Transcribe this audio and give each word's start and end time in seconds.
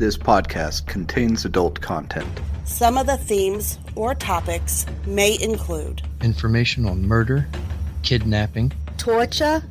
This 0.00 0.16
podcast 0.16 0.86
contains 0.86 1.44
adult 1.44 1.78
content. 1.82 2.40
Some 2.64 2.96
of 2.96 3.06
the 3.06 3.18
themes 3.18 3.78
or 3.96 4.14
topics 4.14 4.86
may 5.04 5.38
include 5.38 6.00
information 6.22 6.86
on 6.86 7.06
murder, 7.06 7.46
kidnapping, 8.02 8.72
torture, 8.96 9.62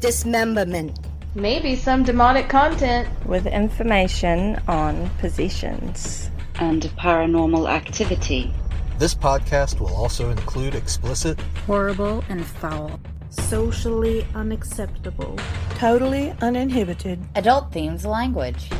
dismemberment, 0.00 0.98
maybe 1.34 1.76
some 1.76 2.02
demonic 2.02 2.48
content, 2.48 3.06
with 3.26 3.46
information 3.46 4.58
on 4.68 5.10
possessions, 5.18 6.30
and 6.54 6.84
paranormal 6.98 7.68
activity. 7.68 8.54
This 8.98 9.14
podcast 9.14 9.80
will 9.80 9.94
also 9.94 10.30
include 10.30 10.74
explicit, 10.74 11.38
horrible, 11.66 12.24
and 12.30 12.46
foul, 12.46 12.98
socially 13.28 14.26
unacceptable, 14.34 15.38
totally 15.74 16.30
uninhibited, 16.40 17.22
adult 17.34 17.70
themes 17.70 18.06
language. 18.06 18.70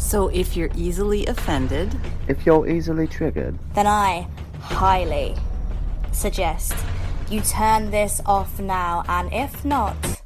So 0.00 0.28
if 0.28 0.56
you're 0.56 0.70
easily 0.74 1.26
offended, 1.26 1.94
if 2.26 2.44
you're 2.44 2.66
easily 2.66 3.06
triggered, 3.06 3.56
then 3.74 3.86
I 3.86 4.26
highly 4.60 5.36
suggest 6.10 6.74
you 7.30 7.42
turn 7.42 7.90
this 7.92 8.20
off 8.24 8.58
now, 8.58 9.04
and 9.08 9.32
if 9.32 9.62
not, 9.62 10.22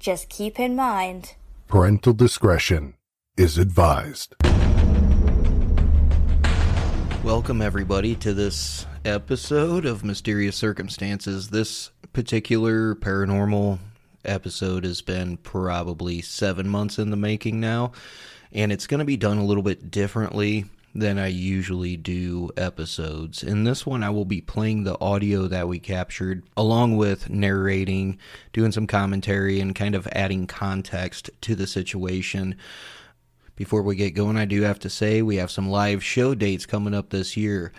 just 0.00 0.28
keep 0.28 0.58
in 0.58 0.74
mind 0.74 1.34
parental 1.68 2.14
discretion 2.14 2.94
is 3.36 3.58
advised. 3.58 4.34
Welcome, 7.22 7.60
everybody, 7.62 8.16
to 8.16 8.32
this 8.32 8.86
episode 9.04 9.84
of 9.84 10.04
Mysterious 10.04 10.56
Circumstances. 10.56 11.50
This 11.50 11.90
particular 12.14 12.96
paranormal 12.96 13.78
episode 14.24 14.84
has 14.84 15.02
been 15.02 15.36
probably 15.36 16.22
seven 16.22 16.66
months 16.68 16.98
in 16.98 17.10
the 17.10 17.16
making 17.16 17.60
now 17.60 17.92
and 18.52 18.72
it's 18.72 18.86
going 18.86 19.00
to 19.00 19.04
be 19.04 19.16
done 19.16 19.38
a 19.38 19.44
little 19.44 19.62
bit 19.62 19.90
differently 19.90 20.64
than 20.94 21.18
I 21.18 21.26
usually 21.26 21.96
do 21.96 22.50
episodes. 22.56 23.42
In 23.42 23.64
this 23.64 23.84
one, 23.84 24.02
I 24.02 24.10
will 24.10 24.24
be 24.24 24.40
playing 24.40 24.84
the 24.84 24.98
audio 25.00 25.46
that 25.46 25.68
we 25.68 25.78
captured 25.78 26.42
along 26.56 26.96
with 26.96 27.28
narrating, 27.28 28.18
doing 28.52 28.72
some 28.72 28.86
commentary, 28.86 29.60
and 29.60 29.74
kind 29.74 29.94
of 29.94 30.08
adding 30.12 30.46
context 30.46 31.28
to 31.42 31.54
the 31.54 31.66
situation. 31.66 32.56
Before 33.56 33.82
we 33.82 33.96
get 33.96 34.14
going, 34.14 34.36
I 34.36 34.46
do 34.46 34.62
have 34.62 34.78
to 34.80 34.90
say 34.90 35.22
we 35.22 35.36
have 35.36 35.50
some 35.50 35.68
live 35.68 36.02
show 36.02 36.34
dates 36.34 36.66
coming 36.66 36.94
up 36.94 37.10
this 37.10 37.36
year. 37.36 37.72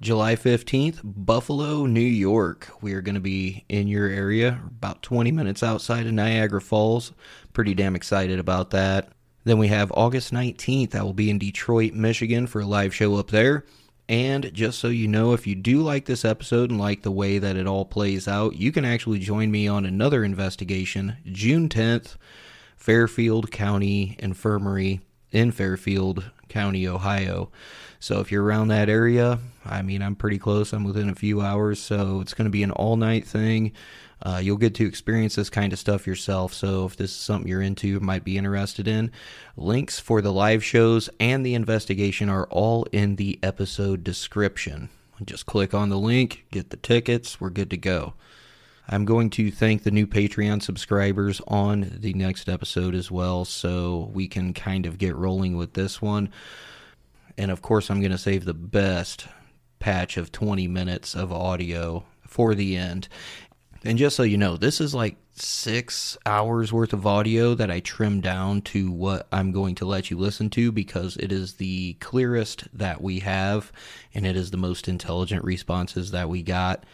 July 0.00 0.34
15th, 0.34 1.00
Buffalo, 1.04 1.86
New 1.86 2.00
York. 2.00 2.68
We 2.80 2.94
are 2.94 3.02
going 3.02 3.14
to 3.14 3.20
be 3.20 3.64
in 3.68 3.86
your 3.86 4.08
area, 4.08 4.60
about 4.66 5.02
20 5.02 5.30
minutes 5.30 5.62
outside 5.62 6.06
of 6.06 6.12
Niagara 6.12 6.60
Falls. 6.60 7.12
Pretty 7.52 7.72
damn 7.72 7.94
excited 7.94 8.40
about 8.40 8.70
that. 8.70 9.12
Then 9.44 9.58
we 9.58 9.68
have 9.68 9.92
August 9.92 10.32
19th. 10.32 10.94
I 10.94 11.02
will 11.02 11.12
be 11.12 11.30
in 11.30 11.38
Detroit, 11.38 11.94
Michigan 11.94 12.46
for 12.46 12.60
a 12.60 12.66
live 12.66 12.94
show 12.94 13.16
up 13.16 13.30
there. 13.30 13.64
And 14.08 14.52
just 14.52 14.78
so 14.78 14.88
you 14.88 15.08
know, 15.08 15.32
if 15.32 15.46
you 15.46 15.54
do 15.54 15.80
like 15.80 16.04
this 16.04 16.24
episode 16.24 16.70
and 16.70 16.78
like 16.78 17.02
the 17.02 17.10
way 17.10 17.38
that 17.38 17.56
it 17.56 17.66
all 17.66 17.84
plays 17.84 18.28
out, 18.28 18.56
you 18.56 18.70
can 18.72 18.84
actually 18.84 19.18
join 19.18 19.50
me 19.50 19.66
on 19.66 19.86
another 19.86 20.24
investigation 20.24 21.16
June 21.24 21.68
10th, 21.68 22.16
Fairfield 22.76 23.50
County 23.50 24.16
Infirmary 24.18 25.00
in 25.30 25.50
Fairfield 25.50 26.30
County, 26.48 26.86
Ohio. 26.86 27.50
So 28.00 28.20
if 28.20 28.30
you're 28.30 28.44
around 28.44 28.68
that 28.68 28.88
area, 28.88 29.38
I 29.64 29.82
mean, 29.82 30.02
I'm 30.02 30.16
pretty 30.16 30.38
close. 30.38 30.72
I'm 30.72 30.84
within 30.84 31.08
a 31.08 31.14
few 31.14 31.40
hours. 31.40 31.80
So 31.80 32.20
it's 32.20 32.34
going 32.34 32.46
to 32.46 32.50
be 32.50 32.62
an 32.62 32.72
all 32.72 32.96
night 32.96 33.26
thing. 33.26 33.72
Uh, 34.24 34.40
you'll 34.42 34.56
get 34.56 34.74
to 34.76 34.86
experience 34.86 35.34
this 35.34 35.50
kind 35.50 35.72
of 35.72 35.78
stuff 35.78 36.06
yourself. 36.06 36.54
So 36.54 36.86
if 36.86 36.96
this 36.96 37.10
is 37.10 37.16
something 37.16 37.48
you're 37.48 37.62
into, 37.62 37.98
might 38.00 38.24
be 38.24 38.38
interested 38.38 38.86
in, 38.86 39.10
links 39.56 39.98
for 39.98 40.22
the 40.22 40.32
live 40.32 40.64
shows 40.64 41.10
and 41.18 41.44
the 41.44 41.54
investigation 41.54 42.28
are 42.28 42.46
all 42.46 42.84
in 42.92 43.16
the 43.16 43.38
episode 43.42 44.04
description. 44.04 44.90
Just 45.24 45.46
click 45.46 45.74
on 45.74 45.88
the 45.88 45.98
link, 45.98 46.46
get 46.50 46.70
the 46.70 46.76
tickets, 46.76 47.40
we're 47.40 47.50
good 47.50 47.70
to 47.70 47.76
go. 47.76 48.14
I'm 48.88 49.04
going 49.04 49.30
to 49.30 49.50
thank 49.50 49.84
the 49.84 49.90
new 49.90 50.06
Patreon 50.06 50.62
subscribers 50.62 51.40
on 51.46 51.98
the 52.00 52.14
next 52.14 52.48
episode 52.48 52.94
as 52.94 53.10
well, 53.10 53.44
so 53.44 54.10
we 54.12 54.26
can 54.26 54.52
kind 54.52 54.86
of 54.86 54.98
get 54.98 55.14
rolling 55.14 55.56
with 55.56 55.74
this 55.74 56.02
one. 56.02 56.30
And 57.38 57.50
of 57.50 57.62
course, 57.62 57.90
I'm 57.90 58.00
going 58.00 58.12
to 58.12 58.18
save 58.18 58.44
the 58.44 58.54
best 58.54 59.26
patch 59.78 60.16
of 60.16 60.32
20 60.32 60.66
minutes 60.68 61.14
of 61.14 61.32
audio 61.32 62.04
for 62.26 62.54
the 62.54 62.76
end. 62.76 63.08
And 63.84 63.98
just 63.98 64.14
so 64.14 64.22
you 64.22 64.38
know, 64.38 64.56
this 64.56 64.80
is 64.80 64.94
like 64.94 65.16
six 65.34 66.16
hours 66.24 66.72
worth 66.72 66.92
of 66.92 67.06
audio 67.06 67.54
that 67.54 67.70
I 67.70 67.80
trimmed 67.80 68.22
down 68.22 68.62
to 68.62 68.92
what 68.92 69.26
I'm 69.32 69.50
going 69.50 69.74
to 69.76 69.84
let 69.84 70.10
you 70.10 70.18
listen 70.18 70.50
to 70.50 70.70
because 70.70 71.16
it 71.16 71.32
is 71.32 71.54
the 71.54 71.94
clearest 71.94 72.68
that 72.76 73.00
we 73.00 73.20
have 73.20 73.72
and 74.14 74.24
it 74.24 74.36
is 74.36 74.50
the 74.50 74.56
most 74.56 74.86
intelligent 74.86 75.42
responses 75.42 76.12
that 76.12 76.28
we 76.28 76.42
got. 76.42 76.84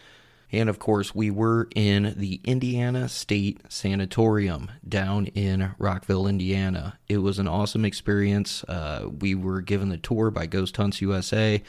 And 0.51 0.71
of 0.71 0.79
course, 0.79 1.15
we 1.15 1.31
were 1.31 1.69
in 1.75 2.15
the 2.17 2.41
Indiana 2.43 3.09
State 3.11 3.61
Sanatorium 3.69 4.71
down 4.89 5.27
in 5.27 5.75
Rockville, 5.79 6.27
Indiana. 6.27 6.99
It 7.07 7.19
was 7.19 7.39
an 7.39 7.49
awesome 7.49 7.85
experience. 7.85 8.65
Uh, 8.65 9.11
we 9.21 9.35
were 9.35 9.61
given 9.61 9.91
the 9.91 9.99
tour 9.99 10.31
by 10.31 10.47
Ghost 10.47 10.77
Hunts 10.79 11.03
USA. 11.03 11.63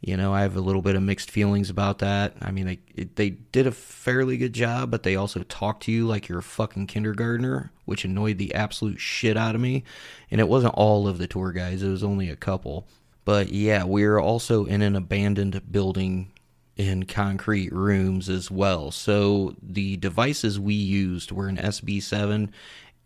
You 0.00 0.16
know, 0.16 0.32
I 0.32 0.42
have 0.42 0.56
a 0.56 0.60
little 0.60 0.80
bit 0.80 0.96
of 0.96 1.02
mixed 1.02 1.30
feelings 1.30 1.68
about 1.68 1.98
that. 1.98 2.34
I 2.40 2.50
mean, 2.50 2.66
they 2.66 3.04
they 3.04 3.30
did 3.30 3.66
a 3.66 3.72
fairly 3.72 4.38
good 4.38 4.54
job, 4.54 4.90
but 4.90 5.02
they 5.02 5.14
also 5.14 5.42
talked 5.42 5.82
to 5.84 5.92
you 5.92 6.06
like 6.06 6.28
you're 6.28 6.38
a 6.38 6.42
fucking 6.42 6.86
kindergartner, 6.86 7.70
which 7.84 8.04
annoyed 8.04 8.38
the 8.38 8.54
absolute 8.54 8.98
shit 8.98 9.36
out 9.36 9.54
of 9.54 9.60
me. 9.60 9.84
And 10.30 10.40
it 10.40 10.48
wasn't 10.48 10.74
all 10.74 11.06
of 11.06 11.18
the 11.18 11.26
tour 11.26 11.52
guys; 11.52 11.82
it 11.82 11.90
was 11.90 12.02
only 12.02 12.30
a 12.30 12.36
couple. 12.36 12.86
But 13.26 13.50
yeah, 13.50 13.84
we 13.84 14.04
are 14.04 14.18
also 14.18 14.64
in 14.64 14.80
an 14.80 14.96
abandoned 14.96 15.70
building 15.70 16.32
in 16.76 17.04
concrete 17.04 17.70
rooms 17.70 18.30
as 18.30 18.50
well. 18.50 18.90
So 18.90 19.54
the 19.62 19.98
devices 19.98 20.58
we 20.58 20.72
used 20.72 21.30
were 21.30 21.48
an 21.48 21.58
SB7 21.58 22.50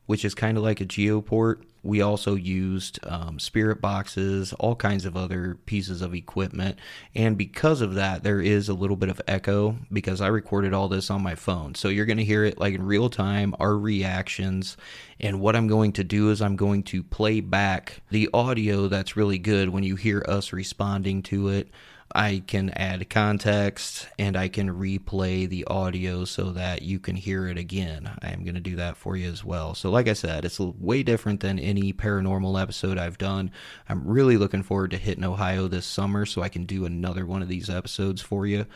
which 0.06 0.24
is 0.24 0.34
kind 0.34 0.56
of 0.56 0.62
like 0.62 0.80
a 0.80 0.86
geoport. 0.86 1.62
We 1.84 2.00
also 2.00 2.34
used 2.34 2.98
um, 3.06 3.38
spirit 3.38 3.80
boxes, 3.80 4.52
all 4.54 4.74
kinds 4.74 5.04
of 5.04 5.16
other 5.16 5.58
pieces 5.66 6.00
of 6.00 6.14
equipment. 6.14 6.78
And 7.14 7.36
because 7.36 7.82
of 7.82 7.94
that, 7.94 8.22
there 8.22 8.40
is 8.40 8.68
a 8.68 8.74
little 8.74 8.96
bit 8.96 9.10
of 9.10 9.20
echo 9.28 9.76
because 9.92 10.20
I 10.20 10.28
recorded 10.28 10.72
all 10.72 10.88
this 10.88 11.10
on 11.10 11.22
my 11.22 11.34
phone. 11.34 11.74
So 11.74 11.88
you're 11.88 12.06
going 12.06 12.16
to 12.16 12.24
hear 12.24 12.44
it 12.44 12.58
like 12.58 12.74
in 12.74 12.86
real 12.86 13.10
time, 13.10 13.54
our 13.60 13.76
reactions. 13.76 14.76
And 15.20 15.40
what 15.40 15.54
I'm 15.54 15.68
going 15.68 15.92
to 15.92 16.04
do 16.04 16.30
is 16.30 16.40
I'm 16.40 16.56
going 16.56 16.82
to 16.84 17.02
play 17.02 17.40
back 17.40 18.00
the 18.10 18.30
audio 18.32 18.88
that's 18.88 19.16
really 19.16 19.38
good 19.38 19.68
when 19.68 19.84
you 19.84 19.96
hear 19.96 20.24
us 20.26 20.52
responding 20.52 21.22
to 21.24 21.48
it. 21.48 21.68
I 22.12 22.42
can 22.46 22.70
add 22.70 23.08
context 23.10 24.08
and 24.18 24.36
I 24.36 24.48
can 24.48 24.70
replay 24.70 25.48
the 25.48 25.64
audio 25.64 26.24
so 26.24 26.52
that 26.52 26.82
you 26.82 26.98
can 26.98 27.16
hear 27.16 27.48
it 27.48 27.58
again. 27.58 28.10
I 28.22 28.30
am 28.30 28.44
going 28.44 28.54
to 28.54 28.60
do 28.60 28.76
that 28.76 28.96
for 28.96 29.16
you 29.16 29.30
as 29.30 29.44
well. 29.44 29.74
So, 29.74 29.90
like 29.90 30.08
I 30.08 30.12
said, 30.12 30.44
it's 30.44 30.60
way 30.60 31.02
different 31.02 31.40
than 31.40 31.58
any 31.58 31.92
paranormal 31.92 32.60
episode 32.60 32.98
I've 32.98 33.18
done. 33.18 33.50
I'm 33.88 34.06
really 34.06 34.36
looking 34.36 34.62
forward 34.62 34.92
to 34.92 34.96
hitting 34.96 35.24
Ohio 35.24 35.66
this 35.66 35.86
summer 35.86 36.26
so 36.26 36.42
I 36.42 36.48
can 36.48 36.66
do 36.66 36.84
another 36.84 37.26
one 37.26 37.42
of 37.42 37.48
these 37.48 37.70
episodes 37.70 38.22
for 38.22 38.46
you. 38.46 38.66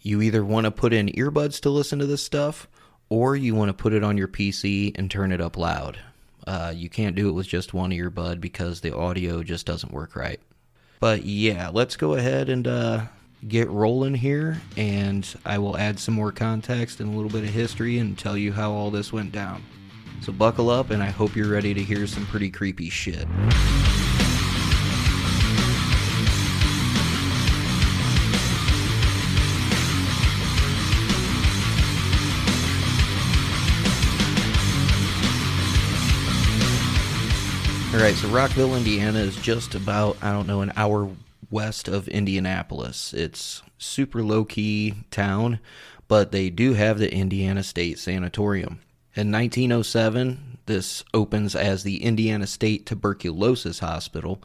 You 0.00 0.22
either 0.22 0.44
want 0.44 0.64
to 0.64 0.70
put 0.70 0.92
in 0.92 1.08
earbuds 1.08 1.60
to 1.60 1.70
listen 1.70 1.98
to 1.98 2.06
this 2.06 2.22
stuff 2.22 2.68
or 3.08 3.36
you 3.36 3.54
want 3.54 3.68
to 3.68 3.74
put 3.74 3.92
it 3.92 4.02
on 4.02 4.16
your 4.16 4.28
PC 4.28 4.96
and 4.98 5.10
turn 5.10 5.32
it 5.32 5.40
up 5.40 5.56
loud. 5.56 5.98
Uh, 6.46 6.72
you 6.74 6.88
can't 6.88 7.14
do 7.14 7.28
it 7.28 7.32
with 7.32 7.46
just 7.46 7.74
one 7.74 7.90
earbud 7.90 8.40
because 8.40 8.80
the 8.80 8.96
audio 8.96 9.42
just 9.42 9.66
doesn't 9.66 9.92
work 9.92 10.16
right. 10.16 10.40
But 11.02 11.24
yeah, 11.24 11.68
let's 11.72 11.96
go 11.96 12.14
ahead 12.14 12.48
and 12.48 12.64
uh, 12.68 13.06
get 13.48 13.68
rolling 13.68 14.14
here, 14.14 14.62
and 14.76 15.28
I 15.44 15.58
will 15.58 15.76
add 15.76 15.98
some 15.98 16.14
more 16.14 16.30
context 16.30 17.00
and 17.00 17.12
a 17.12 17.16
little 17.16 17.28
bit 17.28 17.42
of 17.42 17.50
history 17.50 17.98
and 17.98 18.16
tell 18.16 18.36
you 18.36 18.52
how 18.52 18.70
all 18.70 18.92
this 18.92 19.12
went 19.12 19.32
down. 19.32 19.64
So 20.20 20.30
buckle 20.30 20.70
up, 20.70 20.90
and 20.90 21.02
I 21.02 21.10
hope 21.10 21.34
you're 21.34 21.50
ready 21.50 21.74
to 21.74 21.82
hear 21.82 22.06
some 22.06 22.24
pretty 22.26 22.52
creepy 22.52 22.88
shit. 22.88 23.26
All 37.92 37.98
right, 37.98 38.14
so 38.14 38.28
Rockville, 38.28 38.74
Indiana 38.74 39.18
is 39.18 39.36
just 39.36 39.74
about, 39.74 40.16
I 40.22 40.32
don't 40.32 40.46
know, 40.46 40.62
an 40.62 40.72
hour 40.76 41.10
west 41.50 41.88
of 41.88 42.08
Indianapolis. 42.08 43.12
It's 43.12 43.62
super 43.76 44.22
low 44.22 44.46
key 44.46 44.94
town, 45.10 45.60
but 46.08 46.32
they 46.32 46.48
do 46.48 46.72
have 46.72 46.98
the 46.98 47.12
Indiana 47.12 47.62
State 47.62 47.98
Sanatorium. 47.98 48.80
In 49.14 49.30
1907, 49.30 50.58
this 50.64 51.04
opens 51.12 51.54
as 51.54 51.82
the 51.82 52.02
Indiana 52.02 52.46
State 52.46 52.86
Tuberculosis 52.86 53.80
Hospital, 53.80 54.42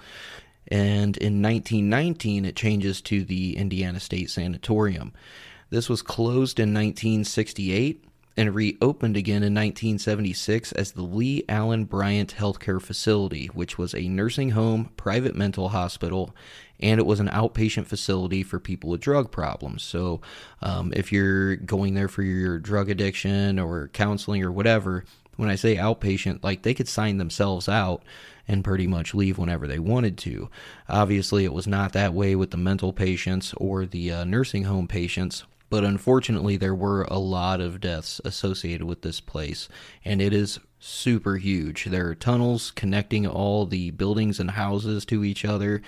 and 0.67 1.15
in 1.15 1.41
1919 1.41 2.43
it 2.43 2.55
changes 2.57 3.01
to 3.03 3.23
the 3.23 3.55
Indiana 3.55 4.01
State 4.01 4.29
Sanatorium. 4.29 5.13
This 5.69 5.87
was 5.87 6.01
closed 6.01 6.59
in 6.59 6.73
1968 6.73 8.03
and 8.37 8.53
reopened 8.53 9.17
again 9.17 9.43
in 9.43 9.53
1976 9.55 10.71
as 10.73 10.91
the 10.91 11.01
Lee 11.01 11.43
Alan 11.49 11.85
Bryant 11.85 12.35
Healthcare 12.37 12.79
Facility, 12.79 13.47
which 13.47 13.79
was 13.79 13.95
a 13.95 14.07
nursing 14.07 14.51
home, 14.51 14.91
private 14.95 15.35
mental 15.35 15.69
hospital, 15.69 16.35
and 16.79 16.99
it 16.99 17.05
was 17.07 17.19
an 17.19 17.29
outpatient 17.29 17.87
facility 17.87 18.43
for 18.43 18.59
people 18.59 18.91
with 18.91 19.01
drug 19.01 19.31
problems. 19.31 19.81
So, 19.81 20.21
um, 20.61 20.93
if 20.95 21.11
you're 21.11 21.55
going 21.55 21.95
there 21.95 22.07
for 22.07 22.21
your 22.21 22.59
drug 22.59 22.91
addiction 22.91 23.57
or 23.57 23.87
counseling 23.87 24.43
or 24.43 24.51
whatever, 24.51 25.03
when 25.35 25.49
I 25.49 25.55
say 25.55 25.75
outpatient, 25.75 26.43
like 26.43 26.61
they 26.61 26.75
could 26.75 26.87
sign 26.87 27.17
themselves 27.17 27.67
out 27.67 28.03
and 28.47 28.63
pretty 28.63 28.87
much 28.87 29.15
leave 29.15 29.37
whenever 29.37 29.67
they 29.67 29.79
wanted 29.79 30.17
to. 30.19 30.49
Obviously, 30.87 31.43
it 31.43 31.53
was 31.53 31.67
not 31.67 31.93
that 31.93 32.13
way 32.13 32.35
with 32.35 32.51
the 32.51 32.57
mental 32.57 32.93
patients 32.93 33.53
or 33.57 33.85
the 33.85 34.11
uh, 34.11 34.23
nursing 34.23 34.63
home 34.65 34.87
patients. 34.87 35.43
But 35.69 35.83
unfortunately, 35.83 36.55
there 36.57 36.75
were 36.75 37.03
a 37.03 37.19
lot 37.19 37.59
of 37.59 37.81
deaths 37.81 38.21
associated 38.23 38.85
with 38.85 39.01
this 39.01 39.19
place, 39.19 39.67
and 40.05 40.21
it 40.21 40.33
is 40.33 40.59
super 40.79 41.37
huge. 41.37 41.85
There 41.85 42.07
are 42.07 42.15
tunnels 42.15 42.71
connecting 42.71 43.27
all 43.27 43.65
the 43.65 43.91
buildings 43.91 44.39
and 44.39 44.51
houses 44.51 45.03
to 45.05 45.23
each 45.23 45.43
other. 45.43 45.81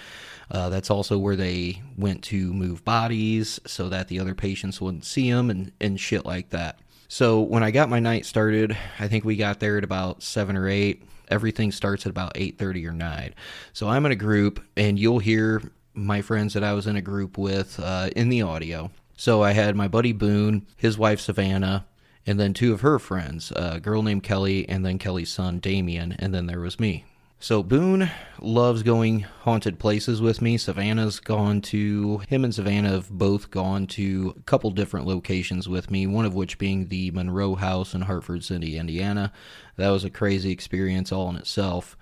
Uh, 0.51 0.67
that's 0.69 0.89
also 0.89 1.17
where 1.17 1.35
they 1.35 1.81
went 1.95 2.23
to 2.23 2.51
move 2.53 2.83
bodies 2.83 3.59
so 3.65 3.87
that 3.89 4.07
the 4.07 4.19
other 4.19 4.35
patients 4.35 4.81
wouldn't 4.81 5.05
see 5.05 5.31
them 5.31 5.49
and, 5.49 5.71
and 5.79 5.99
shit 5.99 6.25
like 6.25 6.49
that. 6.49 6.79
So 7.07 7.39
when 7.39 7.63
I 7.63 7.71
got 7.71 7.89
my 7.89 7.99
night 7.99 8.25
started, 8.25 8.75
I 8.99 9.07
think 9.07 9.23
we 9.23 9.35
got 9.35 9.59
there 9.59 9.77
at 9.77 9.83
about 9.83 10.23
seven 10.23 10.57
or 10.57 10.67
eight. 10.67 11.03
Everything 11.29 11.71
starts 11.71 12.05
at 12.05 12.09
about 12.09 12.33
eight 12.35 12.57
thirty 12.57 12.85
or 12.85 12.91
nine. 12.91 13.33
So 13.73 13.87
I'm 13.87 14.05
in 14.05 14.11
a 14.11 14.15
group, 14.15 14.59
and 14.75 14.99
you'll 14.99 15.19
hear 15.19 15.61
my 15.93 16.21
friends 16.21 16.53
that 16.53 16.63
I 16.63 16.73
was 16.73 16.87
in 16.87 16.95
a 16.95 17.01
group 17.01 17.37
with 17.37 17.79
uh, 17.79 18.09
in 18.15 18.29
the 18.29 18.41
audio. 18.41 18.91
So 19.19 19.43
I 19.43 19.51
had 19.51 19.75
my 19.75 19.89
buddy 19.89 20.13
Boone, 20.13 20.65
his 20.77 20.97
wife 20.97 21.19
Savannah, 21.19 21.85
and 22.25 22.39
then 22.39 22.53
two 22.53 22.71
of 22.71 22.79
her 22.79 22.97
friends, 22.99 23.51
a 23.53 23.77
girl 23.77 24.01
named 24.01 24.23
Kelly, 24.23 24.67
and 24.69 24.85
then 24.85 24.97
Kelly's 24.97 25.29
son 25.29 25.59
Damien, 25.59 26.15
and 26.17 26.33
then 26.33 26.45
there 26.45 26.61
was 26.61 26.79
me. 26.79 27.03
So 27.37 27.61
Boone 27.61 28.09
loves 28.39 28.81
going 28.81 29.25
haunted 29.41 29.77
places 29.77 30.21
with 30.21 30.41
me. 30.41 30.57
Savannah's 30.57 31.19
gone 31.19 31.59
to 31.63 32.19
him 32.29 32.45
and 32.45 32.55
Savannah 32.55 32.91
have 32.91 33.09
both 33.09 33.51
gone 33.51 33.87
to 33.87 34.35
a 34.37 34.41
couple 34.43 34.71
different 34.71 35.05
locations 35.05 35.67
with 35.67 35.91
me, 35.91 36.07
one 36.07 36.23
of 36.23 36.33
which 36.33 36.57
being 36.57 36.87
the 36.87 37.11
Monroe 37.11 37.55
House 37.55 37.93
in 37.93 38.03
Hartford 38.03 38.45
City, 38.45 38.77
Indiana. 38.77 39.33
That 39.75 39.89
was 39.89 40.05
a 40.05 40.09
crazy 40.09 40.51
experience 40.51 41.11
all 41.11 41.29
in 41.29 41.35
itself. 41.35 41.97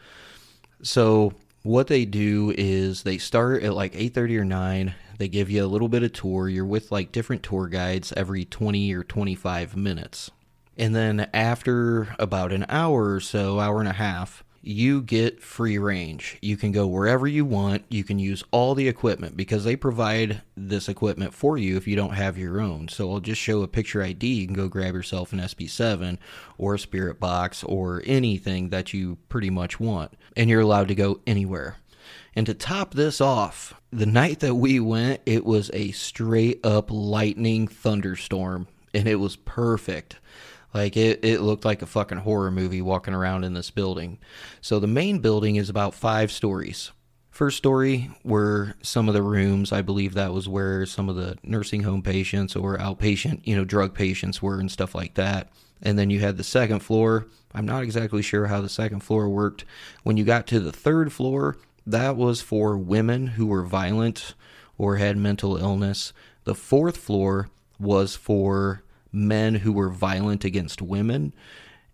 So 0.83 1.33
what 1.63 1.87
they 1.87 2.05
do 2.05 2.53
is 2.55 3.01
they 3.01 3.17
start 3.17 3.63
at 3.63 3.73
like 3.73 3.93
8:30 3.93 4.37
or 4.37 4.45
9 4.45 4.93
they 5.17 5.27
give 5.27 5.49
you 5.49 5.63
a 5.63 5.67
little 5.67 5.89
bit 5.89 6.03
of 6.03 6.13
tour 6.13 6.49
you're 6.49 6.65
with 6.65 6.91
like 6.91 7.11
different 7.11 7.43
tour 7.43 7.67
guides 7.67 8.13
every 8.13 8.45
20 8.45 8.93
or 8.93 9.03
25 9.03 9.75
minutes 9.75 10.31
and 10.77 10.95
then 10.95 11.27
after 11.33 12.15
about 12.19 12.51
an 12.51 12.65
hour 12.69 13.13
or 13.13 13.19
so 13.19 13.59
hour 13.59 13.79
and 13.79 13.89
a 13.89 13.93
half 13.93 14.43
you 14.67 15.01
get 15.01 15.41
free 15.41 15.77
range. 15.77 16.37
You 16.41 16.57
can 16.57 16.73
go 16.73 16.87
wherever 16.87 17.25
you 17.25 17.45
want. 17.45 17.85
You 17.89 18.03
can 18.03 18.19
use 18.19 18.43
all 18.51 18.75
the 18.75 18.89
equipment 18.89 19.37
because 19.37 19.63
they 19.63 19.77
provide 19.77 20.41
this 20.57 20.89
equipment 20.89 21.33
for 21.33 21.57
you 21.57 21.77
if 21.77 21.87
you 21.87 21.95
don't 21.95 22.15
have 22.15 22.37
your 22.37 22.59
own. 22.59 22.89
So 22.89 23.09
I'll 23.09 23.21
just 23.21 23.39
show 23.39 23.61
a 23.61 23.67
picture 23.67 24.03
ID. 24.03 24.27
You 24.27 24.45
can 24.45 24.55
go 24.55 24.67
grab 24.67 24.93
yourself 24.93 25.31
an 25.31 25.39
SB7 25.39 26.17
or 26.57 26.75
a 26.75 26.79
Spirit 26.79 27.17
Box 27.17 27.63
or 27.63 28.03
anything 28.05 28.69
that 28.69 28.93
you 28.93 29.17
pretty 29.29 29.49
much 29.49 29.79
want. 29.79 30.11
And 30.35 30.49
you're 30.49 30.61
allowed 30.61 30.89
to 30.89 30.95
go 30.95 31.21
anywhere. 31.25 31.77
And 32.37 32.45
to 32.45 32.53
top 32.53 32.93
this 32.93 33.19
off, 33.19 33.73
the 33.89 34.05
night 34.05 34.41
that 34.41 34.53
we 34.53 34.79
went, 34.79 35.21
it 35.25 35.43
was 35.43 35.71
a 35.73 35.89
straight 35.89 36.63
up 36.63 36.91
lightning 36.91 37.67
thunderstorm 37.67 38.67
and 38.93 39.07
it 39.07 39.15
was 39.15 39.37
perfect. 39.37 40.17
Like 40.71 40.95
it, 40.95 41.25
it 41.25 41.41
looked 41.41 41.65
like 41.65 41.81
a 41.81 41.87
fucking 41.87 42.19
horror 42.19 42.51
movie 42.51 42.83
walking 42.83 43.15
around 43.15 43.43
in 43.43 43.55
this 43.55 43.71
building. 43.71 44.19
So 44.61 44.79
the 44.79 44.85
main 44.85 45.17
building 45.17 45.55
is 45.55 45.67
about 45.67 45.95
five 45.95 46.31
stories. 46.31 46.91
First 47.31 47.57
story 47.57 48.11
were 48.23 48.75
some 48.83 49.07
of 49.07 49.15
the 49.15 49.23
rooms. 49.23 49.71
I 49.71 49.81
believe 49.81 50.13
that 50.13 50.31
was 50.31 50.47
where 50.47 50.85
some 50.85 51.09
of 51.09 51.15
the 51.15 51.39
nursing 51.41 51.81
home 51.81 52.03
patients 52.03 52.55
or 52.55 52.77
outpatient, 52.77 53.47
you 53.47 53.55
know, 53.55 53.65
drug 53.65 53.95
patients 53.95 54.43
were 54.43 54.59
and 54.59 54.69
stuff 54.69 54.93
like 54.93 55.15
that. 55.15 55.51
And 55.81 55.97
then 55.97 56.11
you 56.11 56.19
had 56.19 56.37
the 56.37 56.43
second 56.43 56.81
floor. 56.81 57.25
I'm 57.55 57.65
not 57.65 57.81
exactly 57.81 58.21
sure 58.21 58.45
how 58.45 58.61
the 58.61 58.69
second 58.69 58.99
floor 58.99 59.27
worked. 59.27 59.65
When 60.03 60.17
you 60.17 60.23
got 60.23 60.45
to 60.47 60.59
the 60.59 60.71
third 60.71 61.11
floor, 61.11 61.57
that 61.87 62.17
was 62.17 62.41
for 62.41 62.77
women 62.77 63.27
who 63.27 63.47
were 63.47 63.63
violent 63.63 64.35
or 64.77 64.97
had 64.97 65.17
mental 65.17 65.57
illness. 65.57 66.11
The 66.43 66.53
fourth 66.53 66.97
floor 66.97 67.49
was 67.79 68.15
for 68.15 68.83
men 69.11 69.55
who 69.55 69.71
were 69.71 69.89
violent 69.89 70.43
against 70.43 70.81
women. 70.81 71.33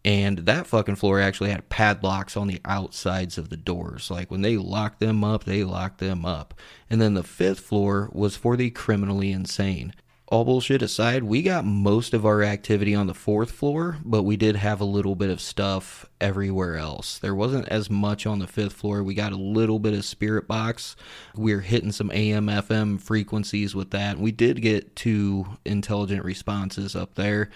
And 0.03 0.39
that 0.39 0.67
fucking 0.67 0.95
floor 0.95 1.21
actually 1.21 1.51
had 1.51 1.69
padlocks 1.69 2.35
on 2.35 2.47
the 2.47 2.59
outsides 2.65 3.37
of 3.37 3.49
the 3.49 3.55
doors. 3.55 4.11
Like 4.11 4.29
when 4.29 4.41
they 4.41 4.57
locked 4.57 4.99
them 4.99 5.23
up, 5.23 5.45
they 5.45 5.63
locked 5.63 5.99
them 5.99 6.25
up. 6.25 6.53
And 6.89 6.99
then 6.99 7.13
the 7.13 7.23
fifth 7.23 7.61
floor 7.61 8.09
was 8.11 8.35
for 8.35 8.57
the 8.57 8.69
criminally 8.71 9.31
insane 9.31 9.93
all 10.33 10.43
bullshit 10.43 10.81
aside, 10.81 11.21
we 11.21 11.43
got 11.43 11.63
most 11.63 12.11
of 12.11 12.25
our 12.25 12.41
activity 12.41 12.95
on 12.95 13.05
the 13.05 13.13
fourth 13.13 13.51
floor, 13.51 13.99
but 14.03 14.23
we 14.23 14.35
did 14.35 14.55
have 14.55 14.81
a 14.81 14.83
little 14.83 15.13
bit 15.13 15.29
of 15.29 15.39
stuff 15.39 16.07
everywhere 16.19 16.75
else. 16.75 17.19
There 17.19 17.35
wasn't 17.35 17.67
as 17.67 17.87
much 17.87 18.25
on 18.25 18.39
the 18.39 18.47
fifth 18.47 18.73
floor. 18.73 19.03
We 19.03 19.13
got 19.13 19.31
a 19.31 19.37
little 19.37 19.77
bit 19.77 19.93
of 19.93 20.03
spirit 20.03 20.47
box. 20.47 20.95
We 21.35 21.53
are 21.53 21.59
hitting 21.59 21.91
some 21.91 22.09
AM, 22.11 22.47
FM 22.47 22.99
frequencies 22.99 23.75
with 23.75 23.91
that. 23.91 24.17
We 24.17 24.31
did 24.31 24.63
get 24.63 24.95
two 24.95 25.45
intelligent 25.65 26.25
responses 26.25 26.95
up 26.95 27.13
there. 27.13 27.51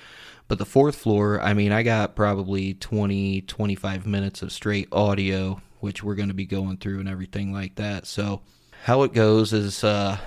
But 0.47 0.59
the 0.59 0.65
fourth 0.65 0.97
floor, 0.97 1.41
I 1.41 1.55
mean, 1.55 1.71
I 1.71 1.81
got 1.81 2.15
probably 2.15 2.75
20, 2.75 3.41
25 3.41 4.05
minutes 4.05 4.43
of 4.43 4.51
straight 4.51 4.87
audio, 4.91 5.63
which 5.79 6.03
we're 6.03 6.13
going 6.13 6.29
to 6.29 6.35
be 6.35 6.45
going 6.45 6.77
through 6.77 6.99
and 6.99 7.09
everything 7.09 7.51
like 7.51 7.73
that. 7.77 8.05
So, 8.05 8.41
how 8.83 9.01
it 9.01 9.13
goes 9.13 9.51
is 9.51 9.83
uh, 9.83 10.19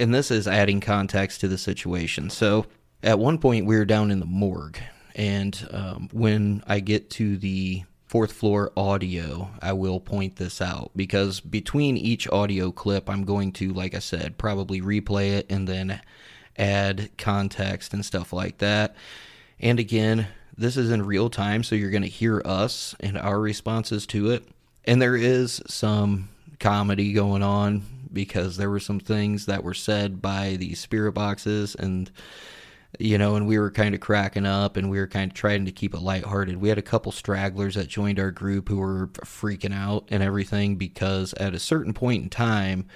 and 0.00 0.14
this 0.14 0.30
is 0.30 0.48
adding 0.48 0.80
context 0.80 1.40
to 1.40 1.48
the 1.48 1.58
situation. 1.58 2.30
So 2.30 2.66
at 3.02 3.18
one 3.18 3.38
point, 3.38 3.66
we 3.66 3.76
were 3.76 3.84
down 3.84 4.10
in 4.10 4.20
the 4.20 4.26
morgue, 4.26 4.78
and 5.14 5.68
um, 5.70 6.08
when 6.12 6.62
I 6.66 6.80
get 6.80 7.10
to 7.10 7.36
the 7.36 7.84
fourth 8.06 8.32
floor 8.32 8.72
audio, 8.76 9.50
I 9.62 9.72
will 9.72 10.00
point 10.00 10.36
this 10.36 10.60
out 10.60 10.90
because 10.96 11.38
between 11.40 11.96
each 11.96 12.28
audio 12.28 12.72
clip, 12.72 13.08
I'm 13.08 13.24
going 13.24 13.52
to, 13.52 13.72
like 13.72 13.94
I 13.94 14.00
said, 14.00 14.36
probably 14.36 14.80
replay 14.80 15.34
it 15.34 15.46
and 15.48 15.68
then 15.68 16.00
add 16.58 17.10
context 17.18 17.94
and 17.94 18.04
stuff 18.04 18.32
like 18.32 18.58
that. 18.58 18.96
And 19.60 19.78
again, 19.78 20.26
this 20.56 20.76
is 20.76 20.90
in 20.90 21.06
real 21.06 21.30
time, 21.30 21.62
so 21.62 21.76
you're 21.76 21.90
going 21.90 22.02
to 22.02 22.08
hear 22.08 22.42
us 22.44 22.96
and 23.00 23.16
our 23.16 23.38
responses 23.38 24.06
to 24.08 24.30
it. 24.30 24.44
And 24.84 25.00
there 25.00 25.16
is 25.16 25.62
some 25.68 26.30
comedy 26.58 27.12
going 27.12 27.42
on 27.42 27.82
because 28.12 28.56
there 28.56 28.70
were 28.70 28.80
some 28.80 29.00
things 29.00 29.46
that 29.46 29.64
were 29.64 29.74
said 29.74 30.20
by 30.20 30.56
the 30.56 30.74
spirit 30.74 31.12
boxes 31.12 31.74
and 31.74 32.10
you 32.98 33.18
know, 33.18 33.36
and 33.36 33.46
we 33.46 33.58
were 33.58 33.70
kind 33.70 33.94
of 33.94 34.00
cracking 34.00 34.46
up 34.46 34.76
and 34.76 34.90
we 34.90 34.98
were 34.98 35.06
kind 35.06 35.30
of 35.30 35.36
trying 35.36 35.64
to 35.64 35.72
keep 35.72 35.94
it 35.94 36.02
lighthearted. 36.02 36.56
We 36.56 36.68
had 36.68 36.78
a 36.78 36.82
couple 36.82 37.12
stragglers 37.12 37.76
that 37.76 37.88
joined 37.88 38.18
our 38.18 38.32
group 38.32 38.68
who 38.68 38.78
were 38.78 39.06
freaking 39.08 39.72
out 39.72 40.06
and 40.08 40.22
everything 40.22 40.76
because 40.76 41.32
at 41.34 41.54
a 41.54 41.60
certain 41.60 41.94
point 41.94 42.24
in 42.24 42.30
time, 42.30 42.88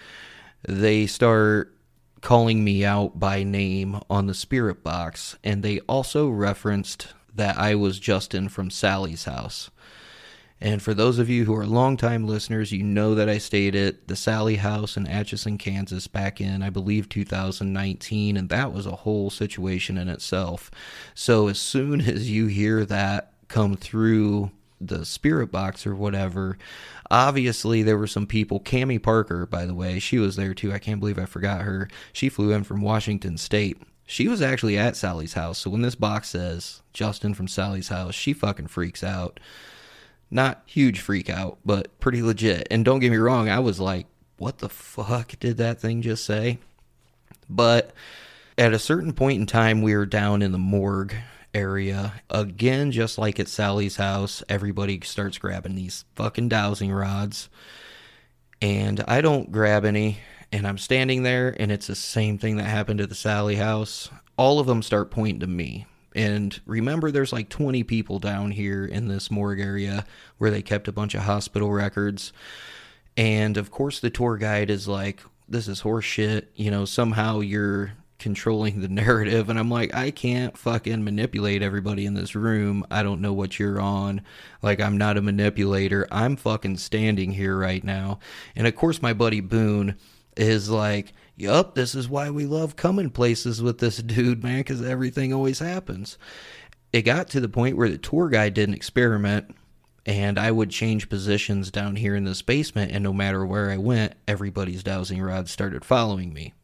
they 0.66 1.06
start 1.06 1.76
calling 2.20 2.64
me 2.64 2.84
out 2.84 3.20
by 3.20 3.44
name 3.44 4.00
on 4.10 4.26
the 4.26 4.34
spirit 4.34 4.82
box 4.82 5.36
and 5.44 5.62
they 5.62 5.78
also 5.80 6.28
referenced 6.28 7.08
that 7.34 7.58
I 7.58 7.74
was 7.74 7.98
Justin 7.98 8.48
from 8.48 8.70
Sally's 8.70 9.24
house. 9.24 9.70
And 10.64 10.80
for 10.80 10.94
those 10.94 11.18
of 11.18 11.28
you 11.28 11.44
who 11.44 11.54
are 11.54 11.66
longtime 11.66 12.26
listeners, 12.26 12.72
you 12.72 12.82
know 12.82 13.14
that 13.16 13.28
I 13.28 13.36
stayed 13.36 13.76
at 13.76 14.08
the 14.08 14.16
Sally 14.16 14.56
House 14.56 14.96
in 14.96 15.06
Atchison, 15.06 15.58
Kansas 15.58 16.06
back 16.06 16.40
in, 16.40 16.62
I 16.62 16.70
believe, 16.70 17.10
2019, 17.10 18.38
and 18.38 18.48
that 18.48 18.72
was 18.72 18.86
a 18.86 18.96
whole 18.96 19.28
situation 19.28 19.98
in 19.98 20.08
itself. 20.08 20.70
So 21.14 21.48
as 21.48 21.58
soon 21.58 22.00
as 22.08 22.30
you 22.30 22.46
hear 22.46 22.86
that 22.86 23.34
come 23.48 23.76
through 23.76 24.52
the 24.80 25.04
spirit 25.04 25.52
box 25.52 25.86
or 25.86 25.94
whatever, 25.94 26.56
obviously 27.10 27.82
there 27.82 27.98
were 27.98 28.06
some 28.06 28.26
people. 28.26 28.58
Cami 28.58 29.00
Parker, 29.02 29.44
by 29.44 29.66
the 29.66 29.74
way, 29.74 29.98
she 29.98 30.18
was 30.18 30.36
there 30.36 30.54
too. 30.54 30.72
I 30.72 30.78
can't 30.78 30.98
believe 30.98 31.18
I 31.18 31.26
forgot 31.26 31.60
her. 31.60 31.90
She 32.14 32.30
flew 32.30 32.52
in 32.52 32.64
from 32.64 32.80
Washington 32.80 33.36
State. 33.36 33.82
She 34.06 34.28
was 34.28 34.40
actually 34.40 34.78
at 34.78 34.96
Sally's 34.96 35.34
house. 35.34 35.58
So 35.58 35.68
when 35.68 35.82
this 35.82 35.94
box 35.94 36.30
says 36.30 36.80
Justin 36.94 37.34
from 37.34 37.48
Sally's 37.48 37.88
house, 37.88 38.14
she 38.14 38.32
fucking 38.32 38.68
freaks 38.68 39.04
out. 39.04 39.38
Not 40.34 40.64
huge 40.66 40.98
freak 40.98 41.30
out, 41.30 41.58
but 41.64 42.00
pretty 42.00 42.20
legit. 42.20 42.66
And 42.68 42.84
don't 42.84 42.98
get 42.98 43.12
me 43.12 43.18
wrong, 43.18 43.48
I 43.48 43.60
was 43.60 43.78
like, 43.78 44.06
what 44.36 44.58
the 44.58 44.68
fuck 44.68 45.38
did 45.38 45.58
that 45.58 45.80
thing 45.80 46.02
just 46.02 46.24
say? 46.24 46.58
But 47.48 47.92
at 48.58 48.72
a 48.72 48.80
certain 48.80 49.12
point 49.12 49.38
in 49.38 49.46
time, 49.46 49.80
we 49.80 49.94
were 49.94 50.06
down 50.06 50.42
in 50.42 50.50
the 50.50 50.58
morgue 50.58 51.14
area. 51.54 52.14
Again, 52.30 52.90
just 52.90 53.16
like 53.16 53.38
at 53.38 53.46
Sally's 53.46 53.94
house, 53.94 54.42
everybody 54.48 55.00
starts 55.04 55.38
grabbing 55.38 55.76
these 55.76 56.04
fucking 56.16 56.48
dowsing 56.48 56.90
rods. 56.90 57.48
And 58.60 59.04
I 59.06 59.20
don't 59.20 59.52
grab 59.52 59.84
any. 59.84 60.18
And 60.50 60.66
I'm 60.66 60.78
standing 60.78 61.22
there, 61.22 61.54
and 61.60 61.70
it's 61.70 61.86
the 61.86 61.94
same 61.94 62.38
thing 62.38 62.56
that 62.56 62.64
happened 62.64 63.00
at 63.00 63.08
the 63.08 63.14
Sally 63.14 63.54
house. 63.54 64.10
All 64.36 64.58
of 64.58 64.66
them 64.66 64.82
start 64.82 65.12
pointing 65.12 65.40
to 65.40 65.46
me. 65.46 65.86
And 66.14 66.58
remember, 66.66 67.10
there's 67.10 67.32
like 67.32 67.48
20 67.48 67.82
people 67.84 68.18
down 68.18 68.52
here 68.52 68.84
in 68.84 69.08
this 69.08 69.30
morgue 69.30 69.60
area 69.60 70.04
where 70.38 70.50
they 70.50 70.62
kept 70.62 70.88
a 70.88 70.92
bunch 70.92 71.14
of 71.14 71.22
hospital 71.22 71.72
records. 71.72 72.32
And 73.16 73.56
of 73.56 73.70
course, 73.70 74.00
the 74.00 74.10
tour 74.10 74.36
guide 74.36 74.70
is 74.70 74.86
like, 74.86 75.22
this 75.48 75.68
is 75.68 75.82
horseshit. 75.82 76.46
You 76.54 76.70
know, 76.70 76.84
somehow 76.84 77.40
you're 77.40 77.92
controlling 78.18 78.80
the 78.80 78.88
narrative. 79.04 79.50
And 79.50 79.58
I'm 79.58 79.70
like, 79.70 79.94
I 79.94 80.10
can't 80.10 80.56
fucking 80.56 81.04
manipulate 81.04 81.62
everybody 81.62 82.06
in 82.06 82.14
this 82.14 82.34
room. 82.34 82.86
I 82.90 83.02
don't 83.02 83.20
know 83.20 83.32
what 83.32 83.58
you're 83.58 83.80
on. 83.80 84.22
Like, 84.62 84.80
I'm 84.80 84.96
not 84.96 85.16
a 85.16 85.22
manipulator. 85.22 86.06
I'm 86.10 86.36
fucking 86.36 86.78
standing 86.78 87.32
here 87.32 87.56
right 87.56 87.84
now. 87.84 88.20
And 88.56 88.66
of 88.66 88.74
course, 88.76 89.02
my 89.02 89.12
buddy 89.12 89.40
Boone 89.40 89.96
is 90.36 90.70
like, 90.70 91.12
Yup, 91.36 91.74
this 91.74 91.94
is 91.94 92.08
why 92.08 92.30
we 92.30 92.46
love 92.46 92.76
coming 92.76 93.10
places 93.10 93.62
with 93.62 93.78
this 93.78 93.96
dude, 94.02 94.42
man, 94.42 94.60
because 94.60 94.82
everything 94.82 95.32
always 95.32 95.58
happens. 95.58 96.18
It 96.92 97.02
got 97.02 97.28
to 97.30 97.40
the 97.40 97.48
point 97.48 97.76
where 97.76 97.88
the 97.88 97.98
tour 97.98 98.28
guide 98.28 98.54
did 98.54 98.68
an 98.68 98.74
experiment, 98.74 99.54
and 100.06 100.38
I 100.38 100.50
would 100.52 100.70
change 100.70 101.08
positions 101.08 101.70
down 101.70 101.96
here 101.96 102.14
in 102.14 102.24
this 102.24 102.42
basement, 102.42 102.92
and 102.92 103.02
no 103.02 103.12
matter 103.12 103.44
where 103.44 103.70
I 103.70 103.78
went, 103.78 104.14
everybody's 104.28 104.84
dowsing 104.84 105.20
rods 105.20 105.50
started 105.50 105.84
following 105.84 106.32
me. 106.32 106.54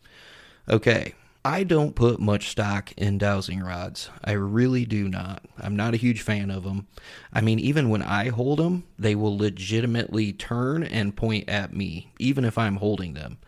Okay, 0.69 1.15
I 1.45 1.65
don't 1.65 1.97
put 1.97 2.21
much 2.21 2.51
stock 2.51 2.93
in 2.99 3.17
dowsing 3.17 3.61
rods. 3.61 4.11
I 4.23 4.33
really 4.33 4.85
do 4.85 5.09
not. 5.09 5.43
I'm 5.59 5.75
not 5.75 5.95
a 5.95 5.99
huge 5.99 6.21
fan 6.21 6.51
of 6.51 6.65
them. 6.65 6.87
I 7.33 7.41
mean, 7.41 7.59
even 7.59 7.89
when 7.89 8.03
I 8.03 8.29
hold 8.29 8.59
them, 8.59 8.85
they 8.99 9.15
will 9.15 9.37
legitimately 9.39 10.35
turn 10.35 10.83
and 10.83 11.17
point 11.17 11.49
at 11.49 11.75
me, 11.75 12.13
even 12.19 12.45
if 12.45 12.59
I'm 12.59 12.77
holding 12.77 13.15
them. 13.15 13.39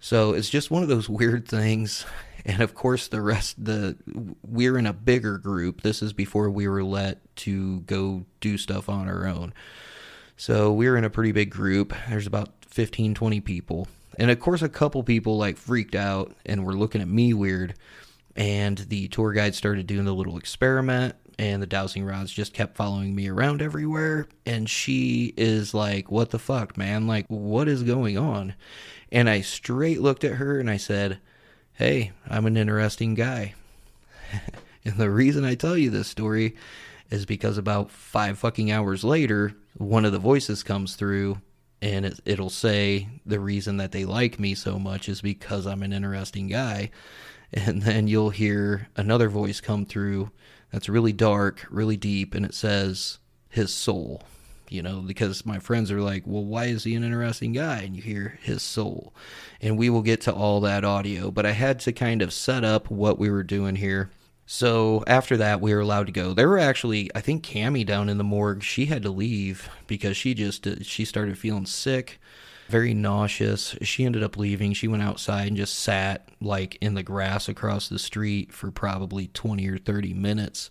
So 0.00 0.32
it's 0.32 0.50
just 0.50 0.70
one 0.70 0.82
of 0.82 0.88
those 0.88 1.08
weird 1.08 1.46
things. 1.48 2.04
And 2.44 2.62
of 2.62 2.74
course, 2.74 3.08
the 3.08 3.20
rest, 3.20 3.62
the 3.62 3.96
we're 4.42 4.78
in 4.78 4.86
a 4.86 4.92
bigger 4.92 5.38
group. 5.38 5.82
This 5.82 6.02
is 6.02 6.12
before 6.12 6.50
we 6.50 6.68
were 6.68 6.84
let 6.84 7.20
to 7.36 7.80
go 7.80 8.24
do 8.40 8.56
stuff 8.56 8.88
on 8.88 9.08
our 9.08 9.26
own. 9.26 9.52
So 10.36 10.72
we 10.72 10.86
are 10.86 10.96
in 10.96 11.04
a 11.04 11.10
pretty 11.10 11.32
big 11.32 11.50
group. 11.50 11.92
There's 12.08 12.26
about 12.26 12.50
15, 12.62 13.14
20 13.14 13.40
people. 13.40 13.88
And 14.18 14.30
of 14.30 14.40
course, 14.40 14.62
a 14.62 14.68
couple 14.68 15.02
people 15.02 15.36
like 15.36 15.56
freaked 15.56 15.94
out 15.94 16.34
and 16.46 16.64
were 16.64 16.74
looking 16.74 17.00
at 17.00 17.08
me 17.08 17.34
weird. 17.34 17.74
And 18.36 18.78
the 18.78 19.08
tour 19.08 19.32
guide 19.32 19.56
started 19.56 19.88
doing 19.88 20.04
the 20.04 20.14
little 20.14 20.38
experiment, 20.38 21.16
and 21.40 21.60
the 21.60 21.66
dowsing 21.66 22.04
rods 22.04 22.32
just 22.32 22.52
kept 22.52 22.76
following 22.76 23.12
me 23.12 23.28
around 23.28 23.60
everywhere. 23.60 24.28
And 24.46 24.70
she 24.70 25.34
is 25.36 25.74
like, 25.74 26.10
What 26.10 26.30
the 26.30 26.38
fuck, 26.38 26.76
man? 26.76 27.08
Like, 27.08 27.26
what 27.26 27.66
is 27.66 27.82
going 27.82 28.16
on? 28.16 28.54
And 29.10 29.28
I 29.28 29.40
straight 29.40 30.00
looked 30.00 30.24
at 30.24 30.34
her 30.36 30.58
and 30.58 30.70
I 30.70 30.76
said, 30.76 31.18
Hey, 31.74 32.12
I'm 32.28 32.46
an 32.46 32.56
interesting 32.56 33.14
guy. 33.14 33.54
and 34.84 34.96
the 34.96 35.10
reason 35.10 35.44
I 35.44 35.54
tell 35.54 35.76
you 35.76 35.90
this 35.90 36.08
story 36.08 36.56
is 37.10 37.24
because 37.24 37.56
about 37.56 37.90
five 37.90 38.38
fucking 38.38 38.70
hours 38.70 39.04
later, 39.04 39.54
one 39.76 40.04
of 40.04 40.12
the 40.12 40.18
voices 40.18 40.62
comes 40.62 40.96
through 40.96 41.40
and 41.80 42.04
it, 42.04 42.20
it'll 42.24 42.50
say 42.50 43.08
the 43.24 43.40
reason 43.40 43.76
that 43.76 43.92
they 43.92 44.04
like 44.04 44.38
me 44.38 44.54
so 44.54 44.78
much 44.78 45.08
is 45.08 45.20
because 45.20 45.66
I'm 45.66 45.82
an 45.82 45.92
interesting 45.92 46.48
guy. 46.48 46.90
And 47.52 47.82
then 47.82 48.08
you'll 48.08 48.30
hear 48.30 48.88
another 48.96 49.28
voice 49.28 49.60
come 49.60 49.86
through 49.86 50.30
that's 50.72 50.88
really 50.88 51.12
dark, 51.12 51.66
really 51.70 51.96
deep, 51.96 52.34
and 52.34 52.44
it 52.44 52.54
says 52.54 53.18
his 53.48 53.72
soul 53.72 54.22
you 54.70 54.82
know, 54.82 55.00
because 55.00 55.46
my 55.46 55.58
friends 55.58 55.90
are 55.90 56.00
like, 56.00 56.24
well, 56.26 56.44
why 56.44 56.66
is 56.66 56.84
he 56.84 56.94
an 56.94 57.04
interesting 57.04 57.52
guy? 57.52 57.82
And 57.82 57.96
you 57.96 58.02
hear 58.02 58.38
his 58.42 58.62
soul. 58.62 59.14
And 59.60 59.78
we 59.78 59.90
will 59.90 60.02
get 60.02 60.20
to 60.22 60.32
all 60.32 60.60
that 60.60 60.84
audio, 60.84 61.30
but 61.30 61.46
I 61.46 61.52
had 61.52 61.80
to 61.80 61.92
kind 61.92 62.22
of 62.22 62.32
set 62.32 62.64
up 62.64 62.90
what 62.90 63.18
we 63.18 63.30
were 63.30 63.42
doing 63.42 63.76
here. 63.76 64.10
So 64.46 65.04
after 65.06 65.36
that, 65.36 65.60
we 65.60 65.74
were 65.74 65.80
allowed 65.80 66.06
to 66.06 66.12
go. 66.12 66.32
There 66.32 66.48
were 66.48 66.58
actually, 66.58 67.10
I 67.14 67.20
think, 67.20 67.44
Cami 67.44 67.84
down 67.84 68.08
in 68.08 68.16
the 68.16 68.24
morgue. 68.24 68.62
She 68.62 68.86
had 68.86 69.02
to 69.02 69.10
leave 69.10 69.68
because 69.86 70.16
she 70.16 70.32
just 70.32 70.66
uh, 70.66 70.76
she 70.82 71.04
started 71.04 71.36
feeling 71.36 71.66
sick 71.66 72.18
very 72.68 72.94
nauseous. 72.94 73.74
She 73.82 74.04
ended 74.04 74.22
up 74.22 74.36
leaving. 74.36 74.74
She 74.74 74.88
went 74.88 75.02
outside 75.02 75.48
and 75.48 75.56
just 75.56 75.78
sat 75.78 76.28
like 76.40 76.76
in 76.80 76.94
the 76.94 77.02
grass 77.02 77.48
across 77.48 77.88
the 77.88 77.98
street 77.98 78.52
for 78.52 78.70
probably 78.70 79.28
20 79.28 79.66
or 79.68 79.78
30 79.78 80.14
minutes. 80.14 80.70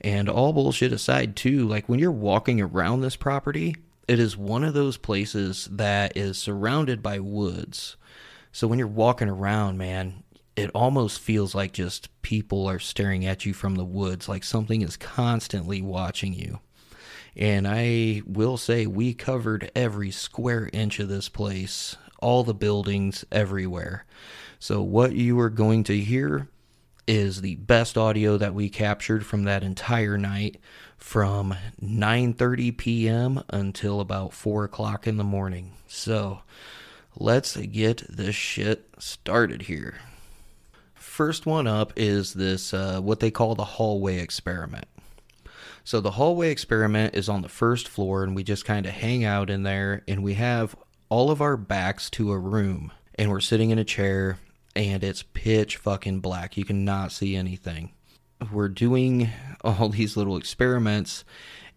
And 0.00 0.28
all 0.28 0.52
bullshit 0.52 0.92
aside, 0.92 1.36
too, 1.36 1.68
like 1.68 1.88
when 1.88 1.98
you're 1.98 2.10
walking 2.10 2.60
around 2.60 3.00
this 3.02 3.16
property, 3.16 3.76
it 4.08 4.18
is 4.18 4.36
one 4.36 4.64
of 4.64 4.74
those 4.74 4.96
places 4.96 5.68
that 5.70 6.16
is 6.16 6.38
surrounded 6.38 7.02
by 7.02 7.20
woods. 7.20 7.96
So 8.52 8.66
when 8.66 8.78
you're 8.78 8.88
walking 8.88 9.28
around, 9.28 9.78
man, 9.78 10.24
it 10.56 10.70
almost 10.74 11.20
feels 11.20 11.54
like 11.54 11.72
just 11.72 12.08
people 12.22 12.66
are 12.66 12.78
staring 12.78 13.26
at 13.26 13.44
you 13.44 13.52
from 13.52 13.74
the 13.74 13.84
woods, 13.84 14.28
like 14.28 14.44
something 14.44 14.82
is 14.82 14.96
constantly 14.96 15.82
watching 15.82 16.32
you. 16.32 16.60
And 17.36 17.66
I 17.66 18.22
will 18.26 18.56
say, 18.56 18.86
we 18.86 19.12
covered 19.12 19.70
every 19.74 20.10
square 20.10 20.70
inch 20.72 21.00
of 21.00 21.08
this 21.08 21.28
place, 21.28 21.96
all 22.20 22.44
the 22.44 22.54
buildings, 22.54 23.24
everywhere. 23.32 24.04
So, 24.58 24.82
what 24.82 25.14
you 25.14 25.38
are 25.40 25.50
going 25.50 25.84
to 25.84 25.98
hear 25.98 26.48
is 27.06 27.40
the 27.40 27.56
best 27.56 27.98
audio 27.98 28.36
that 28.38 28.54
we 28.54 28.70
captured 28.70 29.26
from 29.26 29.44
that 29.44 29.62
entire 29.62 30.16
night 30.16 30.58
from 30.96 31.54
9:30 31.82 32.76
p.m. 32.76 33.42
until 33.50 34.00
about 34.00 34.32
4 34.32 34.64
o'clock 34.64 35.06
in 35.06 35.16
the 35.16 35.24
morning. 35.24 35.72
So, 35.88 36.40
let's 37.16 37.56
get 37.56 38.04
this 38.08 38.34
shit 38.34 38.88
started 38.98 39.62
here. 39.62 40.00
First 40.94 41.46
one 41.46 41.66
up 41.66 41.92
is 41.96 42.34
this 42.34 42.72
uh, 42.72 43.00
what 43.00 43.20
they 43.20 43.30
call 43.30 43.54
the 43.54 43.64
hallway 43.64 44.18
experiment. 44.18 44.86
So 45.84 46.00
the 46.00 46.12
hallway 46.12 46.50
experiment 46.50 47.14
is 47.14 47.28
on 47.28 47.42
the 47.42 47.48
first 47.48 47.88
floor, 47.88 48.24
and 48.24 48.34
we 48.34 48.42
just 48.42 48.64
kind 48.64 48.86
of 48.86 48.92
hang 48.92 49.22
out 49.22 49.50
in 49.50 49.64
there, 49.64 50.02
and 50.08 50.24
we 50.24 50.34
have 50.34 50.74
all 51.10 51.30
of 51.30 51.42
our 51.42 51.58
backs 51.58 52.08
to 52.10 52.32
a 52.32 52.38
room, 52.38 52.90
and 53.16 53.30
we're 53.30 53.40
sitting 53.40 53.68
in 53.68 53.78
a 53.78 53.84
chair, 53.84 54.38
and 54.74 55.04
it's 55.04 55.22
pitch 55.22 55.76
fucking 55.76 56.20
black. 56.20 56.56
You 56.56 56.64
cannot 56.64 57.12
see 57.12 57.36
anything. 57.36 57.92
We're 58.50 58.70
doing 58.70 59.28
all 59.60 59.90
these 59.90 60.16
little 60.16 60.38
experiments, 60.38 61.22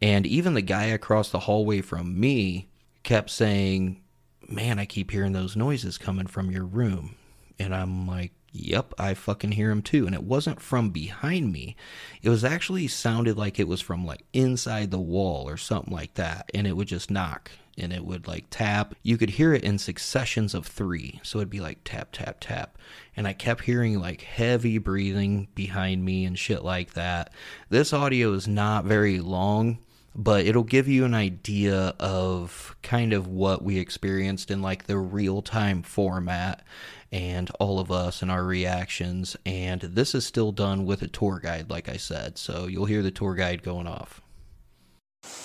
and 0.02 0.26
even 0.26 0.54
the 0.54 0.62
guy 0.62 0.86
across 0.86 1.30
the 1.30 1.40
hallway 1.40 1.82
from 1.82 2.18
me 2.18 2.70
kept 3.04 3.30
saying, 3.30 4.02
Man, 4.48 4.80
I 4.80 4.86
keep 4.86 5.12
hearing 5.12 5.34
those 5.34 5.58
noises 5.58 5.98
coming 5.98 6.28
from 6.28 6.52
your 6.52 6.64
room. 6.64 7.16
And 7.60 7.76
I'm 7.76 8.08
like, 8.08 8.32
Yep, 8.60 8.96
I 8.98 9.14
fucking 9.14 9.52
hear 9.52 9.70
him 9.70 9.82
too. 9.82 10.06
And 10.06 10.16
it 10.16 10.24
wasn't 10.24 10.62
from 10.62 10.90
behind 10.90 11.52
me. 11.52 11.76
It 12.22 12.30
was 12.30 12.44
actually 12.44 12.88
sounded 12.88 13.38
like 13.38 13.60
it 13.60 13.68
was 13.68 13.82
from 13.82 14.06
like 14.06 14.24
inside 14.34 14.92
the 14.92 15.00
wall 15.00 15.48
or 15.48 15.58
something 15.58 15.94
like 15.94 16.16
that. 16.16 16.50
And 16.54 16.66
it 16.66 16.76
would 16.76 16.88
just 16.88 17.12
knock 17.12 17.52
and 17.78 17.94
it 17.94 18.04
would 18.04 18.28
like 18.28 18.46
tap. 18.50 18.96
You 19.04 19.18
could 19.18 19.30
hear 19.32 19.54
it 19.54 19.64
in 19.64 19.78
successions 19.78 20.56
of 20.56 20.66
three. 20.66 21.20
So 21.24 21.38
it'd 21.38 21.50
be 21.50 21.60
like 21.60 21.80
tap, 21.84 22.10
tap, 22.12 22.38
tap. 22.40 22.78
And 23.16 23.28
I 23.28 23.34
kept 23.34 23.64
hearing 23.64 24.00
like 24.00 24.22
heavy 24.22 24.80
breathing 24.80 25.48
behind 25.54 26.04
me 26.04 26.26
and 26.26 26.38
shit 26.38 26.64
like 26.64 26.94
that. 26.94 27.32
This 27.70 27.94
audio 27.94 28.34
is 28.34 28.48
not 28.48 28.86
very 28.86 29.20
long, 29.20 29.78
but 30.16 30.48
it'll 30.48 30.64
give 30.64 30.88
you 30.88 31.06
an 31.06 31.14
idea 31.14 31.94
of 32.00 32.76
kind 32.82 33.14
of 33.14 33.28
what 33.28 33.64
we 33.64 33.78
experienced 33.78 34.50
in 34.50 34.64
like 34.64 34.86
the 34.88 34.98
real 34.98 35.44
time 35.44 35.84
format 35.84 36.64
and 37.12 37.50
all 37.60 37.80
of 37.80 37.92
us 37.92 38.22
and 38.22 38.30
our 38.32 38.44
reactions. 38.44 39.36
And 39.46 39.82
this 39.82 40.14
is 40.16 40.26
still 40.26 40.52
done 40.52 40.86
with 40.86 41.02
a 41.02 41.08
tour 41.08 41.40
guide, 41.40 41.70
like 41.70 41.90
I 41.90 41.98
said. 41.98 42.38
So 42.38 42.68
you'll 42.68 42.86
hear 42.86 43.02
the 43.02 43.12
tour 43.12 43.36
guide 43.36 43.64
going 43.64 43.88
off. 43.88 44.22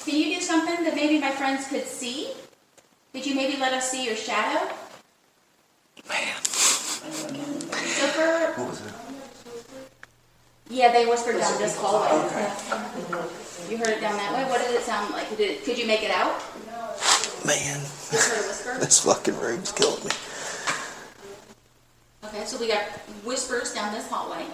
Can 0.04 0.16
you 0.16 0.35
do 0.37 0.40
something 0.40 0.85
that 0.85 0.95
maybe 0.95 1.19
my 1.21 1.31
friends 1.31 1.66
could 1.69 1.85
see? 1.85 2.33
Could 3.12 3.26
you 3.26 3.35
maybe 3.35 3.57
let 3.59 3.73
us 3.73 3.90
see 3.90 4.04
your 4.07 4.16
shadow? 4.16 4.73
Man. 6.09 6.42
So 6.42 7.28
What 8.57 8.69
was 8.69 8.81
it? 8.87 8.92
yeah, 10.71 10.92
they 10.92 11.04
whispered 11.07 11.38
down 11.38 11.59
this 11.59 11.76
hallway. 11.76 12.09
Okay. 12.26 12.50
You 13.71 13.76
heard 13.78 13.88
it 13.88 14.00
down 14.00 14.16
that 14.16 14.33
way? 14.35 14.50
What 14.50 14.61
did 14.66 14.75
it 14.75 14.83
sound 14.83 15.12
like? 15.12 15.28
Did 15.37 15.40
it, 15.40 15.64
could 15.64 15.78
you 15.78 15.87
make 15.87 16.02
it 16.02 16.11
out? 16.11 16.40
Man. 17.45 17.81
Just 17.81 18.31
heard 18.31 18.45
a 18.45 18.49
whisper? 18.49 18.78
This 18.81 19.04
fucking 19.04 19.38
room's 19.38 19.73
killing 19.73 20.02
me. 20.04 20.11
Okay, 22.25 22.45
so 22.45 22.59
we 22.59 22.69
got 22.69 22.83
whispers 23.25 23.75
down 23.75 23.93
this 23.93 24.09
hallway. 24.09 24.47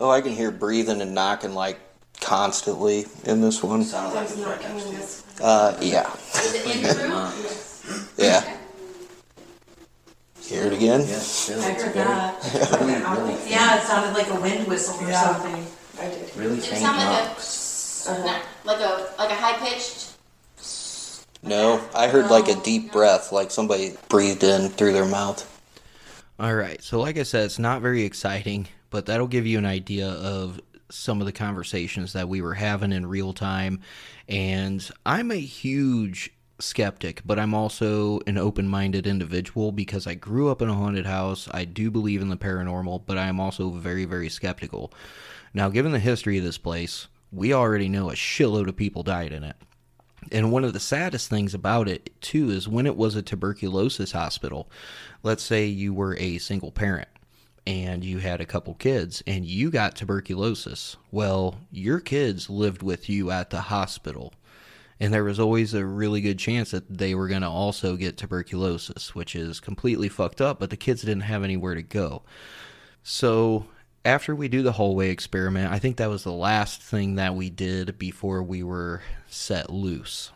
Oh, 0.00 0.10
I 0.10 0.22
can 0.22 0.32
hear 0.32 0.50
breathing 0.50 1.02
and 1.02 1.14
knocking 1.14 1.52
like 1.52 1.78
constantly 2.20 3.06
in 3.24 3.40
this 3.42 3.62
one. 3.62 3.82
Uh, 5.42 5.76
yeah. 5.80 6.12
Is 6.14 6.54
it 6.54 6.76
in 6.76 6.82
the 6.82 7.08
room? 7.08 7.32
Yeah. 8.16 8.56
Hear 10.40 10.66
it 10.66 10.72
again? 10.72 11.00
Yes, 11.00 11.50
I 11.50 11.72
heard 11.72 11.94
that. 11.94 12.42
Yeah, 13.48 13.78
it 13.78 13.82
sounded 13.84 14.14
like 14.14 14.28
a 14.28 14.40
wind 14.40 14.66
whistle 14.66 15.06
or 15.06 15.12
something. 15.12 15.66
I 16.00 16.08
did. 16.08 16.36
Really 16.36 16.56
Did 16.56 16.64
it 16.64 16.76
sound 16.78 16.98
like 16.98 18.28
a, 18.28 18.42
like 18.66 18.80
a, 18.80 19.14
like 19.18 19.30
a 19.30 19.34
high 19.34 19.58
pitched? 19.58 20.14
No, 21.42 21.80
I 21.94 22.08
heard 22.08 22.30
like 22.30 22.48
a 22.48 22.54
deep 22.54 22.90
breath, 22.90 23.32
like 23.32 23.50
somebody 23.50 23.96
breathed 24.08 24.42
in 24.42 24.70
through 24.70 24.92
their 24.92 25.04
mouth. 25.04 25.46
All 26.42 26.56
right. 26.56 26.82
So, 26.82 26.98
like 26.98 27.18
I 27.18 27.22
said, 27.22 27.44
it's 27.44 27.60
not 27.60 27.82
very 27.82 28.02
exciting, 28.02 28.66
but 28.90 29.06
that'll 29.06 29.28
give 29.28 29.46
you 29.46 29.58
an 29.58 29.64
idea 29.64 30.08
of 30.08 30.60
some 30.90 31.20
of 31.20 31.26
the 31.26 31.32
conversations 31.32 32.14
that 32.14 32.28
we 32.28 32.40
were 32.40 32.54
having 32.54 32.90
in 32.90 33.06
real 33.06 33.32
time. 33.32 33.78
And 34.28 34.90
I'm 35.06 35.30
a 35.30 35.36
huge 35.36 36.32
skeptic, 36.58 37.22
but 37.24 37.38
I'm 37.38 37.54
also 37.54 38.18
an 38.26 38.38
open 38.38 38.66
minded 38.66 39.06
individual 39.06 39.70
because 39.70 40.08
I 40.08 40.14
grew 40.14 40.48
up 40.48 40.60
in 40.60 40.68
a 40.68 40.74
haunted 40.74 41.06
house. 41.06 41.48
I 41.52 41.64
do 41.64 41.92
believe 41.92 42.22
in 42.22 42.28
the 42.28 42.36
paranormal, 42.36 43.04
but 43.06 43.16
I 43.16 43.28
am 43.28 43.38
also 43.38 43.70
very, 43.70 44.04
very 44.04 44.28
skeptical. 44.28 44.92
Now, 45.54 45.68
given 45.68 45.92
the 45.92 46.00
history 46.00 46.38
of 46.38 46.44
this 46.44 46.58
place, 46.58 47.06
we 47.30 47.52
already 47.52 47.88
know 47.88 48.10
a 48.10 48.14
shitload 48.14 48.68
of 48.68 48.74
people 48.74 49.04
died 49.04 49.32
in 49.32 49.44
it. 49.44 49.54
And 50.30 50.52
one 50.52 50.64
of 50.64 50.72
the 50.72 50.80
saddest 50.80 51.28
things 51.28 51.52
about 51.52 51.88
it, 51.88 52.10
too, 52.20 52.50
is 52.50 52.68
when 52.68 52.86
it 52.86 52.96
was 52.96 53.16
a 53.16 53.22
tuberculosis 53.22 54.12
hospital, 54.12 54.70
let's 55.22 55.42
say 55.42 55.66
you 55.66 55.92
were 55.92 56.16
a 56.16 56.38
single 56.38 56.70
parent 56.70 57.08
and 57.66 58.04
you 58.04 58.18
had 58.18 58.40
a 58.40 58.46
couple 58.46 58.74
kids 58.74 59.22
and 59.26 59.44
you 59.44 59.70
got 59.70 59.96
tuberculosis. 59.96 60.96
Well, 61.10 61.60
your 61.70 62.00
kids 62.00 62.48
lived 62.48 62.82
with 62.82 63.08
you 63.08 63.30
at 63.30 63.50
the 63.50 63.62
hospital. 63.62 64.32
And 65.00 65.12
there 65.12 65.24
was 65.24 65.40
always 65.40 65.74
a 65.74 65.84
really 65.84 66.20
good 66.20 66.38
chance 66.38 66.70
that 66.70 66.98
they 66.98 67.14
were 67.14 67.26
going 67.26 67.42
to 67.42 67.48
also 67.48 67.96
get 67.96 68.16
tuberculosis, 68.16 69.14
which 69.14 69.34
is 69.34 69.58
completely 69.58 70.08
fucked 70.08 70.40
up, 70.40 70.60
but 70.60 70.70
the 70.70 70.76
kids 70.76 71.02
didn't 71.02 71.22
have 71.22 71.42
anywhere 71.42 71.74
to 71.74 71.82
go. 71.82 72.22
So 73.02 73.66
after 74.04 74.34
we 74.34 74.48
do 74.48 74.62
the 74.62 74.72
hallway 74.72 75.10
experiment, 75.10 75.72
I 75.72 75.78
think 75.78 75.96
that 75.96 76.10
was 76.10 76.24
the 76.24 76.32
last 76.32 76.82
thing 76.82 77.16
that 77.16 77.34
we 77.34 77.50
did 77.50 77.98
before 77.98 78.42
we 78.42 78.62
were 78.62 79.02
set 79.28 79.70
loose. 79.70 80.30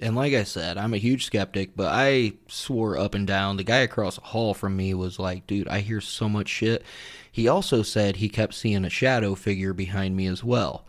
And 0.00 0.16
like 0.16 0.32
I 0.32 0.44
said, 0.44 0.78
I'm 0.78 0.94
a 0.94 0.98
huge 0.98 1.26
skeptic, 1.26 1.76
but 1.76 1.88
I 1.88 2.32
swore 2.48 2.96
up 2.96 3.14
and 3.14 3.26
down. 3.26 3.56
The 3.56 3.64
guy 3.64 3.78
across 3.78 4.16
the 4.16 4.22
hall 4.22 4.54
from 4.54 4.76
me 4.76 4.94
was 4.94 5.18
like, 5.18 5.46
dude, 5.46 5.68
I 5.68 5.80
hear 5.80 6.00
so 6.00 6.28
much 6.28 6.48
shit. 6.48 6.84
He 7.30 7.48
also 7.48 7.82
said 7.82 8.16
he 8.16 8.28
kept 8.28 8.54
seeing 8.54 8.84
a 8.84 8.90
shadow 8.90 9.34
figure 9.34 9.74
behind 9.74 10.16
me 10.16 10.26
as 10.26 10.42
well. 10.42 10.86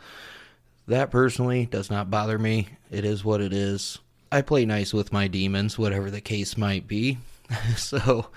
That 0.87 1.11
personally 1.11 1.65
does 1.65 1.89
not 1.89 2.09
bother 2.09 2.39
me. 2.39 2.69
It 2.89 3.03
is 3.03 3.25
what 3.25 3.41
it 3.41 3.53
is. 3.53 3.99
I 4.31 4.41
play 4.41 4.65
nice 4.65 4.93
with 4.93 5.11
my 5.11 5.27
demons, 5.27 5.77
whatever 5.77 6.09
the 6.09 6.21
case 6.21 6.57
might 6.57 6.87
be. 6.87 7.17
so, 7.75 8.27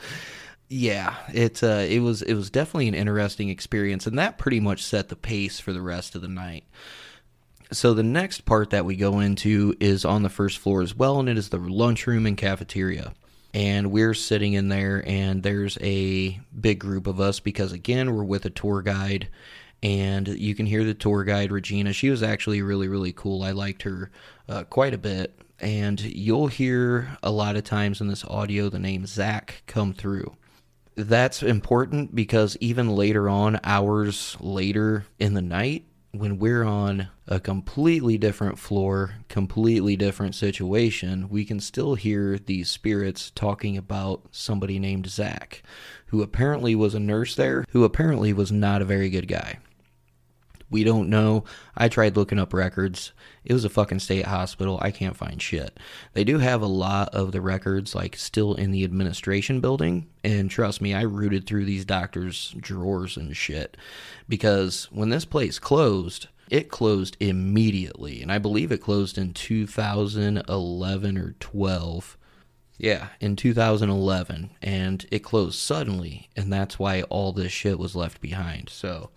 yeah, 0.68 1.14
it 1.32 1.62
uh, 1.62 1.84
it 1.88 2.00
was 2.00 2.22
it 2.22 2.34
was 2.34 2.50
definitely 2.50 2.88
an 2.88 2.94
interesting 2.94 3.48
experience, 3.48 4.06
and 4.06 4.18
that 4.18 4.38
pretty 4.38 4.60
much 4.60 4.82
set 4.82 5.08
the 5.08 5.16
pace 5.16 5.60
for 5.60 5.72
the 5.72 5.82
rest 5.82 6.14
of 6.14 6.22
the 6.22 6.28
night. 6.28 6.64
So 7.70 7.92
the 7.92 8.02
next 8.02 8.44
part 8.44 8.70
that 8.70 8.84
we 8.84 8.96
go 8.96 9.20
into 9.20 9.74
is 9.80 10.04
on 10.04 10.22
the 10.22 10.28
first 10.28 10.58
floor 10.58 10.82
as 10.82 10.94
well, 10.94 11.20
and 11.20 11.28
it 11.28 11.36
is 11.36 11.50
the 11.50 11.58
lunchroom 11.58 12.26
and 12.26 12.36
cafeteria. 12.36 13.14
And 13.52 13.90
we're 13.90 14.14
sitting 14.14 14.54
in 14.54 14.68
there, 14.68 15.02
and 15.06 15.42
there's 15.42 15.78
a 15.80 16.40
big 16.58 16.80
group 16.80 17.06
of 17.06 17.20
us 17.20 17.40
because 17.40 17.72
again 17.72 18.14
we're 18.14 18.24
with 18.24 18.44
a 18.46 18.50
tour 18.50 18.80
guide, 18.82 19.28
and 19.82 20.26
you 20.26 20.54
can 20.54 20.66
hear 20.66 20.82
the 20.82 20.94
tour 20.94 21.24
guide 21.24 21.52
Regina. 21.52 21.92
She 21.92 22.10
was 22.10 22.22
actually 22.22 22.62
really 22.62 22.88
really 22.88 23.12
cool. 23.12 23.42
I 23.42 23.52
liked 23.52 23.82
her 23.82 24.10
uh, 24.48 24.64
quite 24.64 24.94
a 24.94 24.98
bit, 24.98 25.38
and 25.60 26.00
you'll 26.00 26.48
hear 26.48 27.18
a 27.22 27.30
lot 27.30 27.56
of 27.56 27.64
times 27.64 28.00
in 28.00 28.08
this 28.08 28.24
audio 28.24 28.70
the 28.70 28.78
name 28.78 29.04
Zach 29.04 29.62
come 29.66 29.92
through 29.92 30.34
that's 30.96 31.42
important 31.42 32.14
because 32.14 32.56
even 32.60 32.94
later 32.94 33.28
on, 33.28 33.60
hours 33.64 34.36
later 34.40 35.06
in 35.18 35.34
the 35.34 35.42
night, 35.42 35.84
when 36.12 36.38
we're 36.38 36.64
on 36.64 37.08
a 37.26 37.40
completely 37.40 38.16
different 38.16 38.58
floor, 38.58 39.14
completely 39.28 39.96
different 39.96 40.34
situation, 40.34 41.28
we 41.28 41.44
can 41.44 41.58
still 41.58 41.96
hear 41.96 42.38
these 42.38 42.70
spirits 42.70 43.32
talking 43.34 43.76
about 43.76 44.22
somebody 44.30 44.78
named 44.78 45.08
Zach, 45.08 45.62
who 46.06 46.22
apparently 46.22 46.74
was 46.74 46.94
a 46.94 47.00
nurse 47.00 47.34
there, 47.34 47.64
who 47.70 47.82
apparently 47.82 48.32
was 48.32 48.52
not 48.52 48.80
a 48.80 48.86
very 48.86 49.10
good 49.10 49.26
guy. 49.26 49.58
We 50.74 50.82
don't 50.82 51.08
know. 51.08 51.44
I 51.76 51.88
tried 51.88 52.16
looking 52.16 52.40
up 52.40 52.52
records. 52.52 53.12
It 53.44 53.52
was 53.52 53.64
a 53.64 53.68
fucking 53.68 54.00
state 54.00 54.26
hospital. 54.26 54.76
I 54.82 54.90
can't 54.90 55.16
find 55.16 55.40
shit. 55.40 55.78
They 56.14 56.24
do 56.24 56.38
have 56.38 56.62
a 56.62 56.66
lot 56.66 57.14
of 57.14 57.30
the 57.30 57.40
records 57.40 57.94
like 57.94 58.16
still 58.16 58.54
in 58.54 58.72
the 58.72 58.82
administration 58.82 59.60
building, 59.60 60.08
and 60.24 60.50
trust 60.50 60.80
me, 60.80 60.92
I 60.92 61.02
rooted 61.02 61.46
through 61.46 61.66
these 61.66 61.84
doctors' 61.84 62.56
drawers 62.58 63.16
and 63.16 63.36
shit 63.36 63.76
because 64.28 64.88
when 64.90 65.10
this 65.10 65.24
place 65.24 65.60
closed, 65.60 66.26
it 66.50 66.70
closed 66.70 67.16
immediately, 67.20 68.20
and 68.20 68.32
I 68.32 68.38
believe 68.38 68.72
it 68.72 68.82
closed 68.82 69.16
in 69.16 69.32
2011 69.32 71.16
or 71.16 71.36
12. 71.38 72.18
Yeah, 72.78 73.10
in 73.20 73.36
2011, 73.36 74.50
and 74.60 75.06
it 75.12 75.20
closed 75.20 75.56
suddenly, 75.56 76.30
and 76.34 76.52
that's 76.52 76.80
why 76.80 77.02
all 77.02 77.32
this 77.32 77.52
shit 77.52 77.78
was 77.78 77.94
left 77.94 78.20
behind. 78.20 78.68
So, 78.70 79.10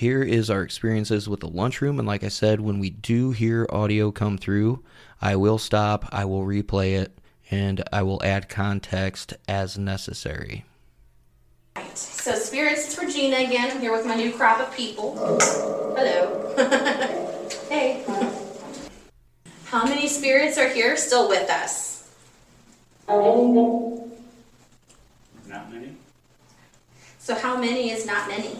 here 0.00 0.22
is 0.22 0.48
our 0.48 0.62
experiences 0.62 1.28
with 1.28 1.40
the 1.40 1.48
lunchroom. 1.48 1.98
And 1.98 2.08
like 2.08 2.24
I 2.24 2.28
said, 2.28 2.58
when 2.62 2.78
we 2.78 2.88
do 2.88 3.32
hear 3.32 3.66
audio 3.68 4.10
come 4.10 4.38
through, 4.38 4.82
I 5.20 5.36
will 5.36 5.58
stop, 5.58 6.08
I 6.10 6.24
will 6.24 6.46
replay 6.46 6.98
it, 6.98 7.18
and 7.50 7.84
I 7.92 8.00
will 8.00 8.18
add 8.24 8.48
context 8.48 9.34
as 9.46 9.76
necessary. 9.76 10.64
Right. 11.76 11.98
So 11.98 12.34
spirits, 12.34 12.86
it's 12.86 12.98
Regina 12.98 13.46
again. 13.46 13.72
I'm 13.72 13.80
here 13.82 13.92
with 13.92 14.06
my 14.06 14.14
new 14.14 14.32
crop 14.32 14.58
of 14.60 14.74
people. 14.74 15.16
Hello. 15.16 16.54
hey. 17.68 18.02
How 19.66 19.84
many 19.84 20.08
spirits 20.08 20.56
are 20.56 20.70
here 20.70 20.96
still 20.96 21.28
with 21.28 21.50
us? 21.50 22.10
Not 25.46 25.70
many. 25.70 25.94
So 27.18 27.34
how 27.34 27.60
many 27.60 27.90
is 27.90 28.06
not 28.06 28.28
many? 28.28 28.56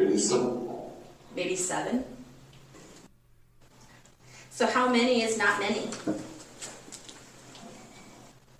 Maybe 0.00 0.16
some. 0.16 0.66
Maybe 1.36 1.54
seven. 1.54 2.04
So 4.50 4.66
how 4.66 4.88
many 4.88 5.22
is 5.22 5.36
not 5.36 5.60
many? 5.60 5.90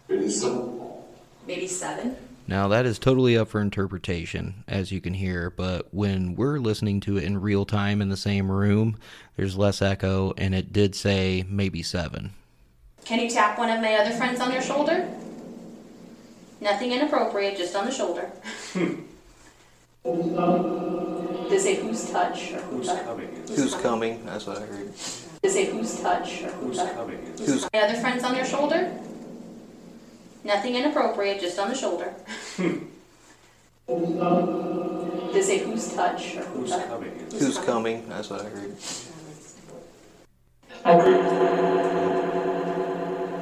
Maybe 0.07 0.29
some. 0.29 0.81
Maybe 1.47 1.67
seven. 1.67 2.15
Now, 2.47 2.69
that 2.69 2.85
is 2.85 2.99
totally 2.99 3.39
up 3.39 3.49
for 3.49 3.63
interpretation, 3.63 4.65
as 4.69 4.93
you 4.93 5.01
can 5.01 5.15
hear, 5.15 5.49
but 5.49 5.89
when 5.95 6.35
we're 6.35 6.59
listening 6.59 7.01
to 7.03 7.17
it 7.17 7.25
in 7.25 7.41
real 7.41 7.65
time 7.65 8.03
in 8.03 8.11
the 8.11 8.19
same 8.19 8.51
room, 8.51 8.99
there's 9.37 9.57
less 9.57 9.81
echo, 9.81 10.35
and 10.37 10.55
it 10.55 10.75
did 10.75 10.95
say 10.95 11.45
maybe 11.49 11.83
seven. 11.83 12.35
Can 13.07 13.19
you 13.19 13.31
tap 13.31 13.59
one 13.59 13.71
of 13.71 13.81
my 13.81 13.95
other 13.95 14.15
friends 14.15 14.41
on 14.41 14.53
your 14.53 14.63
shoulder? 14.63 15.09
Nothing 16.61 16.93
inappropriate, 16.93 17.57
just 17.57 17.75
on 17.75 17.87
the 17.87 17.93
shoulder. 17.93 18.31
They 21.51 21.59
say 21.59 21.75
whose 21.75 22.09
touch 22.11 22.53
or 22.53 22.61
who 22.61 22.85
touch? 22.85 23.05
Who's 23.49 23.75
coming? 23.75 24.25
That's 24.25 24.47
what 24.47 24.59
I 24.59 24.67
heard. 24.67 24.95
They 25.43 25.49
say 25.49 25.67
whose 25.67 26.01
touch 26.01 26.43
or 26.45 26.51
who 26.51 26.73
touch? 26.73 26.97
Who's 27.41 27.67
My 27.73 27.81
other 27.81 27.99
friends 28.01 28.23
on 28.23 28.37
your 28.37 28.45
shoulder? 28.45 28.97
Nothing 30.45 30.77
inappropriate, 30.77 31.41
just 31.41 31.59
on 31.59 31.69
the 31.69 31.75
shoulder. 31.75 32.15
Did 32.57 32.87
it 33.89 35.45
say 35.45 35.59
who's 35.59 35.93
touch 35.93 36.37
or 36.37 36.43
who's 36.43 36.71
coming? 36.71 37.27
Who's 37.33 37.59
coming? 37.59 38.09
That's 38.09 38.31
what 38.31 38.43
I 38.43 38.49
heard. 38.49 38.77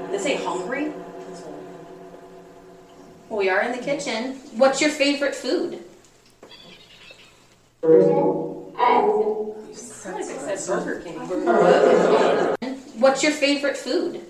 Did 0.07 0.15
it 0.15 0.21
say 0.23 0.37
hungry? 0.37 0.93
Well, 3.29 3.39
we 3.39 3.51
are 3.51 3.63
in 3.63 3.73
the 3.73 3.85
kitchen. 3.85 4.37
What's 4.57 4.81
your 4.81 4.91
favorite 4.91 5.35
food? 5.35 5.85
Burger 7.81 8.05
King. 11.05 11.19
What's 12.99 13.23
your 13.23 13.31
favorite 13.33 13.77
food? 13.77 14.21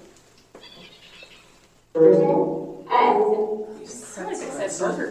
Burger 1.94 2.20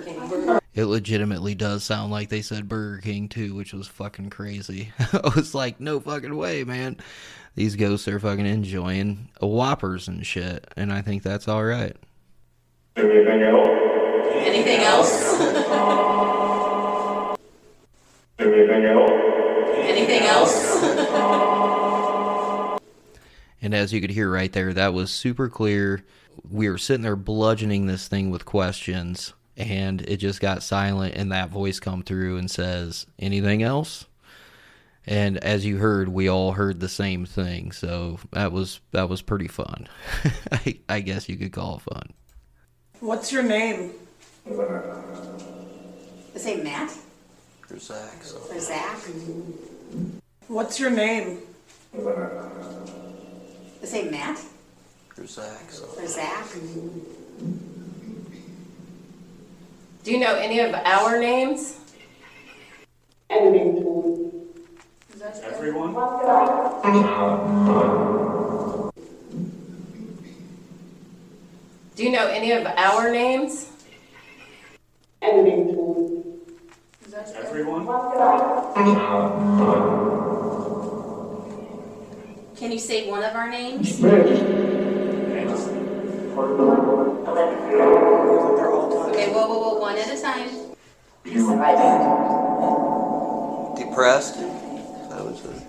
King. 0.06 0.60
It 0.76 0.86
legitimately 0.86 1.56
does 1.56 1.84
sound 1.84 2.12
like 2.12 2.30
they 2.30 2.44
said 2.44 2.70
Burger 2.70 3.02
King 3.02 3.28
too, 3.30 3.56
which 3.56 3.74
was 3.74 3.88
fucking 3.88 4.30
crazy. 4.30 4.92
I 5.00 5.32
was 5.36 5.56
like, 5.56 5.80
no 5.80 6.00
fucking 6.00 6.36
way, 6.36 6.64
man. 6.64 6.98
These 7.56 7.76
ghosts 7.76 8.08
are 8.08 8.20
fucking 8.20 8.46
enjoying 8.46 9.30
Whoppers 9.42 10.08
and 10.08 10.24
shit, 10.24 10.72
and 10.78 10.94
I 10.94 11.02
think 11.02 11.24
that's 11.24 11.48
all 11.48 11.64
right. 11.64 11.96
Anything 12.96 13.42
else? 13.42 13.68
Anything 14.36 14.80
else? 14.82 16.47
Anything 18.40 18.86
else? 18.86 19.12
Anything 19.78 20.24
else? 20.28 20.78
And 23.62 23.74
as 23.74 23.92
you 23.92 24.00
could 24.00 24.12
hear 24.12 24.30
right 24.30 24.52
there, 24.54 24.74
that 24.74 24.94
was 24.94 25.12
super 25.12 25.50
clear. 25.50 26.04
We 26.50 26.70
were 26.70 26.78
sitting 26.78 27.02
there 27.02 27.16
bludgeoning 27.16 27.88
this 27.88 28.08
thing 28.08 28.30
with 28.30 28.46
questions, 28.46 29.34
and 29.56 30.02
it 30.02 30.18
just 30.18 30.40
got 30.40 30.62
silent, 30.62 31.16
and 31.16 31.32
that 31.32 31.50
voice 31.50 31.80
come 31.80 32.04
through 32.04 32.38
and 32.38 32.50
says, 32.50 33.08
"Anything 33.18 33.64
else?" 33.64 34.06
And 35.08 35.38
as 35.38 35.66
you 35.66 35.78
heard, 35.78 36.10
we 36.10 36.28
all 36.28 36.52
heard 36.52 36.80
the 36.80 36.90
same 36.90 37.26
thing, 37.26 37.72
so 37.72 38.20
that 38.32 38.52
was 38.52 38.82
that 38.92 39.10
was 39.10 39.24
pretty 39.24 39.48
fun. 39.48 39.88
I, 40.52 40.80
I 40.88 41.00
guess 41.00 41.28
you 41.28 41.38
could 41.38 41.52
call 41.52 41.78
it 41.78 41.82
fun. 41.94 42.12
What's 43.00 43.32
your 43.32 43.44
name? 43.44 43.94
Did 44.46 44.60
it 46.36 46.40
say 46.40 46.62
Matt 46.62 46.96
Or 47.70 47.80
Zach. 47.80 48.24
So. 48.24 48.38
or 48.50 48.60
Zach? 48.60 48.98
What's 50.48 50.80
your 50.80 50.90
name? 50.90 51.40
Did 51.94 52.08
it 53.82 53.88
say 53.88 54.10
Matt 54.10 54.40
Or 55.18 55.28
Zach. 55.28 55.70
So. 55.70 55.86
or 55.98 56.08
Zach? 56.08 56.48
Do 60.04 60.12
you 60.12 60.20
know 60.20 60.36
any 60.36 60.60
of 60.60 60.74
our 60.74 61.20
names? 61.20 61.80
Everyone? 63.30 63.74
Do 71.96 72.04
you 72.04 72.12
know 72.12 72.28
any 72.28 72.52
of 72.52 72.66
our 72.66 73.12
names? 73.12 73.72
Everyone? 77.36 77.86
Can 82.56 82.72
you 82.72 82.80
say 82.80 83.10
one 83.10 83.24
of 83.24 83.36
our 83.36 83.50
names? 83.50 84.00
Okay, 84.04 84.14
whoa, 89.34 89.48
whoa, 89.48 89.60
whoa, 89.60 89.80
one 89.80 89.98
at 89.98 90.10
a 90.10 90.22
time. 90.22 90.50
Depressed? 93.76 94.36
That 95.10 95.24
was 95.26 95.44
it. 95.46 95.62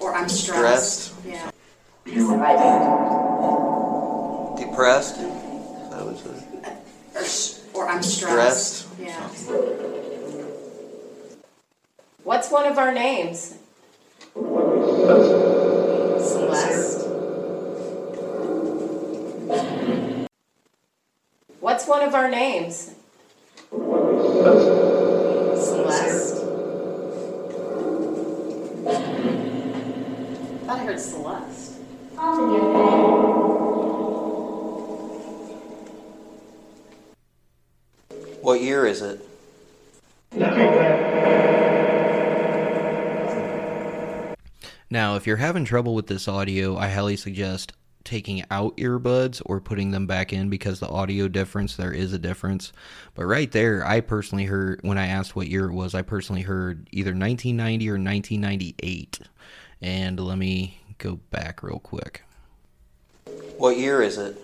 Or, 0.00 0.10
or 0.10 0.14
I'm 0.14 0.28
stressed. 0.28 1.14
Stressed? 1.14 1.14
Yeah. 1.26 1.50
Depressed? 4.56 5.16
That 5.20 6.04
was 6.04 6.20
it. 6.26 6.42
Or, 7.74 7.84
or 7.84 7.88
I'm 7.88 8.02
stressed. 8.02 8.74
Stressed? 8.74 8.98
Yeah. 8.98 9.83
What's 12.24 12.50
one 12.50 12.64
of 12.64 12.78
our 12.78 12.92
names? 12.92 13.58
Celeste. 16.22 17.06
What's 21.60 21.86
one 21.86 22.02
of 22.02 22.14
our 22.14 22.30
names? 22.30 22.94
Celeste. 25.60 26.36
I 28.86 28.90
Thought 30.64 30.78
I 30.78 30.84
heard 30.84 30.98
Celeste. 30.98 31.74
What 38.40 38.62
year 38.62 38.86
is 38.86 39.02
it? 39.02 39.20
Now, 45.04 45.16
if 45.16 45.26
you're 45.26 45.36
having 45.36 45.66
trouble 45.66 45.94
with 45.94 46.06
this 46.06 46.28
audio, 46.28 46.78
I 46.78 46.88
highly 46.88 47.18
suggest 47.18 47.74
taking 48.04 48.42
out 48.50 48.74
earbuds 48.78 49.42
or 49.44 49.60
putting 49.60 49.90
them 49.90 50.06
back 50.06 50.32
in 50.32 50.48
because 50.48 50.80
the 50.80 50.88
audio 50.88 51.28
difference, 51.28 51.76
there 51.76 51.92
is 51.92 52.14
a 52.14 52.18
difference. 52.18 52.72
But 53.14 53.26
right 53.26 53.52
there, 53.52 53.86
I 53.86 54.00
personally 54.00 54.46
heard, 54.46 54.80
when 54.80 54.96
I 54.96 55.08
asked 55.08 55.36
what 55.36 55.48
year 55.48 55.66
it 55.66 55.74
was, 55.74 55.94
I 55.94 56.00
personally 56.00 56.40
heard 56.40 56.88
either 56.90 57.10
1990 57.10 57.86
or 57.90 58.00
1998. 58.00 59.18
And 59.82 60.18
let 60.18 60.38
me 60.38 60.80
go 60.96 61.16
back 61.30 61.62
real 61.62 61.80
quick. 61.80 62.24
What 63.58 63.76
year 63.76 64.00
is 64.00 64.16
it? 64.16 64.40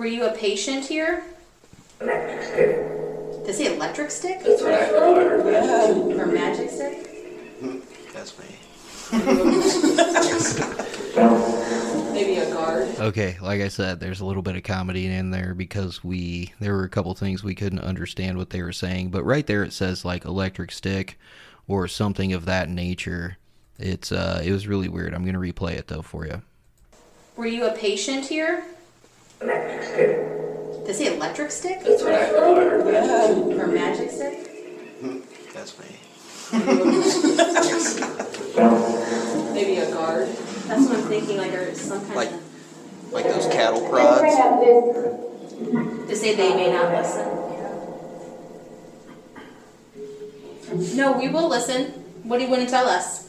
Were 0.00 0.06
you 0.06 0.24
a 0.24 0.32
patient 0.32 0.86
here? 0.86 1.22
Electric 2.00 2.42
stick. 2.42 2.76
Did 3.44 3.50
it 3.50 3.54
say 3.54 3.76
electric 3.76 4.10
stick? 4.10 4.42
That's 4.42 4.62
what 4.62 4.72
I 4.72 4.86
heard. 4.86 5.44
that. 5.44 5.90
Or 5.90 6.24
magic 6.24 6.70
stick? 6.70 7.06
That's 8.14 8.38
me. 8.38 8.46
Maybe 12.14 12.36
a 12.36 12.50
guard. 12.50 12.88
Okay, 12.98 13.36
like 13.42 13.60
I 13.60 13.68
said, 13.68 14.00
there's 14.00 14.20
a 14.20 14.24
little 14.24 14.40
bit 14.40 14.56
of 14.56 14.62
comedy 14.62 15.04
in 15.04 15.32
there 15.32 15.54
because 15.54 16.02
we 16.02 16.54
there 16.60 16.72
were 16.72 16.84
a 16.84 16.88
couple 16.88 17.12
things 17.12 17.44
we 17.44 17.54
couldn't 17.54 17.80
understand 17.80 18.38
what 18.38 18.48
they 18.48 18.62
were 18.62 18.72
saying, 18.72 19.10
but 19.10 19.22
right 19.22 19.46
there 19.46 19.64
it 19.64 19.74
says 19.74 20.02
like 20.02 20.24
electric 20.24 20.72
stick 20.72 21.18
or 21.68 21.86
something 21.86 22.32
of 22.32 22.46
that 22.46 22.70
nature. 22.70 23.36
It's 23.78 24.12
uh 24.12 24.40
it 24.42 24.50
was 24.50 24.66
really 24.66 24.88
weird. 24.88 25.12
I'm 25.12 25.30
going 25.30 25.34
to 25.34 25.40
replay 25.40 25.72
it 25.72 25.88
though 25.88 26.00
for 26.00 26.26
you. 26.26 26.40
Were 27.36 27.44
you 27.44 27.66
a 27.66 27.72
patient 27.72 28.24
here? 28.24 28.64
Electric 29.40 29.82
stick. 29.82 30.16
Did 30.84 30.90
it 30.90 30.94
say 30.96 31.16
electric 31.16 31.50
stick? 31.50 31.80
That's 31.84 32.02
what 32.02 32.12
I 32.14 32.26
heard. 32.26 32.86
that. 32.86 33.30
Or 33.58 33.66
magic 33.68 34.10
stick? 34.10 34.46
That's 35.54 35.78
me. 35.78 35.86
Maybe 39.54 39.76
a 39.78 39.90
guard. 39.92 40.28
That's 40.66 40.86
what 40.88 40.96
I'm 40.98 41.04
thinking, 41.08 41.36
like, 41.38 41.52
or 41.52 41.74
some 41.74 42.00
kind 42.00 42.14
Like, 42.16 42.30
of. 42.32 42.40
like 43.12 43.24
those 43.24 43.46
cattle 43.46 43.88
prods? 43.88 44.20
To 44.22 46.16
say 46.16 46.34
they 46.34 46.54
may 46.54 46.70
not 46.72 46.92
listen. 46.94 47.26
No, 50.96 51.12
we 51.18 51.28
will 51.28 51.48
listen. 51.48 51.86
What 52.24 52.38
do 52.38 52.44
you 52.44 52.50
want 52.50 52.62
to 52.64 52.70
tell 52.70 52.88
us? 52.88 53.28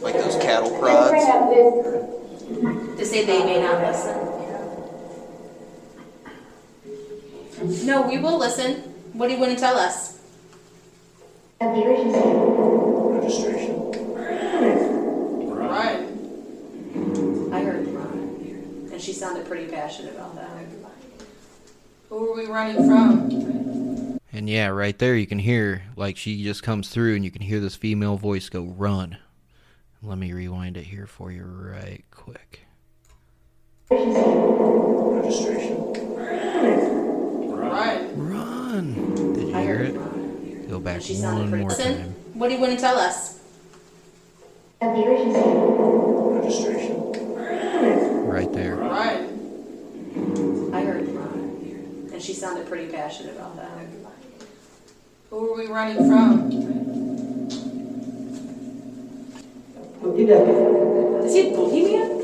Like 0.00 0.14
those 0.14 0.36
cattle 0.36 0.70
prods? 0.78 1.10
To 2.98 3.04
say 3.06 3.24
they 3.24 3.44
may 3.44 3.60
not 3.60 3.80
listen. 3.82 4.16
No, 7.62 8.06
we 8.08 8.18
will 8.18 8.38
listen. 8.38 8.74
What 9.12 9.28
do 9.28 9.34
you 9.34 9.40
want 9.40 9.52
to 9.52 9.58
tell 9.58 9.76
us? 9.76 10.18
Registration. 13.20 13.90
Run. 15.50 17.50
I 17.52 17.62
heard 17.62 17.86
run. 17.88 18.88
And 18.92 19.00
she 19.00 19.12
sounded 19.12 19.46
pretty 19.46 19.70
passionate 19.70 20.14
about 20.14 20.34
that. 20.34 20.50
Who 22.08 22.32
are 22.32 22.36
we 22.36 22.46
running 22.46 22.86
from? 22.86 24.18
And 24.32 24.48
yeah, 24.50 24.68
right 24.68 24.98
there 24.98 25.16
you 25.16 25.26
can 25.26 25.38
hear 25.38 25.82
like 25.96 26.16
she 26.16 26.42
just 26.42 26.62
comes 26.62 26.88
through 26.88 27.14
and 27.14 27.24
you 27.24 27.30
can 27.30 27.42
hear 27.42 27.60
this 27.60 27.76
female 27.76 28.16
voice 28.16 28.48
go 28.48 28.64
run. 28.64 29.18
Let 30.02 30.18
me 30.18 30.32
rewind 30.32 30.76
it 30.76 30.84
here 30.84 31.06
for 31.06 31.30
you 31.30 31.44
right 31.44 32.04
quick. 32.10 32.60
Registration. 33.90 35.93
hear 39.64 39.80
it. 39.80 40.68
Go 40.68 40.78
back 40.78 41.02
She's 41.02 41.20
one 41.20 41.50
more 41.50 41.68
Listen, 41.70 41.98
time. 41.98 42.14
What 42.34 42.48
do 42.48 42.54
you 42.54 42.60
want 42.60 42.74
to 42.74 42.80
tell 42.80 42.98
us? 42.98 43.40
Registration. 46.34 47.12
Right 48.26 48.52
there. 48.52 48.76
Right. 48.76 49.28
I 50.72 50.84
heard 50.84 51.02
it. 51.02 51.08
And 52.12 52.22
she 52.22 52.34
sounded 52.34 52.66
pretty 52.66 52.92
passionate 52.92 53.34
about 53.36 53.56
that. 53.56 53.70
Who 55.30 55.40
were 55.40 55.54
we 55.56 55.66
running 55.66 55.96
from? 55.96 56.50
Is 61.24 61.34
he 61.34 61.40
a 61.40 61.50
Bohemian? 61.56 62.23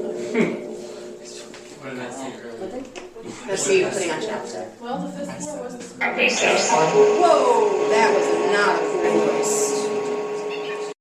Let's 3.50 3.64
see 3.64 3.80
you 3.80 3.88
putting 3.88 4.12
on 4.12 4.20
chapstick. 4.20 4.80
Well, 4.80 5.00
the 5.00 5.10
fifth 5.10 5.42
floor 5.42 5.64
was 5.64 5.74
the. 5.74 6.04
Whoa, 6.04 7.88
that 7.88 8.14
was 8.14 8.28
not 8.52 8.80
a 8.80 8.84
cool 9.10 9.26
voice. 9.26 10.92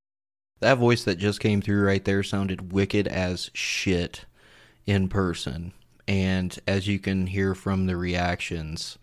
That 0.60 0.80
voice 0.80 1.04
that 1.04 1.20
just 1.20 1.42
came 1.42 1.62
through 1.62 1.86
right 1.86 2.04
there 2.04 2.24
sounded 2.24 2.72
wicked 2.72 3.08
as 3.08 3.52
shit 3.54 4.26
in 4.88 5.10
person. 5.10 5.74
And 6.08 6.58
as 6.68 6.88
you 6.88 6.98
can 6.98 7.28
hear 7.28 7.54
from 7.54 7.86
the 7.86 7.96
reactions, 7.96 8.98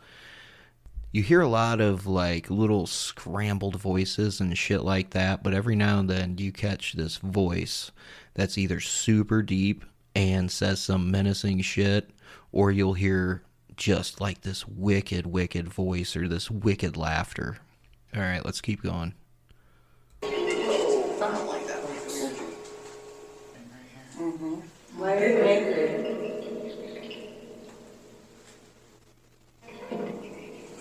you 1.13 1.23
hear 1.23 1.41
a 1.41 1.47
lot 1.47 1.81
of 1.81 2.05
like 2.05 2.51
little 2.51 2.89
scrambled 2.89 3.77
voices 3.77 4.41
and 4.41 4.59
shit 4.59 4.83
like 4.83 5.11
that, 5.11 5.45
but 5.45 5.55
every 5.55 5.77
now 5.77 6.01
and 6.01 6.11
then 6.11 6.37
you 6.37 6.51
catch 6.51 6.95
this 6.95 7.19
voice 7.19 7.93
that's 8.35 8.59
either 8.59 8.81
super 8.81 9.41
deep 9.41 9.85
and 10.17 10.51
says 10.51 10.81
some 10.81 11.13
menacing 11.13 11.61
shit, 11.61 12.11
or 12.53 12.71
you'll 12.71 12.95
hear 12.95 13.43
just 13.77 14.21
like 14.21 14.41
this 14.41 14.67
wicked, 14.67 15.27
wicked 15.27 15.69
voice 15.69 16.17
or 16.17 16.27
this 16.29 16.51
wicked 16.51 16.97
laughter. 16.97 17.59
All 18.15 18.23
right, 18.23 18.45
let's 18.45 18.61
keep 18.61 18.83
going. 18.83 19.15
Why 24.97 25.13
are 25.13 25.29
you 25.29 25.39
angry? 25.39 25.89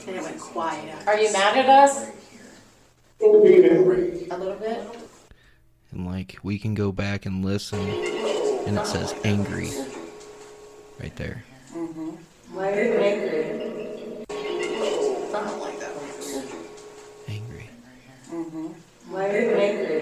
And 0.08 0.16
it 0.16 0.22
went 0.22 0.40
quiet. 0.40 1.08
Are 1.08 1.20
you 1.20 1.34
mad 1.34 1.58
at 1.58 1.68
us? 1.68 2.08
A 3.22 3.26
little 3.26 3.42
bit? 4.56 4.88
And 5.92 6.06
like 6.06 6.38
we 6.44 6.58
can 6.60 6.74
go 6.74 6.92
back 6.92 7.26
and 7.26 7.44
listen, 7.44 7.80
and 7.80 8.78
it 8.78 8.88
says 8.88 9.14
angry 9.24 9.70
right 11.00 11.16
there. 11.16 11.44
Why 12.56 12.72
are 12.72 12.84
you 12.86 12.94
angry? 12.94 13.44
I 14.30 15.44
don't 15.44 15.60
like 15.60 15.78
that 15.82 15.92
one. 15.92 16.08
Angry. 17.28 17.70
Mm-hmm. 18.32 18.68
Why 19.12 19.30
are 19.30 19.42
you 19.42 19.52
angry? 19.52 20.02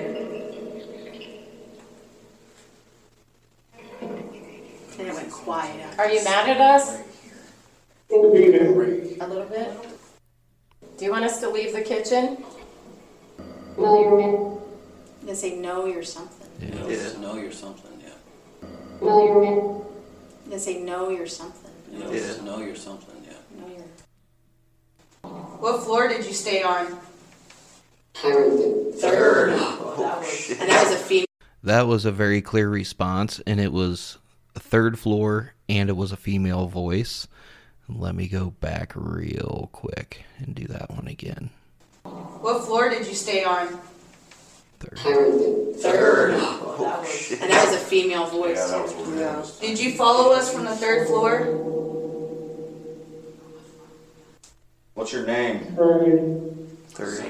And 5.00 5.08
it 5.08 5.13
went 5.16 5.32
quiet. 5.32 5.98
Are 5.98 6.08
you 6.12 6.24
mad 6.24 6.48
at 6.48 6.62
us? 6.62 7.02
A 9.20 9.28
little 9.28 9.46
bit? 9.46 9.74
Do 11.00 11.06
you 11.06 11.12
want 11.12 11.26
us 11.26 11.39
to 11.39 11.50
leave 11.50 11.74
the 11.74 11.82
kitchen? 11.82 12.38
No, 13.80 14.00
you're 14.00 14.20
in. 14.20 14.36
I'm 14.36 15.26
gonna 15.26 15.36
say 15.36 15.56
no, 15.56 15.88
you're 15.88 16.04
something. 16.04 16.48
Yeah. 16.62 17.20
know 17.20 17.34
you're 17.34 17.52
something, 17.52 18.00
yeah. 18.00 18.68
No, 19.02 19.26
you're 19.26 19.44
in. 19.44 19.60
I'm 20.44 20.50
gonna 20.52 20.60
say 20.60 20.84
no, 20.84 21.10
you're 21.10 21.26
something. 21.26 21.62
You 21.93 21.99
know, 21.99 22.12
Yeah. 22.12 22.41
know 22.43 22.58
you're 22.60 22.75
something, 22.75 23.15
yeah. 23.23 23.34
No, 23.60 23.67
you're. 23.67 25.32
What 25.60 25.84
floor 25.84 26.08
did 26.08 26.25
you 26.25 26.34
stay 26.34 26.63
on? 26.63 26.97
Third. 28.15 28.95
Third. 28.95 29.53
Oh, 29.56 30.23
and 30.60 30.69
that 30.69 30.84
was 30.84 30.93
a 30.93 30.97
female. 30.97 31.25
That 31.63 31.88
was 31.88 32.06
a 32.06 32.12
very 32.12 32.41
clear 32.41 32.67
response, 32.67 33.39
and 33.45 33.60
it 33.60 33.71
was 33.71 34.17
a 34.56 34.60
third 34.60 34.97
floor, 34.99 35.53
and 35.69 35.88
it 35.89 35.93
was 35.95 36.12
a 36.12 36.17
female 36.17 36.67
voice. 36.67 37.27
Let 37.88 38.15
me 38.15 38.27
go 38.27 38.49
back 38.60 38.93
real 38.95 39.69
quick 39.71 40.23
and 40.39 40.56
do 40.56 40.65
that 40.67 40.89
one 40.89 41.08
again. 41.08 41.51
What 42.03 42.65
floor 42.65 42.89
did 42.89 43.06
you 43.08 43.13
stay 43.15 43.43
on? 43.43 43.79
Third. 44.91 45.76
Third. 45.78 46.34
Oh, 46.36 46.76
oh, 46.80 47.38
and 47.41 47.52
that 47.52 47.65
was 47.65 47.76
a 47.76 47.80
female 47.80 48.26
voice. 48.26 48.69
too. 48.72 49.67
Did 49.67 49.80
you 49.80 49.93
follow 49.93 50.34
us 50.34 50.54
from 50.54 50.65
the 50.65 50.76
third 50.76 51.08
floor? 51.08 51.46
What's 54.93 55.13
your 55.13 55.26
name? 55.26 55.76
Third. 56.89 57.24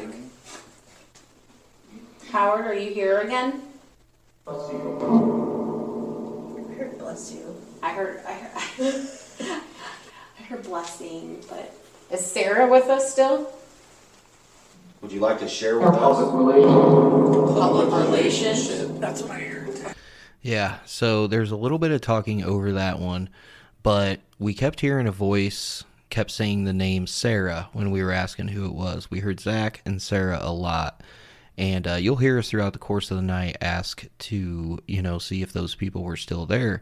Howard, 2.31 2.65
are 2.65 2.73
you 2.73 2.91
here 2.93 3.19
again? 3.21 3.61
I 4.47 4.53
heard 6.75 6.97
bless 6.97 7.31
you. 7.33 7.55
I 7.83 7.93
heard, 7.93 8.21
I 8.27 8.33
heard, 8.33 9.07
I 10.39 10.43
heard 10.43 10.63
blessing, 10.63 11.43
but. 11.49 11.73
Is 12.11 12.25
Sarah 12.25 12.67
with 12.69 12.89
us 12.89 13.11
still? 13.11 13.51
Would 15.03 15.11
you 15.11 15.19
like 15.19 15.37
to 15.39 15.49
share 15.49 15.77
with 15.77 15.89
us? 15.89 16.17
Public 16.17 17.93
relations? 17.93 18.99
That's 19.01 19.21
what 19.21 19.31
I 19.31 19.39
heard. 19.41 19.95
Yeah, 20.41 20.79
so 20.85 21.27
there's 21.27 21.51
a 21.51 21.57
little 21.57 21.77
bit 21.77 21.91
of 21.91 21.99
talking 21.99 22.41
over 22.41 22.71
that 22.71 22.99
one, 22.99 23.27
but 23.83 24.21
we 24.39 24.53
kept 24.53 24.79
hearing 24.79 25.07
a 25.07 25.11
voice 25.11 25.83
kept 26.09 26.31
saying 26.31 26.63
the 26.63 26.73
name 26.73 27.05
Sarah 27.05 27.69
when 27.73 27.91
we 27.91 28.01
were 28.01 28.11
asking 28.11 28.49
who 28.49 28.65
it 28.65 28.73
was. 28.73 29.11
We 29.11 29.19
heard 29.19 29.41
Zach 29.41 29.81
and 29.85 30.01
Sarah 30.01 30.39
a 30.41 30.53
lot. 30.53 31.01
And 31.57 31.85
uh, 31.85 31.95
you'll 31.95 32.15
hear 32.15 32.37
us 32.39 32.49
throughout 32.49 32.73
the 32.73 32.79
course 32.79 33.11
of 33.11 33.17
the 33.17 33.23
night 33.23 33.57
ask 33.59 34.05
to, 34.19 34.79
you 34.87 35.01
know, 35.01 35.19
see 35.19 35.41
if 35.41 35.51
those 35.51 35.75
people 35.75 36.03
were 36.03 36.15
still 36.15 36.45
there. 36.45 36.81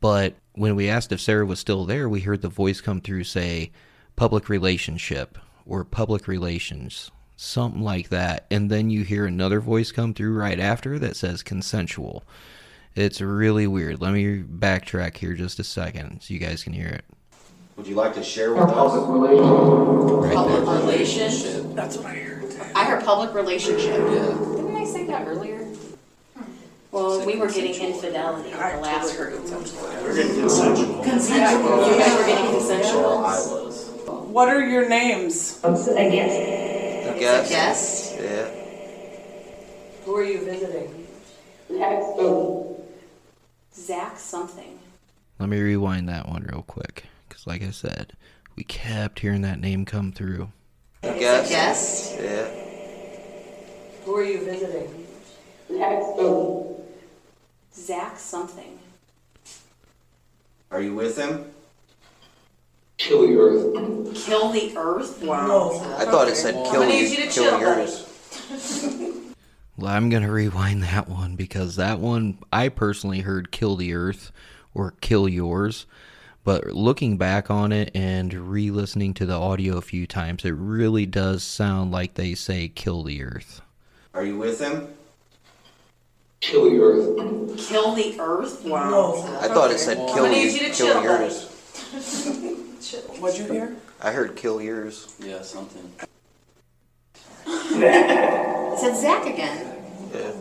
But 0.00 0.34
when 0.52 0.76
we 0.76 0.88
asked 0.88 1.10
if 1.10 1.20
Sarah 1.20 1.46
was 1.46 1.58
still 1.58 1.84
there, 1.84 2.08
we 2.08 2.20
heard 2.20 2.42
the 2.42 2.48
voice 2.48 2.80
come 2.80 3.00
through 3.00 3.24
say 3.24 3.72
public 4.14 4.48
relationship 4.48 5.38
or 5.64 5.82
public 5.82 6.28
relations, 6.28 7.10
something 7.36 7.82
like 7.82 8.08
that. 8.08 8.46
And 8.50 8.70
then 8.70 8.90
you 8.90 9.04
hear 9.04 9.26
another 9.26 9.60
voice 9.60 9.92
come 9.92 10.14
through 10.14 10.34
right 10.34 10.58
after 10.58 10.98
that 10.98 11.16
says 11.16 11.42
consensual. 11.42 12.24
It's 12.94 13.20
really 13.20 13.66
weird. 13.66 14.00
Let 14.00 14.14
me 14.14 14.42
backtrack 14.42 15.18
here 15.18 15.34
just 15.34 15.58
a 15.58 15.64
second 15.64 16.22
so 16.22 16.32
you 16.32 16.40
guys 16.40 16.64
can 16.64 16.72
hear 16.72 16.88
it. 16.88 17.04
Would 17.76 17.86
you 17.86 17.94
like 17.94 18.14
to 18.14 18.24
share 18.24 18.54
with 18.54 18.62
us? 18.62 18.72
Public 20.32 20.66
relations? 20.66 21.74
That's 21.74 21.98
what 21.98 22.06
I 22.06 22.14
heard. 22.14 22.56
I 22.74 22.84
heard 22.86 23.04
public 23.04 23.34
relationship. 23.34 23.96
Didn't 23.96 24.76
I 24.76 24.84
say 24.84 25.04
that 25.08 25.28
earlier? 25.28 25.58
Hmm. 25.58 26.44
Well, 26.90 27.26
we 27.26 27.36
were 27.36 27.48
getting 27.48 27.74
infidelity 27.74 28.50
in 28.50 28.56
the 28.56 28.78
last 28.80 29.14
group. 29.14 29.44
We're 29.44 30.14
getting 30.16 30.36
consensual. 30.40 31.02
Consensual. 31.02 31.92
You 31.92 31.98
guys 31.98 32.16
were 32.18 32.26
getting 32.26 32.50
consensual. 32.50 33.18
I 33.18 33.34
was. 33.34 33.90
What 34.06 34.48
are 34.48 34.66
your 34.66 34.88
names? 34.88 35.60
I 35.62 35.68
guess. 36.08 36.32
A 36.32 36.75
guest? 37.18 37.50
Guest? 37.50 38.16
Yeah. 38.20 38.48
Who 40.04 40.16
are 40.16 40.24
you 40.24 40.44
visiting? 40.44 41.06
Zach 43.74 44.18
something. 44.18 44.78
Let 45.38 45.48
me 45.48 45.60
rewind 45.60 46.08
that 46.08 46.28
one 46.28 46.44
real 46.50 46.62
quick. 46.62 47.04
Because, 47.28 47.46
like 47.46 47.62
I 47.62 47.70
said, 47.70 48.14
we 48.56 48.64
kept 48.64 49.18
hearing 49.20 49.42
that 49.42 49.60
name 49.60 49.84
come 49.84 50.12
through. 50.12 50.50
A 51.02 51.18
guest? 51.18 51.50
Guest? 51.50 52.16
Yeah. 52.20 52.48
Who 54.04 54.16
are 54.16 54.24
you 54.24 54.44
visiting? 54.44 55.06
Zach 57.74 58.18
something. 58.18 58.78
Are 60.70 60.80
you 60.80 60.94
with 60.94 61.16
him? 61.16 61.52
Kill 62.98 63.26
the 63.26 63.36
earth. 63.36 64.14
Kill 64.14 64.50
the 64.52 64.76
earth? 64.76 65.22
Wow. 65.22 65.72
I 65.98 66.04
thought 66.06 66.28
it 66.28 66.36
said 66.36 66.54
kill 66.70 66.82
I 66.82 66.88
need 66.88 67.02
you, 67.02 67.08
you 67.08 67.16
to 67.16 67.22
kill 67.22 67.30
chill, 67.30 67.50
buddy. 67.52 67.80
yours. 67.80 69.32
Well, 69.76 69.92
I'm 69.92 70.08
going 70.08 70.22
to 70.22 70.32
rewind 70.32 70.82
that 70.84 71.08
one 71.08 71.36
because 71.36 71.76
that 71.76 71.98
one 72.00 72.38
I 72.50 72.70
personally 72.70 73.20
heard 73.20 73.50
kill 73.50 73.76
the 73.76 73.92
earth 73.92 74.32
or 74.72 74.94
kill 75.02 75.28
yours. 75.28 75.84
But 76.44 76.68
looking 76.68 77.18
back 77.18 77.50
on 77.50 77.72
it 77.72 77.90
and 77.94 78.32
re 78.32 78.70
listening 78.70 79.12
to 79.14 79.26
the 79.26 79.34
audio 79.34 79.76
a 79.76 79.82
few 79.82 80.06
times, 80.06 80.44
it 80.44 80.52
really 80.52 81.04
does 81.04 81.42
sound 81.42 81.90
like 81.90 82.14
they 82.14 82.34
say 82.34 82.68
kill 82.68 83.02
the 83.02 83.22
earth. 83.22 83.60
Are 84.14 84.24
you 84.24 84.38
with 84.38 84.60
him? 84.60 84.88
Kill 86.40 86.70
the 86.70 86.78
earth. 86.80 87.58
Kill 87.68 87.94
the 87.94 88.18
earth? 88.18 88.64
Wow. 88.64 89.38
I 89.40 89.48
thought 89.48 89.70
it 89.70 89.78
said 89.78 89.96
kill 90.14 90.24
I 90.24 90.30
need 90.30 90.44
you, 90.44 90.50
you 90.50 90.58
to 90.60 90.64
kill 90.66 90.72
chill, 90.72 90.94
buddy. 91.02 91.24
yours. 91.24 92.62
What'd 92.94 93.38
you 93.38 93.52
hear? 93.52 93.76
I 94.00 94.12
heard 94.12 94.36
kill 94.36 94.62
yours. 94.62 95.14
Yeah, 95.18 95.42
something. 95.42 95.92
It 97.46 98.78
said 98.78 98.96
Zach 98.96 99.26
again. 99.26 99.74
Yeah. 100.14 100.32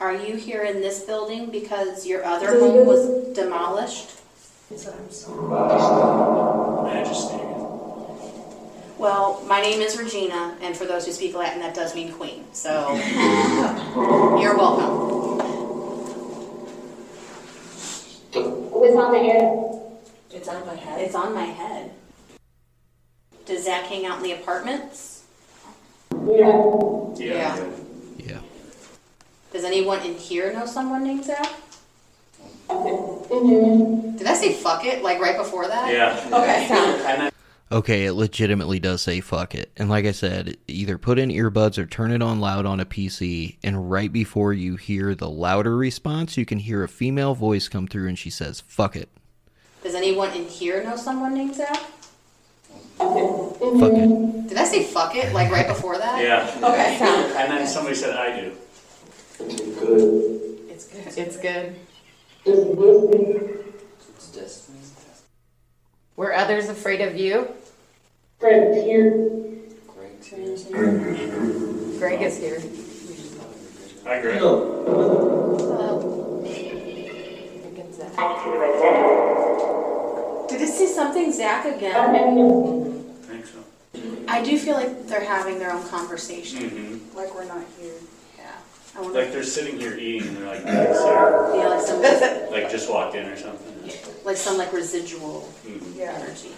Are 0.00 0.14
you 0.14 0.36
here 0.36 0.62
in 0.62 0.80
this 0.80 1.04
building 1.04 1.50
because 1.50 2.06
your 2.06 2.24
other 2.24 2.60
home 2.60 2.86
was 2.86 3.34
demolished? 3.34 4.10
Majesty. 6.84 7.42
Well, 8.98 9.42
my 9.46 9.60
name 9.60 9.80
is 9.80 9.98
Regina, 9.98 10.56
and 10.60 10.76
for 10.76 10.84
those 10.84 11.06
who 11.06 11.12
speak 11.12 11.34
Latin, 11.34 11.60
that 11.60 11.74
does 11.74 11.94
mean 11.94 12.12
queen. 12.12 12.44
So 12.52 12.94
you're 14.40 14.56
welcome. 14.56 15.06
Who 18.32 18.84
is 18.84 18.94
on 18.96 19.12
the 19.12 19.18
air? 19.18 19.75
It's 20.36 20.48
on 20.48 20.66
my 20.66 20.74
head. 20.74 21.00
It's 21.00 21.14
on 21.14 21.34
my 21.34 21.44
head. 21.44 21.92
Does 23.46 23.64
Zach 23.64 23.84
hang 23.84 24.04
out 24.04 24.18
in 24.18 24.22
the 24.22 24.32
apartments? 24.32 25.24
Yeah. 26.12 27.14
Yeah. 27.16 27.66
Yeah. 28.18 28.40
Does 29.50 29.64
anyone 29.64 30.00
in 30.00 30.14
here 30.14 30.52
know 30.52 30.66
someone 30.66 31.04
named 31.04 31.24
Zach? 31.24 31.50
Mm-hmm. 32.68 34.16
Did 34.18 34.26
I 34.26 34.34
say 34.34 34.52
fuck 34.52 34.84
it 34.84 35.02
like 35.02 35.20
right 35.20 35.38
before 35.38 35.66
that? 35.68 35.90
Yeah. 35.90 36.20
Okay. 36.26 36.68
And 37.06 37.32
Okay, 37.72 38.04
it 38.04 38.12
legitimately 38.12 38.78
does 38.78 39.02
say 39.02 39.20
fuck 39.20 39.54
it. 39.54 39.72
And 39.76 39.88
like 39.88 40.04
I 40.04 40.12
said, 40.12 40.56
either 40.68 40.98
put 40.98 41.18
in 41.18 41.30
earbuds 41.30 41.78
or 41.78 41.86
turn 41.86 42.12
it 42.12 42.22
on 42.22 42.40
loud 42.40 42.66
on 42.66 42.78
a 42.78 42.84
PC, 42.84 43.56
and 43.64 43.90
right 43.90 44.12
before 44.12 44.52
you 44.52 44.76
hear 44.76 45.14
the 45.14 45.30
louder 45.30 45.76
response, 45.76 46.36
you 46.36 46.44
can 46.44 46.58
hear 46.58 46.84
a 46.84 46.88
female 46.88 47.34
voice 47.34 47.68
come 47.68 47.88
through 47.88 48.06
and 48.06 48.18
she 48.18 48.30
says, 48.30 48.60
fuck 48.60 48.94
it. 48.94 49.08
Does 49.86 49.94
anyone 49.94 50.32
in 50.32 50.46
here 50.46 50.82
know 50.82 50.96
someone 50.96 51.32
named 51.32 51.54
Zach? 51.54 51.78
Fuck 52.98 53.16
it. 53.16 54.48
Did 54.48 54.58
I 54.58 54.64
say 54.64 54.82
fuck 54.82 55.14
it 55.14 55.32
like 55.32 55.48
right 55.52 55.68
before 55.68 55.96
that? 55.96 56.20
Yeah. 56.20 56.52
Okay. 56.56 56.98
And 57.40 57.52
then 57.52 57.68
somebody 57.68 57.94
said 57.94 58.16
I 58.16 58.40
do. 58.40 58.52
It's 59.38 60.86
good. 60.88 61.06
It's 61.16 61.36
good. 61.36 61.76
It's 62.46 64.28
destiny. 64.30 64.80
Were 66.16 66.34
others 66.34 66.68
afraid 66.68 67.00
of 67.00 67.14
you? 67.14 67.46
Fred's 68.40 68.82
here. 68.82 69.12
Greg's 69.86 70.64
Greg 72.00 72.22
is 72.22 72.38
here. 72.38 72.60
Hi, 74.04 74.20
Greg. 74.20 74.42
Did 80.56 80.68
it 80.70 80.72
say 80.72 80.86
something 80.86 81.30
Zach 81.32 81.66
again? 81.66 81.94
I 81.94 83.28
think 83.28 83.44
so. 83.46 83.58
I 84.26 84.42
do 84.42 84.56
feel 84.58 84.72
like 84.74 85.06
they're 85.06 85.20
having 85.24 85.58
their 85.58 85.70
own 85.70 85.86
conversation. 85.88 86.70
hmm 86.70 87.16
Like 87.16 87.34
we're 87.34 87.44
not 87.44 87.62
here. 87.78 87.92
Yeah. 88.38 88.52
I 88.96 89.00
wonder. 89.02 89.20
Like 89.20 89.32
they're 89.32 89.42
sitting 89.42 89.78
here 89.78 89.94
eating 89.98 90.28
and 90.28 90.36
they're 90.38 90.46
like, 90.46 90.62
sorry. 90.96 91.58
yeah, 91.58 91.68
like 91.68 91.82
some 91.86 92.00
like 92.50 92.70
just 92.70 92.88
walked 92.90 93.14
in 93.16 93.26
or 93.26 93.36
something. 93.36 93.90
like 94.24 94.38
some 94.38 94.56
like 94.56 94.72
residual 94.72 95.46
Mhm. 95.66 95.98
energy. 96.00 96.52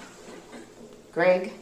Greg? 1.13 1.53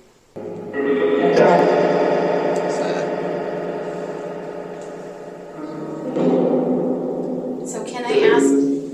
So 7.67 7.83
can 7.85 8.05
I 8.05 8.21
ask 8.33 8.47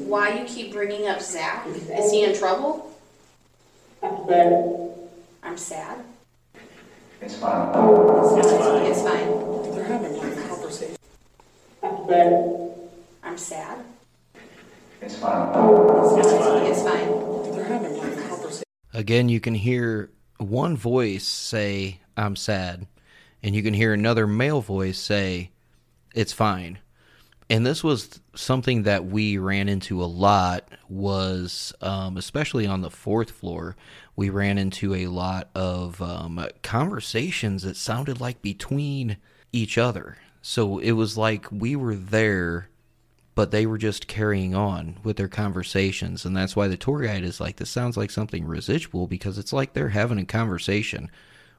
why 0.08 0.38
you 0.38 0.44
keep 0.46 0.72
bringing 0.72 1.06
up 1.06 1.20
Zach? 1.20 1.66
Is 1.66 2.10
he 2.10 2.24
in 2.24 2.34
trouble? 2.34 2.90
I'm 4.02 5.58
sad. 5.58 6.04
It's 7.20 7.36
fine. 7.36 8.38
It's 8.38 8.50
fine. 8.50 8.86
It's 8.86 9.02
fine. 9.02 9.74
They're 9.74 9.84
having 9.84 10.16
like 10.16 10.36
a 10.36 10.48
conversation. 10.48 10.96
I'm 13.22 13.38
sad. 13.38 13.84
It's 15.00 15.16
fine. 15.16 16.18
It's 16.18 16.30
fine. 16.32 16.66
It's 16.66 16.82
fine. 16.82 17.52
They're 17.54 17.64
having 17.64 17.96
like 17.96 18.16
a 18.16 18.28
conversation. 18.28 18.64
Again, 18.92 19.28
you 19.28 19.40
can 19.40 19.54
hear 19.54 20.10
one 20.38 20.76
voice 20.76 21.24
say, 21.24 22.00
I'm 22.16 22.34
sad. 22.34 22.86
And 23.42 23.54
you 23.54 23.62
can 23.62 23.74
hear 23.74 23.92
another 23.92 24.26
male 24.26 24.60
voice 24.60 24.98
say, 24.98 25.50
It's 26.14 26.32
fine. 26.32 26.78
And 27.52 27.66
this 27.66 27.84
was 27.84 28.18
something 28.34 28.84
that 28.84 29.04
we 29.04 29.36
ran 29.36 29.68
into 29.68 30.02
a 30.02 30.06
lot 30.06 30.66
was 30.88 31.74
um, 31.82 32.16
especially 32.16 32.66
on 32.66 32.80
the 32.80 32.90
fourth 32.90 33.30
floor 33.30 33.76
we 34.16 34.30
ran 34.30 34.56
into 34.56 34.94
a 34.94 35.08
lot 35.08 35.50
of 35.54 36.00
um, 36.00 36.42
conversations 36.62 37.62
that 37.64 37.76
sounded 37.76 38.22
like 38.22 38.40
between 38.40 39.18
each 39.52 39.76
other. 39.76 40.16
So 40.40 40.78
it 40.78 40.92
was 40.92 41.18
like 41.18 41.46
we 41.52 41.76
were 41.76 41.94
there 41.94 42.70
but 43.34 43.50
they 43.50 43.66
were 43.66 43.78
just 43.78 44.08
carrying 44.08 44.54
on 44.54 44.98
with 45.02 45.18
their 45.18 45.28
conversations. 45.28 46.24
And 46.24 46.34
that's 46.34 46.56
why 46.56 46.68
the 46.68 46.78
tour 46.78 47.02
guide 47.02 47.22
is 47.22 47.38
like 47.38 47.56
this 47.56 47.68
sounds 47.68 47.98
like 47.98 48.10
something 48.10 48.46
residual 48.46 49.06
because 49.06 49.36
it's 49.36 49.52
like 49.52 49.74
they're 49.74 49.90
having 49.90 50.18
a 50.18 50.24
conversation 50.24 51.10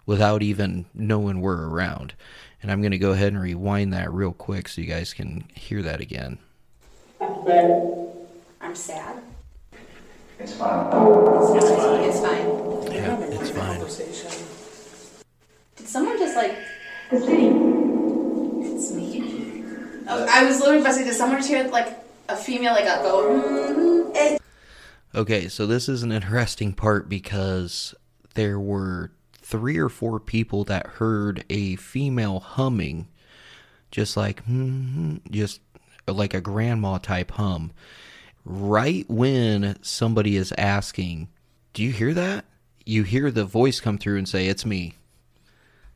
without 0.07 0.41
even 0.41 0.87
knowing 0.95 1.39
we're 1.39 1.67
around 1.67 2.15
and 2.63 2.71
i'm 2.71 2.81
going 2.81 2.91
to 2.91 2.97
go 2.97 3.11
ahead 3.11 3.33
and 3.33 3.41
rewind 3.41 3.93
that 3.93 4.11
real 4.11 4.33
quick 4.33 4.67
so 4.67 4.81
you 4.81 4.87
guys 4.87 5.13
can 5.13 5.43
hear 5.53 5.83
that 5.83 6.01
again 6.01 6.39
I'm 8.73 8.75
sad. 8.75 9.21
It's 10.39 10.55
fine. 10.55 10.87
It's 11.57 11.69
fine. 11.69 11.99
It's 12.01 12.19
fine. 12.19 12.91
Yeah, 12.91 13.19
it's 13.19 13.49
fine. 13.49 13.79
Did 15.75 15.87
someone 15.87 16.17
just 16.17 16.35
like? 16.35 16.57
It's 17.11 18.91
me. 18.93 19.63
Oh, 20.07 20.25
I 20.29 20.45
was 20.45 20.59
literally 20.59 20.79
about 20.79 20.89
to 20.89 20.95
say, 20.95 21.03
did 21.03 21.13
someone 21.13 21.37
just 21.37 21.49
hear 21.49 21.67
like 21.67 21.99
a 22.29 22.35
female 22.35 22.73
like 22.73 22.85
a 22.85 23.01
go? 23.03 24.11
"Mm-hmm," 24.13 24.37
Okay, 25.17 25.47
so 25.47 25.67
this 25.67 25.87
is 25.87 26.03
an 26.03 26.11
interesting 26.11 26.73
part 26.73 27.07
because 27.07 27.93
there 28.33 28.59
were 28.59 29.11
three 29.53 29.77
or 29.77 29.87
four 29.87 30.19
people 30.19 30.63
that 30.63 30.87
heard 30.87 31.45
a 31.47 31.75
female 31.75 32.39
humming, 32.39 33.07
just 33.91 34.17
like, 34.17 34.43
hmm, 34.45 35.17
just 35.29 35.61
like 36.07 36.33
a 36.33 36.41
grandma 36.41 36.97
type 36.97 37.29
hum. 37.29 37.71
Right 38.43 39.05
when 39.07 39.77
somebody 39.83 40.37
is 40.37 40.51
asking, 40.57 41.27
Do 41.75 41.83
you 41.83 41.91
hear 41.91 42.15
that? 42.15 42.45
You 42.83 43.03
hear 43.03 43.29
the 43.29 43.45
voice 43.45 43.79
come 43.79 43.99
through 43.99 44.17
and 44.17 44.27
say, 44.27 44.47
It's 44.47 44.65
me. 44.65 44.95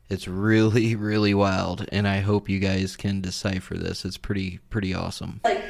It's 0.08 0.28
really, 0.28 0.94
really 1.10 1.34
wild, 1.34 1.84
and 1.90 2.06
I 2.06 2.20
hope 2.20 2.48
you 2.48 2.60
guys 2.60 2.94
can 2.94 3.20
decipher 3.20 3.74
this. 3.74 4.04
It's 4.04 4.16
pretty, 4.18 4.60
pretty 4.70 4.94
awesome. 4.94 5.40
Like 5.42 5.64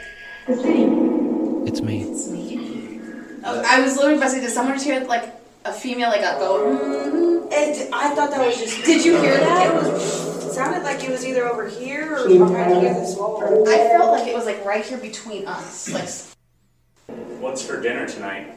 It's 0.47 1.81
me. 1.81 2.03
it's 2.03 2.29
me. 2.29 3.01
Oh, 3.45 3.63
I 3.67 3.81
was 3.81 3.97
literally 3.97 4.19
about 4.19 4.27
to 4.27 4.31
say, 4.33 4.41
did 4.43 4.51
someone 4.51 4.75
just 4.75 4.85
hear 4.85 5.01
like 5.07 5.38
a 5.65 5.73
female 5.73 6.09
like 6.11 6.21
a 6.21 6.37
go? 6.39 6.65
"Mm-hmm," 6.65 7.49
eh, 7.53 7.89
I 7.93 8.15
thought 8.15 8.31
that 8.31 8.45
was 8.45 8.57
just. 8.59 8.85
Did 8.85 9.05
you 9.05 9.17
hear 9.21 9.37
that? 9.37 9.67
It 9.67 9.75
was. 9.75 10.47
It 10.47 10.53
sounded 10.53 10.83
like 10.83 11.03
it 11.05 11.11
was 11.11 11.25
either 11.27 11.47
over 11.47 11.69
here 11.69 12.17
or 12.19 12.29
behind 12.29 12.81
here 12.81 12.95
this 12.95 13.17
wall. 13.17 13.43
I 13.69 13.77
felt 13.89 14.13
like 14.13 14.27
it 14.27 14.35
was 14.35 14.47
like 14.47 14.65
right 14.65 14.85
here 14.85 14.99
between 14.99 15.47
us. 15.47 15.89
Like 15.93 16.09
What's 17.41 17.63
for 17.65 17.81
dinner 17.81 18.07
tonight? 18.07 18.53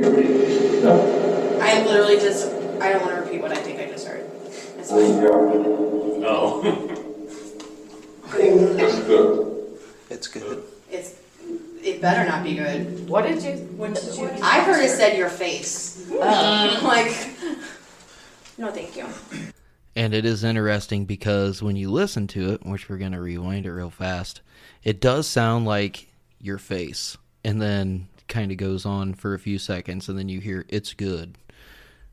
I 0.00 0.04
am 1.70 1.86
literally 1.86 2.16
just. 2.16 2.50
I 2.80 2.92
don't 2.92 3.02
want 3.02 3.14
to 3.16 3.20
repeat 3.22 3.42
what 3.42 3.52
I 3.52 3.56
think 3.56 3.78
I 3.80 3.86
just 3.86 4.06
heard. 4.06 4.28
It's 4.78 4.90
fine. 4.90 5.00
Oh. 6.24 6.96
It's 10.10 10.26
good. 10.28 10.62
It's. 10.90 11.14
It 11.82 12.00
better 12.00 12.28
not 12.28 12.44
be 12.44 12.54
good. 12.54 13.08
What 13.08 13.22
did 13.22 13.42
you? 13.42 13.52
What 13.76 13.94
did 13.94 14.14
you? 14.14 14.28
I 14.42 14.60
heard 14.60 14.84
it 14.84 14.90
said 14.90 15.16
your 15.16 15.30
face. 15.30 16.06
Oh. 16.12 16.80
like. 16.84 17.30
No, 18.58 18.70
thank 18.70 18.96
you. 18.96 19.06
And 19.96 20.14
it 20.14 20.24
is 20.24 20.44
interesting 20.44 21.04
because 21.06 21.62
when 21.62 21.76
you 21.76 21.90
listen 21.90 22.26
to 22.28 22.52
it, 22.52 22.64
which 22.64 22.88
we're 22.88 22.98
going 22.98 23.12
to 23.12 23.20
rewind 23.20 23.66
it 23.66 23.72
real 23.72 23.90
fast, 23.90 24.42
it 24.84 25.00
does 25.00 25.26
sound 25.26 25.64
like 25.64 26.08
your 26.40 26.58
face. 26.58 27.16
And 27.42 27.60
then 27.60 28.08
kind 28.28 28.52
of 28.52 28.58
goes 28.58 28.86
on 28.86 29.14
for 29.14 29.34
a 29.34 29.38
few 29.38 29.58
seconds, 29.58 30.08
and 30.08 30.18
then 30.18 30.28
you 30.28 30.40
hear, 30.40 30.64
it's 30.68 30.94
good. 30.94 31.36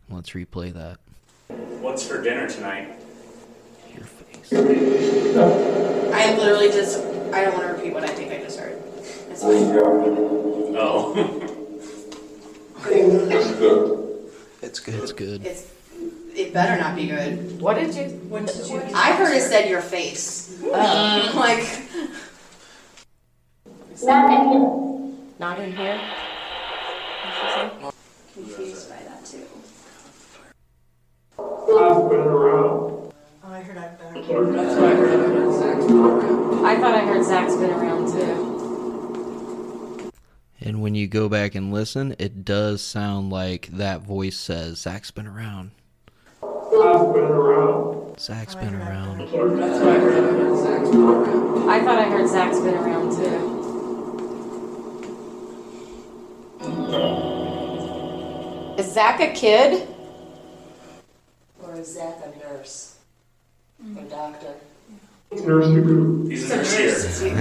Let's 0.10 0.32
replay 0.32 0.74
that. 0.74 1.00
What's 1.82 2.06
for 2.06 2.22
dinner 2.22 2.48
tonight? 2.48 3.00
Your 3.94 4.06
face. 4.06 4.54
I 4.54 6.38
literally 6.38 6.70
just. 6.70 7.00
I 7.34 7.44
don't 7.44 7.54
want 7.54 7.68
to 7.68 7.74
repeat 7.74 7.94
what 7.94 8.04
I 8.04 8.08
think 8.08 8.32
I 8.32 8.40
just 8.40 8.60
heard. 8.60 8.77
It's 9.40 9.44
fine. 9.44 9.78
Oh. 10.80 11.14
It's 14.64 14.80
good. 14.80 14.96
It's 14.96 15.12
good. 15.12 15.46
It's. 15.46 15.72
It 16.34 16.54
better 16.54 16.82
not 16.82 16.96
be 16.96 17.06
good. 17.06 17.62
What 17.62 17.76
did 17.76 17.94
you? 17.94 18.06
What 18.30 18.48
did 18.48 18.68
you? 18.68 18.82
I 18.96 19.14
heard 19.14 19.36
it 19.36 19.42
said 19.42 19.70
your 19.70 19.82
face. 19.82 20.60
like. 20.64 21.84
Not 25.40 25.60
in 25.60 25.76
here. 25.76 26.02
Confused 28.34 28.90
by 28.90 28.96
that 29.04 29.24
too. 29.24 29.46
I've 31.38 32.10
been 32.10 32.20
around. 32.20 33.14
Oh, 33.14 33.14
I 33.46 33.62
heard 33.62 33.78
I've 33.78 34.00
been. 34.00 34.18
I 36.66 36.76
thought 36.80 36.96
I 36.96 37.06
heard 37.06 37.24
Zach's 37.24 37.56
been 37.56 37.70
around 37.70 38.12
too. 38.12 38.57
And 40.68 40.82
when 40.82 40.96
you 40.96 41.08
go 41.08 41.30
back 41.30 41.56
and 41.56 41.72
listen, 41.72 42.14
it 42.20 42.44
does 42.44 42.82
sound 42.82 43.30
like 43.30 43.68
that 43.68 44.02
voice 44.02 44.36
says, 44.36 44.80
Zach's 44.80 45.12
been 45.12 45.26
around. 45.26 45.72
I've 46.44 47.14
been 47.14 47.24
around. 47.24 48.20
Zach's 48.20 48.54
been 48.54 48.76
around. 48.76 49.22
I 49.22 49.28
heard. 49.28 50.58
Zach's 50.58 50.90
been 50.90 51.04
around. 51.04 51.70
I 51.70 51.80
thought 51.86 52.00
I 52.00 52.10
heard 52.10 52.28
Zach's 52.28 52.60
been 52.60 52.74
around 52.74 53.16
too. 53.16 53.56
Is 58.78 58.92
Zach 58.92 59.22
a 59.22 59.32
kid? 59.34 59.88
Or 61.64 61.76
is 61.76 61.94
Zach 61.94 62.18
a 62.26 62.38
nurse? 62.40 62.98
Mm-hmm. 63.82 64.00
Or 64.00 64.10
doctor? 64.10 64.54
He's 65.32 66.52
a 66.52 66.58
nurse 66.58 67.22
here. 67.22 67.38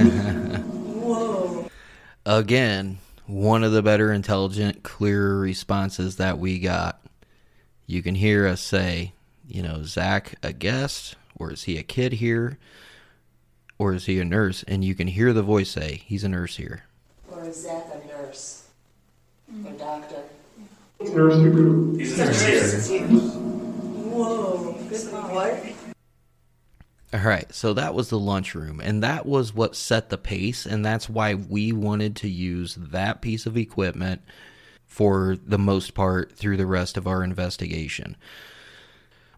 Whoa. 1.03 1.69
Again, 2.27 2.99
one 3.27 3.65
of 3.65 3.73
the 3.73 3.83
better 3.83 4.13
intelligent, 4.13 4.83
clearer 4.83 5.39
responses 5.39 6.17
that 6.17 6.39
we 6.39 6.59
got. 6.59 7.01
You 7.87 8.03
can 8.03 8.15
hear 8.15 8.47
us 8.47 8.61
say, 8.61 9.13
you 9.49 9.63
know, 9.63 9.83
Zach 9.83 10.35
a 10.43 10.53
guest, 10.53 11.17
or 11.37 11.53
is 11.53 11.65
he 11.65 11.79
a 11.79 11.83
kid 11.83 12.15
here? 12.15 12.59
Or 13.79 13.93
is 13.93 14.07
he 14.07 14.19
a 14.21 14.25
nurse? 14.25 14.63
And 14.67 14.85
you 14.85 14.95
can 14.95 15.07
hear 15.07 15.33
the 15.33 15.43
voice 15.43 15.71
say, 15.71 16.03
he's 16.07 16.25
a 16.25 16.29
nurse 16.29 16.57
here. 16.57 16.85
Or 17.31 17.45
is 17.45 17.63
Zach 17.63 17.85
a 17.93 18.07
nurse? 18.07 18.69
Or 19.65 19.73
doctor? 19.73 20.23
He's 20.99 21.11
a 21.11 21.15
nurse 21.15 22.89
here. 22.89 23.03
Whoa. 24.09 24.73
Good 24.89 25.13
what? 25.13 25.76
All 27.17 27.23
right, 27.23 27.51
so 27.55 27.73
that 27.73 27.95
was 27.95 28.11
the 28.11 28.19
lunchroom, 28.19 28.79
and 28.79 29.03
that 29.03 29.25
was 29.25 29.55
what 29.55 29.75
set 29.75 30.11
the 30.11 30.19
pace, 30.19 30.67
and 30.67 30.85
that's 30.85 31.09
why 31.09 31.33
we 31.33 31.73
wanted 31.73 32.15
to 32.17 32.29
use 32.29 32.75
that 32.75 33.23
piece 33.23 33.47
of 33.47 33.57
equipment 33.57 34.21
for 34.85 35.39
the 35.47 35.59
most 35.59 35.95
part 35.95 36.37
through 36.37 36.59
the 36.59 36.67
rest 36.67 36.99
of 36.99 37.07
our 37.07 37.25
investigation. 37.25 38.17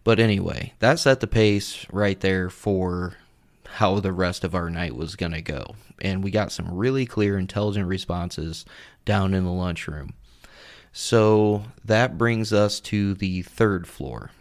But 0.02 0.18
anyway, 0.18 0.72
that 0.80 0.98
set 0.98 1.20
the 1.20 1.28
pace 1.28 1.86
right 1.92 2.18
there 2.18 2.50
for 2.50 3.14
how 3.64 4.00
the 4.00 4.12
rest 4.12 4.42
of 4.42 4.56
our 4.56 4.70
night 4.70 4.96
was 4.96 5.14
going 5.14 5.32
to 5.32 5.42
go. 5.42 5.76
And 6.00 6.24
we 6.24 6.32
got 6.32 6.50
some 6.50 6.74
really 6.74 7.06
clear, 7.06 7.38
intelligent 7.38 7.86
responses 7.86 8.64
down 9.04 9.34
in 9.34 9.44
the 9.44 9.52
lunchroom. 9.52 10.14
So 10.92 11.62
that 11.84 12.18
brings 12.18 12.52
us 12.52 12.80
to 12.80 13.14
the 13.14 13.42
third 13.42 13.86
floor. 13.86 14.32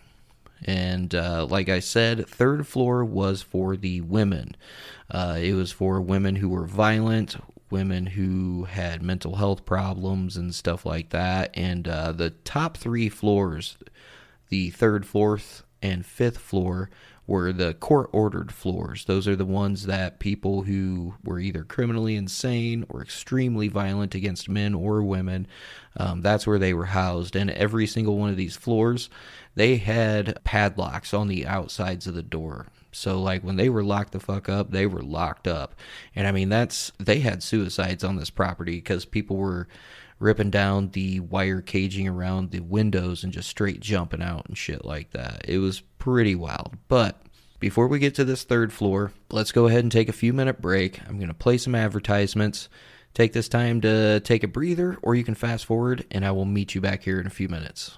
And 0.64 1.14
uh, 1.14 1.46
like 1.46 1.70
I 1.70 1.80
said, 1.80 2.28
third 2.28 2.68
floor 2.68 3.06
was 3.06 3.42
for 3.42 3.76
the 3.78 4.02
women. 4.02 4.56
Uh, 5.10 5.38
it 5.40 5.54
was 5.54 5.72
for 5.72 6.02
women 6.02 6.38
who 6.38 6.50
were 6.50 6.66
violent, 6.66 7.38
women 7.70 8.08
who 8.08 8.66
had 8.66 9.02
mental 9.02 9.36
health 9.36 9.66
problems, 9.66 10.36
and 10.36 10.54
stuff 10.54 10.86
like 10.86 11.10
that. 11.10 11.52
And 11.54 11.88
uh, 11.88 12.12
the 12.12 12.32
top 12.32 12.78
three 12.78 13.10
floors, 13.10 13.78
the 14.50 14.72
third, 14.72 15.06
fourth, 15.06 15.64
and 15.82 16.06
fifth 16.06 16.38
floor, 16.38 16.90
were 17.28 17.52
the 17.52 17.74
court 17.74 18.10
ordered 18.14 18.54
floors. 18.54 19.06
Those 19.06 19.28
are 19.28 19.36
the 19.36 19.46
ones 19.46 19.86
that 19.86 20.20
people 20.20 20.64
who 20.64 21.16
were 21.24 21.40
either 21.40 21.64
criminally 21.64 22.16
insane 22.16 22.86
or 22.88 23.02
extremely 23.02 23.68
violent 23.68 24.16
against 24.16 24.48
men 24.48 24.74
or 24.74 25.04
women, 25.04 25.46
um, 25.98 26.22
that's 26.22 26.48
where 26.48 26.58
they 26.58 26.74
were 26.74 26.86
housed. 26.86 27.36
And 27.36 27.52
every 27.52 27.86
single 27.86 28.18
one 28.18 28.30
of 28.30 28.38
these 28.38 28.56
floors, 28.56 29.10
they 29.56 29.76
had 29.76 30.42
padlocks 30.46 31.14
on 31.14 31.28
the 31.28 31.46
outsides 31.46 32.08
of 32.08 32.16
the 32.16 32.24
door. 32.24 32.68
So 32.94 33.22
like 33.22 33.44
when 33.44 33.58
they 33.58 33.70
were 33.70 33.84
locked 33.84 34.14
the 34.14 34.20
fuck 34.20 34.48
up, 34.48 34.72
they 34.72 34.86
were 34.86 35.04
locked 35.04 35.48
up. 35.48 35.76
And 36.16 36.26
I 36.28 36.32
mean 36.32 36.50
that's 36.50 36.92
they 36.98 37.20
had 37.20 37.44
suicides 37.44 38.04
on 38.04 38.16
this 38.16 38.30
property 38.30 38.78
because 38.78 39.06
people 39.06 39.36
were 39.36 39.68
ripping 40.20 40.50
down 40.50 40.90
the 40.90 41.20
wire 41.20 41.62
caging 41.62 42.08
around 42.08 42.50
the 42.50 42.60
windows 42.60 43.24
and 43.24 43.34
just 43.34 43.50
straight 43.50 43.80
jumping 43.80 44.22
out 44.22 44.46
and 44.48 44.58
shit 44.58 44.84
like 44.84 45.12
that. 45.12 45.42
It 45.48 45.60
was 45.60 45.82
pretty 46.08 46.36
wild. 46.36 46.78
But 46.88 47.22
before 47.60 47.90
we 47.90 48.00
get 48.00 48.16
to 48.16 48.24
this 48.24 48.46
third 48.46 48.72
floor, 48.72 49.12
let's 49.30 49.52
go 49.52 49.68
ahead 49.68 49.84
and 49.84 49.92
take 49.92 50.08
a 50.08 50.14
few 50.14 50.32
minute 50.32 50.62
break. 50.62 51.02
I'm 51.06 51.18
going 51.18 51.28
to 51.28 51.34
play 51.34 51.58
some 51.58 51.76
advertisements. 51.76 52.70
Take 53.14 53.34
this 53.34 53.50
time 53.50 53.82
to 53.82 54.22
take 54.22 54.42
a 54.42 54.48
breather, 54.48 54.98
or 55.02 55.16
you 55.16 55.26
can 55.26 55.36
fast 55.36 55.66
forward, 55.66 56.06
and 56.10 56.26
I 56.26 56.32
will 56.32 56.46
meet 56.46 56.76
you 56.76 56.80
back 56.80 57.04
here 57.04 57.20
in 57.20 57.28
a 57.28 57.30
few 57.30 57.50
minutes. 57.50 57.98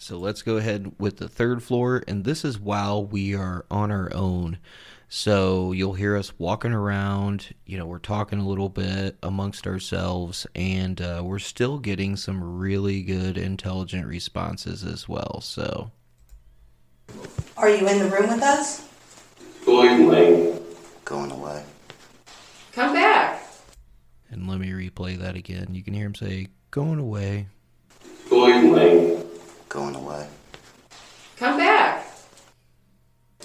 So 0.00 0.16
let's 0.16 0.42
go 0.42 0.58
ahead 0.58 0.92
with 1.00 1.16
the 1.16 1.28
third 1.28 1.60
floor, 1.60 2.04
and 2.06 2.24
this 2.24 2.44
is 2.44 2.58
while 2.58 3.04
we 3.04 3.34
are 3.34 3.66
on 3.68 3.90
our 3.90 4.14
own. 4.14 4.58
So 5.08 5.72
you'll 5.72 5.94
hear 5.94 6.16
us 6.16 6.38
walking 6.38 6.72
around, 6.72 7.52
you 7.66 7.76
know, 7.76 7.86
we're 7.86 7.98
talking 7.98 8.38
a 8.38 8.46
little 8.46 8.68
bit 8.68 9.16
amongst 9.24 9.66
ourselves, 9.66 10.46
and 10.54 11.00
uh, 11.00 11.22
we're 11.24 11.40
still 11.40 11.78
getting 11.78 12.14
some 12.14 12.58
really 12.58 13.02
good, 13.02 13.36
intelligent 13.36 14.06
responses 14.06 14.84
as 14.84 15.08
well. 15.08 15.40
So, 15.40 15.90
Are 17.56 17.68
you 17.68 17.88
in 17.88 17.98
the 17.98 18.04
room 18.08 18.28
with 18.28 18.42
us? 18.42 18.88
Going 19.66 20.04
away. 20.04 20.60
Going 21.04 21.32
away. 21.32 21.64
Come 22.72 22.92
back. 22.94 23.42
and 24.30 24.48
let 24.48 24.60
me 24.60 24.68
replay 24.68 25.18
that 25.18 25.34
again. 25.34 25.74
You 25.74 25.82
can 25.82 25.94
hear 25.94 26.06
him 26.06 26.14
say, 26.14 26.48
going 26.70 27.00
away. 27.00 27.48
Going 28.30 28.68
away. 28.70 29.17
Going 29.68 29.94
away. 29.94 30.26
Come 31.36 31.58
back. 31.58 32.06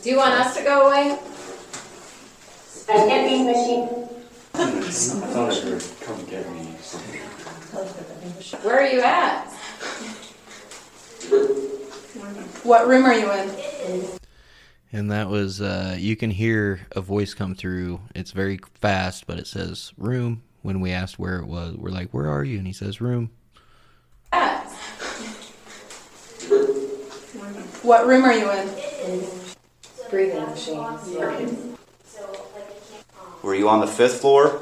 Do 0.02 0.10
you 0.10 0.18
want 0.18 0.34
us 0.34 0.56
to 0.58 0.64
go 0.64 0.88
away? 0.88 1.20
Spaghetti 2.66 3.44
machine. 3.44 4.08
I 4.56 4.70
thought 4.70 5.52
I 5.52 5.60
heard 5.62 5.84
come 6.02 6.26
get 6.26 6.50
me. 6.52 6.62
Where 8.62 8.80
are 8.80 8.88
you 8.88 9.02
at? 9.02 9.48
What 12.64 12.88
room 12.88 13.06
are 13.06 13.14
you 13.14 13.30
in? 13.32 14.20
And 14.94 15.12
that 15.12 15.28
was, 15.28 15.60
uh, 15.60 15.98
you 16.00 16.16
can 16.16 16.32
hear 16.32 16.82
a 16.96 17.02
voice 17.02 17.34
come 17.34 17.56
through. 17.56 18.00
It's 18.16 18.32
very 18.32 18.60
fast, 18.80 19.26
but 19.28 19.40
it 19.40 19.48
says 19.48 19.92
room. 19.98 20.44
When 20.62 20.80
we 20.80 20.92
asked 20.92 21.20
where 21.20 21.40
it 21.40 21.48
was, 21.48 21.76
we're 21.76 21.90
like, 21.90 22.12
where 22.12 22.30
are 22.30 22.44
you? 22.44 22.60
And 22.60 22.68
he 22.68 22.74
says 22.74 23.02
room. 23.02 23.32
What 27.84 28.08
room 28.08 28.24
are 28.24 28.34
you 28.34 28.50
in? 28.50 28.70
Breathing 30.10 30.42
machines. 30.44 31.10
Were 33.42 33.56
you 33.56 33.68
on 33.68 33.82
the 33.82 33.88
fifth 33.88 34.22
floor? 34.22 34.62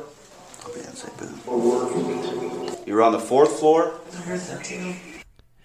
You 2.87 2.95
were 2.95 3.03
on 3.03 3.11
the 3.11 3.19
fourth 3.19 3.59
floor? 3.59 3.93
I 4.11 4.15
heard 4.21 4.39
that 4.39 4.63
too. 4.63 4.95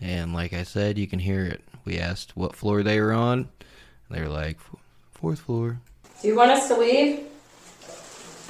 And 0.02 0.34
like 0.34 0.52
I 0.52 0.64
said, 0.64 0.98
you 0.98 1.06
can 1.06 1.18
hear 1.18 1.46
it. 1.46 1.64
We 1.86 1.98
asked 1.98 2.36
what 2.36 2.54
floor 2.54 2.82
they 2.82 3.00
were 3.00 3.14
on. 3.14 3.38
And 3.38 3.48
they 4.10 4.20
were 4.20 4.28
like, 4.28 4.58
fourth 5.12 5.40
floor. 5.40 5.80
Do 6.20 6.28
you 6.28 6.36
want 6.36 6.50
us 6.50 6.68
to 6.68 6.76
leave? 6.76 7.24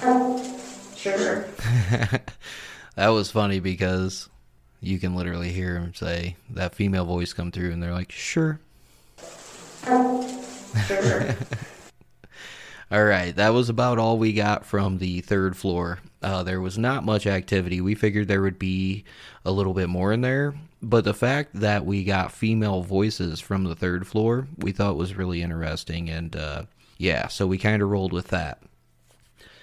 Um, 0.03 0.43
sure. 0.97 1.47
that 2.97 3.09
was 3.09 3.31
funny 3.31 3.61
because 3.61 4.29
you 4.81 4.99
can 4.99 5.15
literally 5.15 5.53
hear 5.53 5.77
him 5.77 5.95
say 5.95 6.35
that 6.51 6.75
female 6.75 7.05
voice 7.05 7.33
come 7.33 7.53
through, 7.53 7.71
and 7.71 7.81
they're 7.81 7.95
like, 7.95 8.11
sure. 8.11 8.59
All 12.91 13.05
right, 13.05 13.35
that 13.37 13.53
was 13.53 13.69
about 13.69 13.99
all 13.99 14.19
we 14.19 14.33
got 14.33 14.67
from 14.67 14.99
the 14.99 15.21
third 15.21 15.57
floor. 15.57 16.01
Uh, 16.23 16.43
there 16.43 16.61
was 16.61 16.77
not 16.77 17.05
much 17.05 17.27
activity. 17.27 17.81
We 17.81 17.95
figured 17.95 18.27
there 18.27 18.43
would 18.43 18.59
be 18.59 19.05
a 19.45 19.53
little 19.53 19.75
bit 19.75 19.89
more 19.89 20.13
in 20.13 20.23
there, 20.23 20.55
but 20.83 21.05
the 21.05 21.15
fact 21.15 21.51
that 21.55 21.87
we 21.87 22.03
got 22.03 22.33
female 22.33 22.83
voices 22.83 23.41
from 23.41 23.65
the 23.65 23.77
third 23.77 24.09
floor, 24.09 24.49
we 24.59 24.73
thought 24.73 24.97
was 24.97 25.17
really 25.17 25.43
interesting, 25.43 26.11
and 26.11 26.35
uh, 26.35 26.63
yeah, 26.99 27.29
so 27.29 27.47
we 27.47 27.59
kind 27.59 27.81
of 27.81 27.89
rolled 27.89 28.13
with 28.13 28.29
that. 28.29 28.61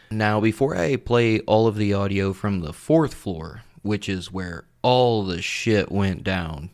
Now, 0.09 0.39
before 0.39 0.77
I 0.77 0.95
play 0.95 1.39
all 1.41 1.67
of 1.67 1.75
the 1.75 1.93
audio 1.93 2.31
from 2.31 2.61
the 2.61 2.73
fourth 2.73 3.13
floor, 3.13 3.63
which 3.81 4.07
is 4.07 4.31
where 4.31 4.63
all 4.81 5.23
the 5.23 5.41
shit 5.41 5.91
went 5.91 6.23
down, 6.23 6.69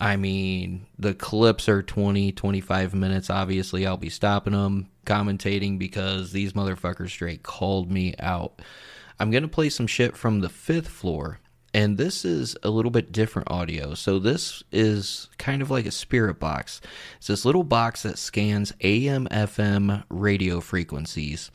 I 0.00 0.16
mean, 0.16 0.86
the 0.98 1.12
clips 1.12 1.68
are 1.68 1.82
20, 1.82 2.32
25 2.32 2.94
minutes. 2.94 3.28
Obviously, 3.28 3.86
I'll 3.86 3.98
be 3.98 4.08
stopping 4.08 4.54
them, 4.54 4.88
commentating 5.04 5.78
because 5.78 6.32
these 6.32 6.54
motherfuckers 6.54 7.10
straight 7.10 7.42
called 7.42 7.90
me 7.90 8.14
out. 8.18 8.62
I'm 9.18 9.30
going 9.30 9.42
to 9.42 9.48
play 9.48 9.68
some 9.68 9.86
shit 9.86 10.16
from 10.16 10.40
the 10.40 10.48
fifth 10.48 10.88
floor, 10.88 11.40
and 11.74 11.98
this 11.98 12.24
is 12.24 12.56
a 12.62 12.70
little 12.70 12.90
bit 12.90 13.12
different 13.12 13.50
audio. 13.50 13.92
So, 13.92 14.18
this 14.18 14.62
is 14.72 15.28
kind 15.36 15.60
of 15.60 15.70
like 15.70 15.84
a 15.84 15.90
spirit 15.90 16.40
box. 16.40 16.80
It's 17.18 17.26
this 17.26 17.44
little 17.44 17.64
box 17.64 18.02
that 18.04 18.18
scans 18.18 18.72
AM, 18.80 19.28
FM 19.28 20.04
radio 20.08 20.60
frequencies 20.60 21.50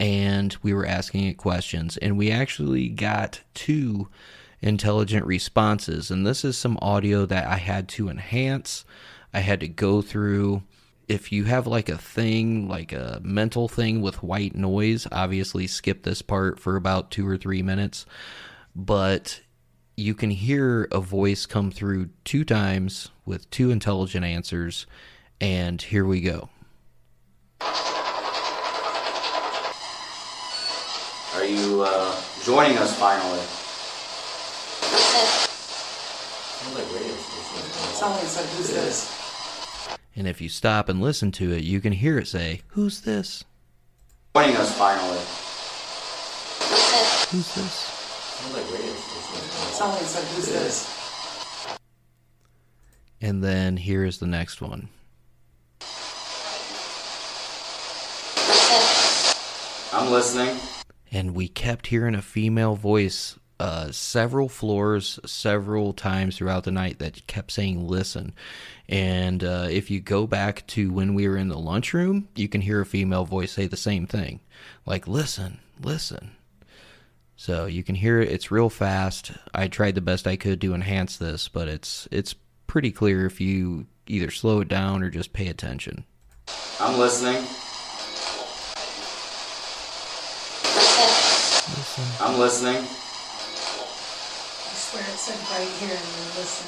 and 0.00 0.56
we 0.62 0.72
were 0.72 0.86
asking 0.86 1.24
it 1.24 1.34
questions, 1.34 1.96
and 1.96 2.16
we 2.16 2.30
actually 2.30 2.88
got 2.88 3.40
two 3.54 4.08
intelligent 4.60 5.24
responses. 5.26 6.10
And 6.10 6.26
this 6.26 6.44
is 6.44 6.56
some 6.56 6.78
audio 6.82 7.26
that 7.26 7.46
I 7.46 7.56
had 7.56 7.88
to 7.90 8.08
enhance, 8.08 8.84
I 9.32 9.40
had 9.40 9.60
to 9.60 9.68
go 9.68 10.02
through. 10.02 10.62
If 11.06 11.32
you 11.32 11.44
have 11.44 11.66
like 11.66 11.88
a 11.88 11.96
thing, 11.96 12.68
like 12.68 12.92
a 12.92 13.20
mental 13.22 13.66
thing 13.66 14.02
with 14.02 14.22
white 14.22 14.54
noise, 14.54 15.06
obviously 15.10 15.66
skip 15.66 16.02
this 16.02 16.20
part 16.20 16.60
for 16.60 16.76
about 16.76 17.10
two 17.10 17.26
or 17.26 17.38
three 17.38 17.62
minutes. 17.62 18.04
But 18.76 19.40
you 19.96 20.14
can 20.14 20.30
hear 20.30 20.86
a 20.92 21.00
voice 21.00 21.46
come 21.46 21.70
through 21.70 22.10
two 22.24 22.44
times 22.44 23.08
with 23.24 23.50
two 23.50 23.70
intelligent 23.70 24.24
answers. 24.24 24.86
And 25.40 25.80
here 25.80 26.04
we 26.04 26.20
go. 26.20 26.50
Are 31.34 31.44
you 31.44 31.84
uh, 31.86 32.20
joining 32.44 32.78
us 32.78 32.98
finally? 32.98 33.67
Someone 37.94 38.26
said, 38.26 38.46
who's 38.50 38.70
this? 38.70 39.18
And 40.14 40.26
if 40.26 40.40
you 40.40 40.48
stop 40.48 40.88
and 40.88 41.00
listen 41.00 41.30
to 41.32 41.52
it, 41.52 41.62
you 41.62 41.80
can 41.80 41.92
hear 41.92 42.18
it 42.18 42.26
say, 42.26 42.62
Who's 42.68 43.00
this? 43.02 43.44
Joining 44.34 44.56
us 44.56 44.76
finally. 44.76 45.18
Who's 47.30 47.54
this? 47.54 47.98
Someone 49.78 50.00
said, 50.00 50.24
who's 50.34 50.46
this? 50.46 51.78
And 53.20 53.44
then 53.44 53.76
here's 53.76 54.18
the 54.18 54.26
next 54.26 54.60
one. 54.60 54.88
I'm 59.92 60.10
listening. 60.10 60.58
And 61.12 61.34
we 61.34 61.48
kept 61.48 61.88
hearing 61.88 62.14
a 62.14 62.22
female 62.22 62.74
voice 62.74 63.38
uh, 63.60 63.90
several 63.90 64.48
floors, 64.48 65.18
several 65.26 65.92
times 65.92 66.36
throughout 66.36 66.64
the 66.64 66.70
night 66.70 66.98
that 66.98 67.26
kept 67.26 67.50
saying, 67.50 67.86
listen. 67.86 68.32
And 68.88 69.42
uh, 69.42 69.66
if 69.70 69.90
you 69.90 70.00
go 70.00 70.26
back 70.26 70.66
to 70.68 70.92
when 70.92 71.14
we 71.14 71.28
were 71.28 71.36
in 71.36 71.48
the 71.48 71.58
lunchroom, 71.58 72.28
you 72.34 72.48
can 72.48 72.60
hear 72.60 72.80
a 72.80 72.86
female 72.86 73.24
voice 73.24 73.52
say 73.52 73.66
the 73.66 73.76
same 73.76 74.06
thing 74.06 74.40
like, 74.86 75.06
listen, 75.06 75.60
listen. 75.80 76.32
So 77.36 77.66
you 77.66 77.84
can 77.84 77.94
hear 77.94 78.20
it. 78.20 78.30
It's 78.32 78.50
real 78.50 78.70
fast. 78.70 79.32
I 79.54 79.68
tried 79.68 79.94
the 79.94 80.00
best 80.00 80.26
I 80.26 80.36
could 80.36 80.60
to 80.62 80.74
enhance 80.74 81.16
this, 81.16 81.48
but 81.48 81.68
it's 81.68 82.08
it's 82.10 82.34
pretty 82.66 82.90
clear 82.90 83.26
if 83.26 83.40
you 83.40 83.86
either 84.06 84.30
slow 84.30 84.60
it 84.60 84.68
down 84.68 85.02
or 85.02 85.10
just 85.10 85.32
pay 85.32 85.48
attention. 85.48 86.04
I'm 86.80 86.98
listening. 86.98 87.42
Listen. 91.76 92.04
I'm 92.20 92.38
listening. 92.38 93.07
Swear 94.90 95.02
it 95.02 95.18
said 95.18 95.38
right 95.50 95.68
here 95.80 95.90
and 95.90 96.36
listen. 96.38 96.66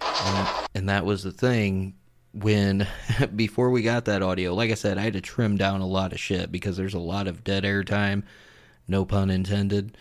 And, 0.00 0.48
and 0.74 0.88
that 0.88 1.04
was 1.04 1.22
the 1.22 1.30
thing 1.30 1.92
when 2.32 2.86
before 3.36 3.68
we 3.68 3.82
got 3.82 4.06
that 4.06 4.22
audio 4.22 4.54
like 4.54 4.70
i 4.70 4.74
said 4.74 4.96
i 4.96 5.02
had 5.02 5.12
to 5.12 5.20
trim 5.20 5.58
down 5.58 5.82
a 5.82 5.86
lot 5.86 6.14
of 6.14 6.18
shit 6.18 6.50
because 6.50 6.78
there's 6.78 6.94
a 6.94 6.98
lot 6.98 7.26
of 7.26 7.44
dead 7.44 7.66
air 7.66 7.84
time 7.84 8.24
no 8.86 9.04
pun 9.04 9.28
intended. 9.28 9.98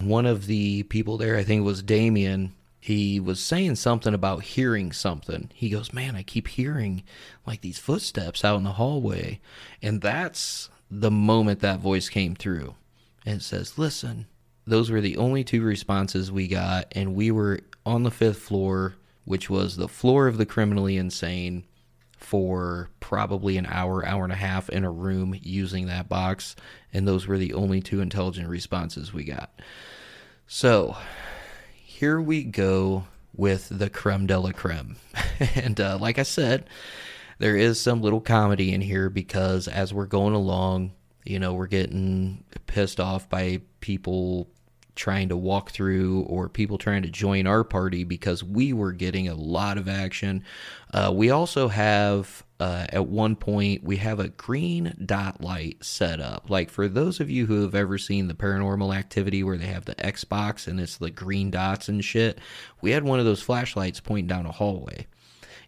One 0.00 0.26
of 0.26 0.46
the 0.46 0.82
people 0.82 1.16
there 1.16 1.36
i 1.36 1.44
think 1.44 1.64
was 1.64 1.80
damien 1.80 2.54
he 2.80 3.20
was 3.20 3.38
saying 3.38 3.76
something 3.76 4.14
about 4.14 4.42
hearing 4.42 4.90
something. 4.90 5.48
He 5.54 5.70
goes 5.70 5.92
man 5.92 6.16
i 6.16 6.24
keep 6.24 6.48
hearing 6.48 7.04
like 7.46 7.60
these 7.60 7.78
footsteps 7.78 8.44
out 8.44 8.56
in 8.56 8.64
the 8.64 8.72
hallway. 8.72 9.38
And 9.80 10.00
that's 10.00 10.70
the 10.90 11.12
moment 11.12 11.60
that 11.60 11.78
voice 11.78 12.08
came 12.08 12.34
through 12.34 12.74
and 13.24 13.36
it 13.36 13.44
says 13.44 13.78
listen 13.78 14.26
those 14.68 14.90
were 14.90 15.00
the 15.00 15.16
only 15.16 15.44
two 15.44 15.62
responses 15.62 16.30
we 16.30 16.46
got 16.46 16.86
and 16.92 17.14
we 17.14 17.30
were 17.30 17.60
on 17.86 18.02
the 18.02 18.10
fifth 18.10 18.40
floor 18.40 18.94
which 19.24 19.50
was 19.50 19.76
the 19.76 19.88
floor 19.88 20.26
of 20.26 20.38
the 20.38 20.46
criminally 20.46 20.96
insane 20.96 21.64
for 22.18 22.90
probably 22.98 23.56
an 23.56 23.66
hour, 23.66 24.04
hour 24.04 24.24
and 24.24 24.32
a 24.32 24.36
half 24.36 24.68
in 24.68 24.84
a 24.84 24.90
room 24.90 25.38
using 25.42 25.86
that 25.86 26.08
box. 26.08 26.56
And 26.92 27.06
those 27.06 27.26
were 27.26 27.38
the 27.38 27.54
only 27.54 27.80
two 27.80 28.00
intelligent 28.00 28.48
responses 28.48 29.12
we 29.12 29.24
got. 29.24 29.50
So 30.46 30.96
here 31.74 32.20
we 32.20 32.42
go 32.44 33.04
with 33.34 33.68
the 33.70 33.88
creme 33.88 34.26
de 34.26 34.38
la 34.38 34.52
creme. 34.52 34.96
and 35.54 35.78
uh, 35.80 35.98
like 36.00 36.18
I 36.18 36.24
said, 36.24 36.68
there 37.38 37.56
is 37.56 37.80
some 37.80 38.02
little 38.02 38.20
comedy 38.20 38.72
in 38.72 38.80
here 38.80 39.10
because 39.10 39.68
as 39.68 39.94
we're 39.94 40.06
going 40.06 40.34
along, 40.34 40.92
you 41.24 41.38
know, 41.38 41.54
we're 41.54 41.66
getting 41.66 42.44
pissed 42.66 42.98
off 42.98 43.28
by 43.28 43.60
people 43.80 44.48
trying 44.98 45.28
to 45.28 45.36
walk 45.36 45.70
through 45.70 46.22
or 46.22 46.48
people 46.48 46.76
trying 46.76 47.02
to 47.02 47.08
join 47.08 47.46
our 47.46 47.62
party 47.62 48.02
because 48.02 48.42
we 48.42 48.72
were 48.72 48.92
getting 48.92 49.28
a 49.28 49.34
lot 49.34 49.78
of 49.78 49.88
action. 49.88 50.42
Uh, 50.92 51.12
we 51.14 51.30
also 51.30 51.68
have, 51.68 52.44
uh, 52.58 52.84
at 52.88 53.06
one 53.06 53.36
point, 53.36 53.84
we 53.84 53.96
have 53.96 54.18
a 54.18 54.28
green 54.28 54.92
dot 55.06 55.40
light 55.40 55.82
set 55.84 56.20
up. 56.20 56.50
Like 56.50 56.68
for 56.68 56.88
those 56.88 57.20
of 57.20 57.30
you 57.30 57.46
who 57.46 57.62
have 57.62 57.76
ever 57.76 57.96
seen 57.96 58.26
the 58.26 58.34
paranormal 58.34 58.94
activity 58.94 59.44
where 59.44 59.56
they 59.56 59.66
have 59.66 59.84
the 59.84 59.94
Xbox 59.94 60.66
and 60.66 60.80
it's 60.80 60.96
the 60.96 61.10
green 61.10 61.52
dots 61.52 61.88
and 61.88 62.04
shit, 62.04 62.40
we 62.80 62.90
had 62.90 63.04
one 63.04 63.20
of 63.20 63.24
those 63.24 63.40
flashlights 63.40 64.00
pointing 64.00 64.26
down 64.26 64.46
a 64.46 64.52
hallway 64.52 65.06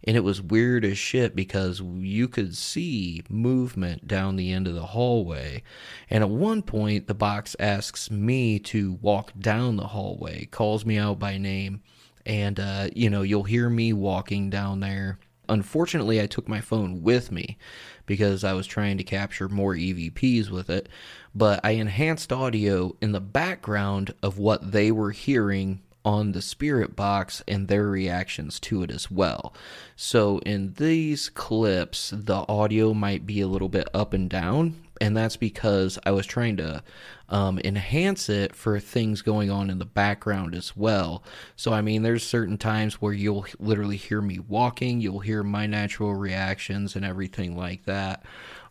and 0.04 0.16
it 0.16 0.24
was 0.24 0.40
weird 0.40 0.84
as 0.84 0.96
shit 0.96 1.36
because 1.36 1.80
you 1.80 2.26
could 2.26 2.56
see 2.56 3.22
movement 3.28 4.08
down 4.08 4.36
the 4.36 4.52
end 4.52 4.66
of 4.66 4.74
the 4.74 4.86
hallway. 4.86 5.62
And 6.08 6.24
at 6.24 6.30
one 6.30 6.62
point, 6.62 7.06
the 7.06 7.14
box 7.14 7.54
asks 7.58 8.10
me 8.10 8.58
to 8.60 8.94
walk 9.02 9.32
down 9.38 9.76
the 9.76 9.88
hallway, 9.88 10.46
calls 10.46 10.86
me 10.86 10.96
out 10.96 11.18
by 11.18 11.36
name, 11.36 11.82
and 12.24 12.58
uh, 12.58 12.88
you 12.94 13.10
know, 13.10 13.22
you'll 13.22 13.44
hear 13.44 13.68
me 13.68 13.92
walking 13.92 14.48
down 14.50 14.80
there. 14.80 15.18
Unfortunately, 15.48 16.20
I 16.20 16.26
took 16.26 16.48
my 16.48 16.60
phone 16.60 17.02
with 17.02 17.32
me 17.32 17.58
because 18.06 18.44
I 18.44 18.52
was 18.52 18.66
trying 18.66 18.98
to 18.98 19.04
capture 19.04 19.48
more 19.48 19.74
EVPs 19.74 20.48
with 20.48 20.70
it, 20.70 20.88
but 21.34 21.60
I 21.64 21.72
enhanced 21.72 22.32
audio 22.32 22.96
in 23.00 23.12
the 23.12 23.20
background 23.20 24.14
of 24.22 24.38
what 24.38 24.72
they 24.72 24.92
were 24.92 25.10
hearing 25.10 25.82
on 26.04 26.32
the 26.32 26.42
spirit 26.42 26.96
box 26.96 27.42
and 27.46 27.68
their 27.68 27.86
reactions 27.86 28.58
to 28.58 28.82
it 28.82 28.90
as 28.90 29.10
well. 29.10 29.54
So 29.96 30.38
in 30.40 30.74
these 30.74 31.28
clips, 31.28 32.10
the 32.16 32.44
audio 32.48 32.94
might 32.94 33.26
be 33.26 33.40
a 33.40 33.46
little 33.46 33.68
bit 33.68 33.88
up 33.92 34.14
and 34.14 34.28
down, 34.28 34.82
and 35.00 35.16
that's 35.16 35.36
because 35.36 35.98
I 36.04 36.10
was 36.12 36.26
trying 36.26 36.56
to 36.58 36.82
um, 37.28 37.60
enhance 37.64 38.28
it 38.28 38.54
for 38.54 38.80
things 38.80 39.22
going 39.22 39.50
on 39.50 39.70
in 39.70 39.78
the 39.78 39.84
background 39.84 40.54
as 40.54 40.76
well. 40.76 41.22
So 41.56 41.72
I 41.72 41.80
mean, 41.80 42.02
there's 42.02 42.24
certain 42.24 42.58
times 42.58 42.94
where 42.94 43.12
you'll 43.12 43.46
literally 43.58 43.96
hear 43.96 44.20
me 44.20 44.38
walking, 44.38 45.00
you'll 45.00 45.20
hear 45.20 45.42
my 45.42 45.66
natural 45.66 46.14
reactions 46.14 46.96
and 46.96 47.04
everything 47.04 47.56
like 47.56 47.84
that. 47.84 48.24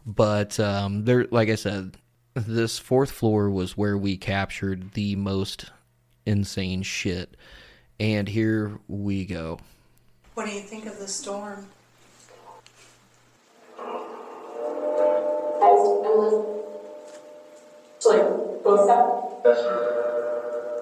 But 0.06 0.60
um, 0.60 1.06
there, 1.06 1.28
like 1.32 1.50
I 1.50 1.56
said, 1.56 1.98
this 2.34 2.80
fourth 2.80 3.12
floor 3.12 3.50
was 3.50 3.78
where 3.78 3.98
we 3.98 4.18
captured 4.18 4.94
the 4.94 5.16
most 5.16 5.72
insane 6.30 6.84
shit. 6.84 7.36
And 8.00 8.30
here 8.30 8.80
we 8.88 9.26
go. 9.26 9.60
What 10.36 10.46
do 10.46 10.54
you 10.54 10.62
think 10.62 10.86
of 10.86 11.00
the 11.00 11.08
storm? 11.08 11.68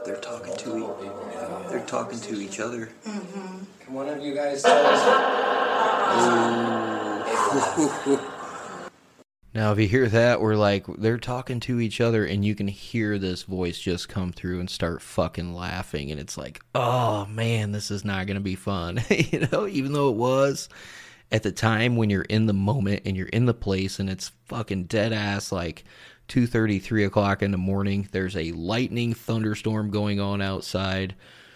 They're 0.06 0.18
talking 0.22 0.56
to 0.58 0.78
each. 0.78 1.70
They're 1.70 1.86
talking 1.86 2.20
to 2.20 2.40
each 2.40 2.60
other. 2.60 2.90
Mm-hmm. 3.06 3.64
Can 3.80 3.94
one 3.94 4.10
of 4.10 4.22
you 4.22 4.36
guys 4.36 4.62
tell 4.64 4.86
us? 4.86 5.04
Now, 9.58 9.72
if 9.72 9.80
you 9.80 9.88
hear 9.88 10.08
that, 10.10 10.40
we're 10.40 10.56
like, 10.56 10.86
they're 10.86 11.18
talking 11.18 11.60
to 11.62 11.80
each 11.80 12.00
other, 12.00 12.24
and 12.24 12.46
you 12.46 12.54
can 12.54 12.68
hear 12.68 13.18
this 13.18 13.42
voice 13.42 13.80
just 13.80 14.08
come 14.08 14.32
through 14.32 14.60
and 14.60 14.70
start 14.70 15.02
fucking 15.02 15.56
laughing. 15.56 16.12
And 16.12 16.20
it's 16.20 16.38
like, 16.38 16.62
oh 16.76 17.26
man, 17.26 17.72
this 17.72 17.90
is 17.90 18.06
not 18.06 18.28
going 18.28 18.36
to 18.36 18.40
be 18.42 18.54
fun. 18.54 19.02
you 19.10 19.48
know, 19.52 19.66
even 19.66 19.94
though 19.94 20.10
it 20.10 20.16
was 20.16 20.70
at 21.32 21.42
the 21.42 21.52
time 21.52 21.96
when 21.96 22.12
you're 22.12 22.22
in 22.22 22.46
the 22.46 22.54
moment 22.54 23.02
and 23.04 23.18
you're 23.18 23.26
in 23.30 23.48
the 23.48 23.54
place 23.56 23.98
and 23.98 24.12
it's 24.12 24.32
fucking 24.46 24.84
dead 24.84 25.12
ass 25.12 25.52
like 25.52 25.86
2.30, 26.28 26.80
3 26.80 27.06
o'clock 27.06 27.42
in 27.42 27.50
the 27.50 27.58
morning. 27.58 28.08
There's 28.12 28.38
a 28.38 28.52
lightning 28.52 29.16
thunderstorm 29.16 29.90
going 29.90 30.20
on 30.20 30.40
outside. 30.40 31.16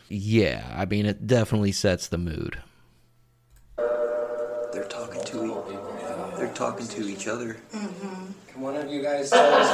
Yeah, 0.09 0.73
I 0.75 0.85
mean, 0.85 1.05
it 1.05 1.27
definitely 1.27 1.71
sets 1.71 2.07
the 2.07 2.17
mood. 2.17 2.63
They're 3.77 4.85
talking. 4.85 5.00
They're 6.41 6.53
talking 6.53 6.87
to 6.87 7.07
each 7.07 7.27
other. 7.27 7.57
Mm-hmm. 7.71 8.31
Can 8.51 8.61
one 8.61 8.75
of 8.75 8.91
you 8.91 9.03
guys 9.03 9.29
tell 9.29 9.53
us? 9.53 9.69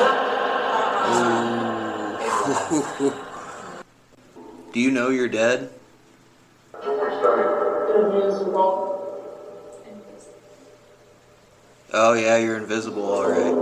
Do 4.74 4.80
you 4.82 4.92
know 4.92 5.08
you're 5.08 5.30
dead? 5.30 5.70
Oh 11.94 12.14
yeah, 12.20 12.36
you're 12.36 12.58
invisible, 12.58 13.06
all 13.14 13.30
right. 13.30 13.56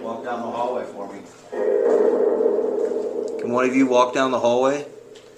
Walk 0.00 0.24
down 0.24 0.40
the 0.40 0.50
hallway 0.50 0.86
for 0.86 1.12
me? 1.12 1.20
Can 3.42 3.52
one 3.52 3.66
of 3.66 3.76
you 3.76 3.86
walk 3.86 4.14
down 4.14 4.30
the 4.30 4.40
hallway 4.40 4.86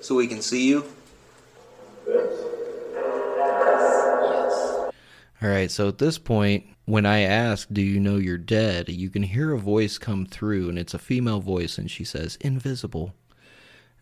so 0.01 0.15
we 0.15 0.29
can 0.29 0.41
see 0.43 0.69
you? 0.69 0.85
All 5.43 5.49
right, 5.49 5.71
so 5.71 5.89
at 5.89 5.97
this 5.97 6.19
point, 6.19 6.67
when 6.85 7.07
I 7.07 7.21
ask, 7.21 7.67
Do 7.73 7.81
you 7.81 7.99
know 7.99 8.17
you're 8.17 8.37
dead? 8.37 8.91
you 8.91 9.09
can 9.09 9.23
hear 9.23 9.53
a 9.53 9.59
voice 9.59 9.97
come 9.97 10.27
through, 10.27 10.69
and 10.69 10.79
it's 10.79 10.93
a 10.93 10.99
female 10.99 11.41
voice, 11.41 11.79
and 11.79 11.91
she 11.91 12.05
says, 12.05 12.37
Invisible. 12.43 13.15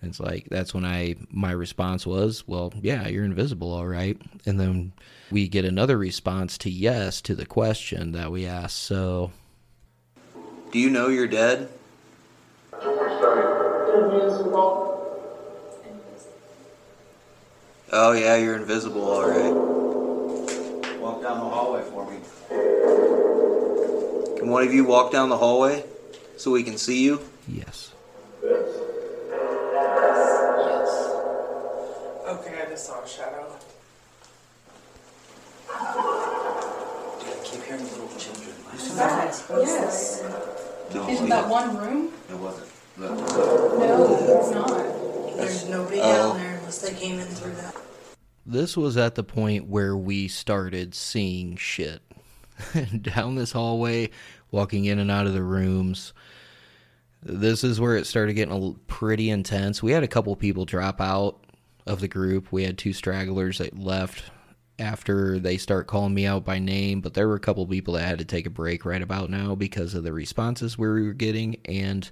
And 0.02 0.10
it's 0.10 0.18
like, 0.20 0.48
that's 0.48 0.74
when 0.74 0.84
I, 0.84 1.14
my 1.30 1.52
response 1.52 2.04
was, 2.06 2.46
Well, 2.48 2.72
yeah, 2.80 3.06
you're 3.06 3.24
invisible, 3.24 3.72
all 3.72 3.86
right. 3.86 4.20
And 4.46 4.58
then 4.58 4.92
we 5.30 5.46
get 5.46 5.64
another 5.64 5.96
response 5.96 6.58
to 6.58 6.70
yes 6.70 7.20
to 7.22 7.36
the 7.36 7.46
question 7.46 8.10
that 8.12 8.32
we 8.32 8.44
asked. 8.44 8.78
So, 8.78 9.30
Do 10.72 10.78
you 10.80 10.90
know 10.90 11.06
you're 11.06 11.28
dead? 11.28 11.68
Oh, 17.92 18.12
yeah, 18.12 18.36
you're 18.36 18.56
invisible, 18.56 19.08
all 19.08 19.28
right. 19.28 19.77
Walk 21.28 21.36
down 21.36 21.44
the 21.44 21.54
hallway 21.54 21.82
for 21.82 22.10
me. 22.10 22.16
Can 24.38 24.48
one 24.48 24.62
of 24.66 24.72
you 24.72 24.84
walk 24.84 25.12
down 25.12 25.28
the 25.28 25.36
hallway 25.36 25.84
so 26.38 26.50
we 26.50 26.62
can 26.62 26.78
see 26.78 27.04
you? 27.04 27.20
Yes. 27.46 27.92
Yes. 28.42 28.78
Okay, 32.28 32.62
I 32.62 32.66
just 32.70 32.86
saw 32.86 33.02
a 33.02 33.06
shadow. 33.06 33.46
Dude, 35.68 35.76
I 37.28 37.40
keep 37.44 37.62
hearing 37.64 37.84
little 37.84 38.08
children. 38.18 38.54
That? 38.96 39.44
Yes. 39.50 40.22
No, 40.94 41.08
In 41.08 41.28
that 41.28 41.46
one 41.46 41.76
room? 41.76 42.10
It 42.30 42.36
wasn't. 42.38 42.68
No, 42.96 43.12
it's 44.40 44.50
not. 44.50 45.36
There's 45.36 45.68
nobody 45.68 46.00
Oh. 46.00 46.12
down 46.32 46.38
there 46.38 46.54
unless 46.56 46.78
they 46.78 46.94
came 46.94 47.18
in 47.18 47.26
through 47.26 47.52
that. 47.52 47.74
This 48.48 48.78
was 48.78 48.96
at 48.96 49.14
the 49.14 49.22
point 49.22 49.68
where 49.68 49.94
we 49.94 50.26
started 50.26 50.94
seeing 50.94 51.56
shit. 51.56 52.00
Down 53.02 53.34
this 53.34 53.52
hallway, 53.52 54.08
walking 54.50 54.86
in 54.86 54.98
and 54.98 55.10
out 55.10 55.26
of 55.26 55.34
the 55.34 55.42
rooms. 55.42 56.14
This 57.22 57.62
is 57.62 57.78
where 57.78 57.94
it 57.94 58.06
started 58.06 58.32
getting 58.32 58.80
pretty 58.86 59.28
intense. 59.28 59.82
We 59.82 59.92
had 59.92 60.02
a 60.02 60.08
couple 60.08 60.34
people 60.34 60.64
drop 60.64 60.98
out 60.98 61.44
of 61.86 62.00
the 62.00 62.08
group. 62.08 62.50
We 62.50 62.64
had 62.64 62.78
two 62.78 62.94
stragglers 62.94 63.58
that 63.58 63.78
left 63.78 64.30
after 64.78 65.38
they 65.38 65.58
start 65.58 65.86
calling 65.86 66.14
me 66.14 66.24
out 66.24 66.46
by 66.46 66.58
name, 66.58 67.02
but 67.02 67.12
there 67.12 67.28
were 67.28 67.34
a 67.34 67.40
couple 67.40 67.66
people 67.66 67.94
that 67.94 68.06
had 68.06 68.18
to 68.18 68.24
take 68.24 68.46
a 68.46 68.50
break 68.50 68.86
right 68.86 69.02
about 69.02 69.28
now 69.28 69.56
because 69.56 69.92
of 69.94 70.04
the 70.04 70.12
responses 70.14 70.78
we 70.78 70.88
were 70.88 71.12
getting 71.12 71.58
and 71.66 72.10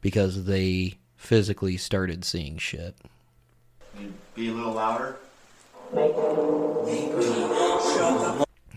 because 0.00 0.46
they 0.46 0.94
physically 1.14 1.76
started 1.76 2.24
seeing 2.24 2.58
shit. 2.58 2.96
Be 4.34 4.48
a 4.48 4.52
little 4.52 4.72
louder. 4.72 5.18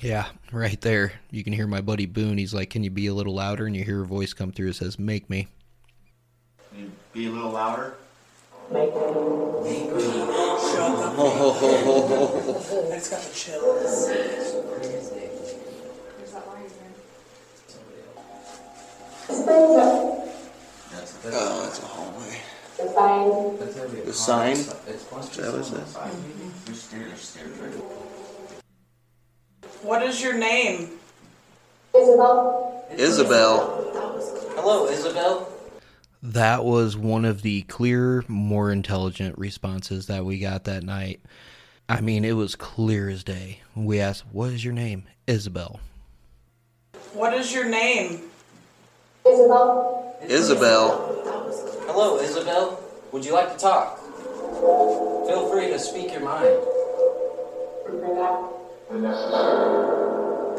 Yeah, 0.01 0.27
right 0.51 0.79
there. 0.81 1.13
You 1.29 1.43
can 1.43 1.51
hear 1.53 1.67
my 1.67 1.81
buddy 1.81 2.05
Boone. 2.05 2.37
He's 2.37 2.53
like, 2.53 2.69
Can 2.69 2.83
you 2.83 2.89
be 2.89 3.07
a 3.07 3.13
little 3.13 3.35
louder? 3.35 3.65
And 3.65 3.75
you 3.75 3.83
hear 3.83 4.01
a 4.01 4.05
voice 4.05 4.33
come 4.33 4.51
through 4.51 4.67
that 4.67 4.75
says, 4.75 4.97
Make 4.97 5.29
me. 5.29 5.47
Be 7.13 7.27
a 7.27 7.29
little 7.29 7.51
louder. 7.51 7.95
I 8.71 8.85
just 12.95 13.11
got 13.11 13.21
the 13.21 13.33
chills. 13.33 14.09
Oh, 21.31 21.63
that's 21.63 21.79
a 21.79 21.85
hallway. 21.85 22.41
The 22.79 24.13
sign? 24.13 24.53
Is 24.53 24.67
that 24.67 25.11
what 25.11 25.25
it 25.25 25.65
says? 25.65 25.97
What 29.81 30.03
is 30.03 30.21
your 30.23 30.37
name? 30.37 30.91
Isabel. 31.93 32.85
Isabel. 32.91 33.91
Hello, 34.55 34.87
Isabel. 34.87 35.49
That 36.23 36.63
was 36.63 36.95
one 36.95 37.25
of 37.25 37.41
the 37.41 37.63
clearer, 37.63 38.23
more 38.29 38.71
intelligent 38.71 39.37
responses 39.37 40.07
that 40.07 40.23
we 40.23 40.39
got 40.39 40.63
that 40.63 40.83
night. 40.83 41.19
I 41.89 41.99
mean, 41.99 42.23
it 42.23 42.33
was 42.37 42.55
clear 42.55 43.09
as 43.09 43.25
day. 43.25 43.61
We 43.75 43.99
asked, 43.99 44.23
What 44.31 44.51
is 44.51 44.63
your 44.63 44.73
name? 44.73 45.03
Isabel. 45.27 45.81
What 47.13 47.33
is 47.33 47.53
your 47.53 47.67
name? 47.67 48.21
Isabel. 49.25 50.15
Isabel. 50.21 51.38
Hello, 51.49 52.19
Isabel. 52.19 52.79
Would 53.11 53.25
you 53.25 53.33
like 53.33 53.51
to 53.51 53.57
talk? 53.57 53.99
Feel 55.25 55.49
free 55.49 55.67
to 55.69 55.79
speak 55.79 56.11
your 56.11 56.21
mind. 56.21 56.59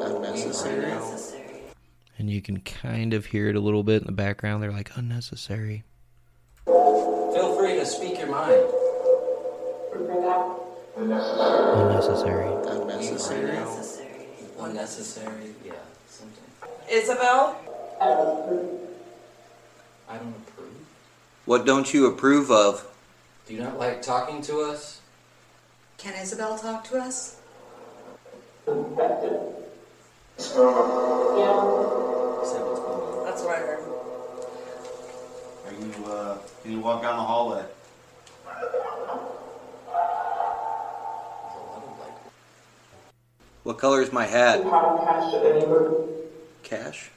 Unnecessary. 0.03 0.93
And 2.18 2.28
you 2.28 2.43
can 2.43 2.61
kind 2.61 3.14
of 3.14 3.26
hear 3.26 3.49
it 3.49 3.55
a 3.55 3.61
little 3.61 3.84
bit 3.84 4.03
in 4.03 4.07
the 4.07 4.12
background. 4.12 4.64
They're 4.64 4.72
like, 4.72 4.91
Unnecessary. 4.97 5.84
Feel 6.64 7.57
free 7.57 7.74
to 7.74 7.86
speak 7.86 8.18
your 8.18 8.28
mind. 8.28 8.61
Unnecessary. 10.97 11.72
Unnecessary. 11.76 12.49
Unnecessary. 12.66 13.59
Unnecessary. 14.59 15.55
Yeah, 15.64 15.72
something. 16.09 16.45
Isabel? 16.91 17.57
I 18.01 18.07
don't 18.07 18.45
approve. 18.45 18.80
What 21.51 21.66
don't 21.66 21.92
you 21.92 22.07
approve 22.07 22.48
of? 22.53 22.86
Do 23.48 23.55
you 23.55 23.61
not 23.61 23.76
like 23.76 24.03
talking 24.03 24.40
to 24.42 24.61
us? 24.61 25.01
Can 25.98 26.14
Isabel 26.14 26.57
talk 26.57 26.84
to 26.90 26.98
us? 27.01 27.40
That's 28.66 30.55
what 33.42 33.57
I 33.57 33.59
heard. 33.66 33.82
Are 35.66 35.72
you, 35.72 36.07
uh, 36.07 36.38
can 36.62 36.70
you 36.70 36.78
walk 36.78 37.03
down 37.03 37.16
the 37.16 37.24
hallway? 37.24 37.64
What 43.64 43.76
color 43.78 44.03
is 44.03 44.12
my 44.12 44.26
hat? 44.26 44.62
Cash? 46.62 47.11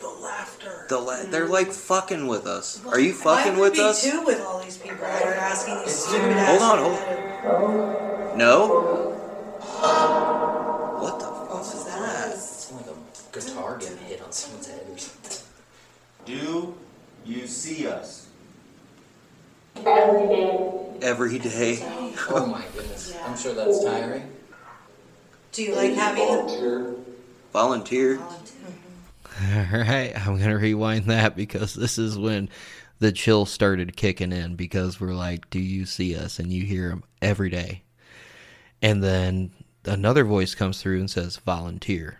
The 0.00 0.17
laughter. 0.28 0.86
The 0.88 0.98
la- 0.98 1.24
they're 1.24 1.46
hmm. 1.46 1.52
like 1.52 1.72
fucking 1.72 2.26
with 2.26 2.46
us. 2.46 2.84
Are 2.86 3.00
you 3.00 3.12
fucking 3.12 3.58
with 3.58 3.74
be 3.74 3.80
us? 3.80 4.04
too 4.04 4.24
with 4.24 4.40
all 4.40 4.60
these 4.60 4.78
people 4.78 4.98
that 4.98 5.24
are 5.24 5.34
asking 5.34 5.78
these 5.80 5.96
stupid 5.96 6.36
Hold 6.36 6.62
ass 6.62 6.62
on, 6.62 6.78
hold 7.44 8.38
No? 8.38 9.14
What 11.00 11.18
the 11.20 11.26
What 11.26 11.50
was 11.50 11.86
that? 11.86 12.32
It's 12.32 12.72
like 12.72 12.86
a 12.86 12.96
guitar 13.32 13.78
getting 13.78 13.98
hit 13.98 14.22
on 14.22 14.32
someone's 14.32 14.66
head 14.66 14.86
or 14.90 14.98
something. 14.98 15.46
Do 16.24 16.74
you 17.24 17.46
see 17.46 17.86
us? 17.86 18.28
Every 19.76 20.28
day. 20.28 20.98
Every 21.00 21.38
day. 21.38 21.78
Oh 22.30 22.46
my 22.46 22.64
goodness. 22.74 23.16
I'm 23.24 23.36
sure 23.36 23.54
that's 23.54 23.84
tiring. 23.84 24.30
Do 25.52 25.62
you 25.62 25.74
like 25.74 25.94
having 25.94 26.96
Volunteer. 27.52 28.20
All 29.72 29.78
right, 29.78 30.12
I'm 30.16 30.36
going 30.36 30.50
to 30.50 30.56
rewind 30.56 31.06
that 31.06 31.36
because 31.36 31.74
this 31.74 31.98
is 31.98 32.18
when 32.18 32.48
the 32.98 33.12
chill 33.12 33.46
started 33.46 33.96
kicking 33.96 34.32
in 34.32 34.56
because 34.56 35.00
we're 35.00 35.14
like, 35.14 35.48
Do 35.50 35.60
you 35.60 35.86
see 35.86 36.16
us? 36.16 36.38
And 36.38 36.52
you 36.52 36.64
hear 36.64 36.88
them 36.88 37.04
every 37.22 37.50
day. 37.50 37.82
And 38.82 39.02
then 39.02 39.52
another 39.84 40.24
voice 40.24 40.54
comes 40.54 40.82
through 40.82 40.98
and 41.00 41.10
says, 41.10 41.36
Volunteer. 41.36 42.18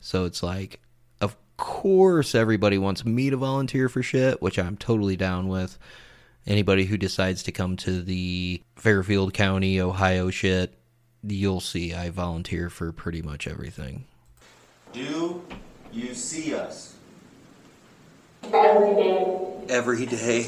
So 0.00 0.24
it's 0.24 0.42
like, 0.42 0.80
Of 1.20 1.36
course, 1.56 2.34
everybody 2.34 2.78
wants 2.78 3.04
me 3.04 3.30
to 3.30 3.36
volunteer 3.36 3.88
for 3.88 4.02
shit, 4.02 4.40
which 4.40 4.58
I'm 4.58 4.76
totally 4.76 5.16
down 5.16 5.48
with. 5.48 5.78
Anybody 6.46 6.84
who 6.84 6.96
decides 6.96 7.42
to 7.44 7.52
come 7.52 7.76
to 7.78 8.02
the 8.02 8.62
Fairfield 8.76 9.34
County, 9.34 9.80
Ohio 9.80 10.30
shit, 10.30 10.78
you'll 11.24 11.60
see 11.60 11.94
I 11.94 12.10
volunteer 12.10 12.68
for 12.68 12.92
pretty 12.92 13.22
much 13.22 13.48
everything. 13.48 14.04
Do 14.92 15.42
you 15.92 16.14
see 16.14 16.54
us? 16.54 16.94
Every 18.44 18.94
day. 18.94 19.36
Every 19.68 20.06
day. 20.06 20.46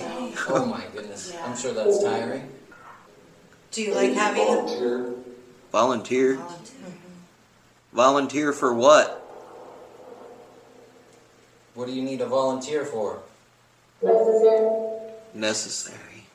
Oh 0.49 0.67
my 0.67 0.85
goodness. 0.93 1.35
I'm 1.45 1.57
sure 1.57 1.73
that's 1.73 2.03
tiring. 2.03 2.51
Do 3.71 3.83
you 3.83 3.95
like 3.95 4.13
having 4.13 4.45
Volunteer. 4.45 5.15
Volunteer 5.73 6.37
mm-hmm. 6.37 6.95
Volunteer 7.93 8.53
for 8.53 8.75
what? 8.75 9.21
What 11.75 11.87
do 11.87 11.93
you 11.93 12.03
need 12.03 12.21
a 12.21 12.27
volunteer 12.27 12.85
for? 12.85 13.21
Necessary. 15.35 16.27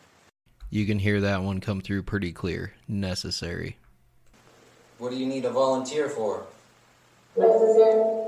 You 0.70 0.86
can 0.86 1.00
hear 1.00 1.22
that 1.22 1.42
one 1.42 1.62
come 1.62 1.82
through 1.82 2.04
pretty 2.04 2.32
clear. 2.32 2.74
Necessary. 2.88 3.78
What 4.98 5.12
do 5.12 5.18
you 5.18 5.26
need 5.26 5.46
a 5.46 5.50
volunteer 5.50 6.10
for? 6.10 6.46
necessary. 7.38 8.19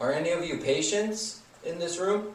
Are 0.00 0.12
any 0.12 0.30
of 0.30 0.44
you 0.44 0.58
patients 0.58 1.40
in 1.64 1.78
this 1.78 1.98
room? 1.98 2.34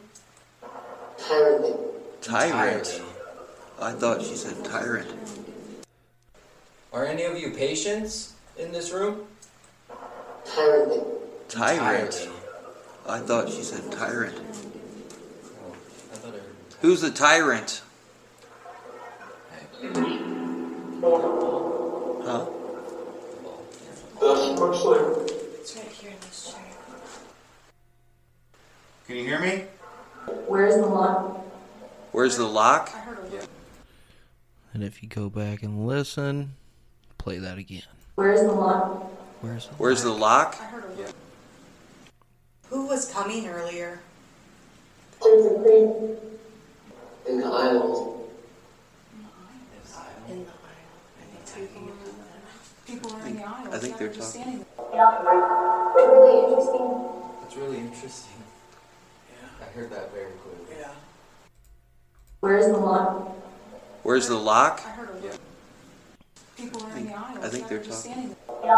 Tyrant. 1.18 1.76
Tyrant. 2.22 3.02
I 3.80 3.92
thought 3.92 4.22
she 4.22 4.34
said 4.34 4.64
tyrant. 4.64 5.12
Are 6.92 7.04
any 7.04 7.24
of 7.24 7.38
you 7.38 7.50
patients 7.50 8.34
in 8.56 8.72
this 8.72 8.92
room? 8.92 9.26
Tyrant. 10.44 11.04
Tyrant. 11.48 12.28
I 13.06 13.18
thought 13.18 13.50
she 13.50 13.62
said 13.62 13.92
tyrant. 13.92 14.34
Oh, 14.36 15.72
I 16.12 16.16
thought 16.16 16.34
I 16.34 16.38
heard 16.38 16.44
Who's 16.80 17.00
the 17.02 17.10
tyrant? 17.10 17.82
Huh? 22.24 22.46
That's 24.20 24.58
much 24.58 24.84
later. 24.84 25.24
It's 25.64 25.76
right 25.76 25.86
here 25.86 26.10
in 26.10 26.16
this 26.20 26.52
chair. 26.52 26.62
Can 29.06 29.16
you 29.16 29.24
hear 29.24 29.38
me? 29.38 29.64
Where's 30.46 30.76
the 30.76 30.86
lock? 30.86 31.44
Where's 32.12 32.38
the 32.38 32.46
lock? 32.46 32.90
And 34.72 34.82
if 34.82 35.02
you 35.02 35.08
go 35.10 35.28
back 35.28 35.62
and 35.62 35.86
listen, 35.86 36.54
play 37.18 37.36
that 37.36 37.58
again. 37.58 37.82
Where's 38.14 38.40
the 38.40 38.52
lock? 38.52 39.10
Where's 39.42 39.66
the 39.66 39.74
Where's 39.74 40.02
the 40.02 40.10
lock? 40.10 40.56
Who 42.70 42.86
was 42.86 43.12
coming 43.12 43.46
earlier? 43.46 44.00
There's 45.22 45.46
a 45.46 45.54
crate. 45.60 46.18
In 47.28 47.40
the 47.40 47.46
aisles. 47.46 48.20
In 50.30 50.46
the 50.46 50.50
People 52.86 53.12
are 53.12 53.26
in 53.26 53.36
the 53.36 53.44
aisles. 53.44 53.74
I 53.74 53.78
think 53.78 53.98
they're 53.98 54.08
just 54.08 54.34
talking. 54.34 54.64
standing 54.64 54.66
Really 55.94 56.44
interesting. 56.44 57.04
That's 57.42 57.56
really 57.56 57.78
interesting. 57.78 58.33
Yeah. 59.74 59.80
I 59.80 59.82
heard 59.82 59.90
that 59.90 60.12
very 60.12 60.30
clearly. 60.42 60.80
Yeah. 60.80 60.92
Where's 62.40 62.66
the 62.66 62.76
lock? 62.78 63.36
Where's 64.02 64.28
the 64.28 64.36
lock? 64.36 64.82
I 64.84 64.90
heard 64.90 65.08
a 65.08 65.38
People 66.56 66.84
are 66.84 66.96
in 66.96 67.06
the 67.06 67.14
aisles. 67.14 67.44
I 67.44 67.48
think 67.48 67.68
they're 67.68 67.82
just 67.82 68.06
talking. 68.06 68.36
standing 68.62 68.72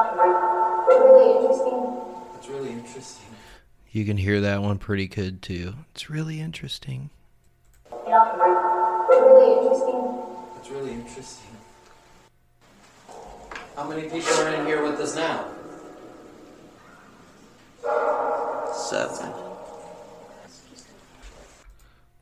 Really 0.89 1.37
interesting. 1.37 1.97
That's 2.33 2.49
really 2.49 2.71
interesting. 2.71 3.27
You 3.93 4.05
can 4.05 4.17
hear 4.17 4.41
that 4.41 4.63
one 4.63 4.79
pretty 4.79 5.07
good 5.07 5.43
too. 5.43 5.75
It's 5.95 6.09
really 6.09 6.41
interesting. 6.41 7.11
Really 9.09 9.53
interesting. 9.59 10.19
That's 10.55 10.71
really 10.71 10.93
interesting. 10.93 11.57
How 13.75 13.85
many 13.89 14.09
people 14.09 14.33
are 14.35 14.55
in 14.55 14.67
here 14.67 14.83
with 14.83 14.99
us 15.01 15.15
now? 15.17 15.45
Seven. 18.73 19.46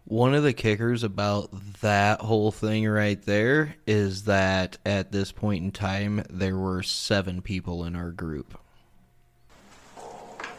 One 0.06 0.34
of 0.34 0.42
the 0.42 0.52
kickers 0.52 1.02
about 1.02 1.50
that 1.80 2.20
whole 2.20 2.52
thing 2.52 2.86
right 2.86 3.20
there 3.22 3.74
is 3.86 4.24
that 4.24 4.76
at 4.84 5.10
this 5.10 5.32
point 5.32 5.64
in 5.64 5.72
time, 5.72 6.22
there 6.28 6.58
were 6.58 6.82
seven 6.82 7.40
people 7.40 7.84
in 7.84 7.96
our 7.96 8.10
group. 8.10 8.58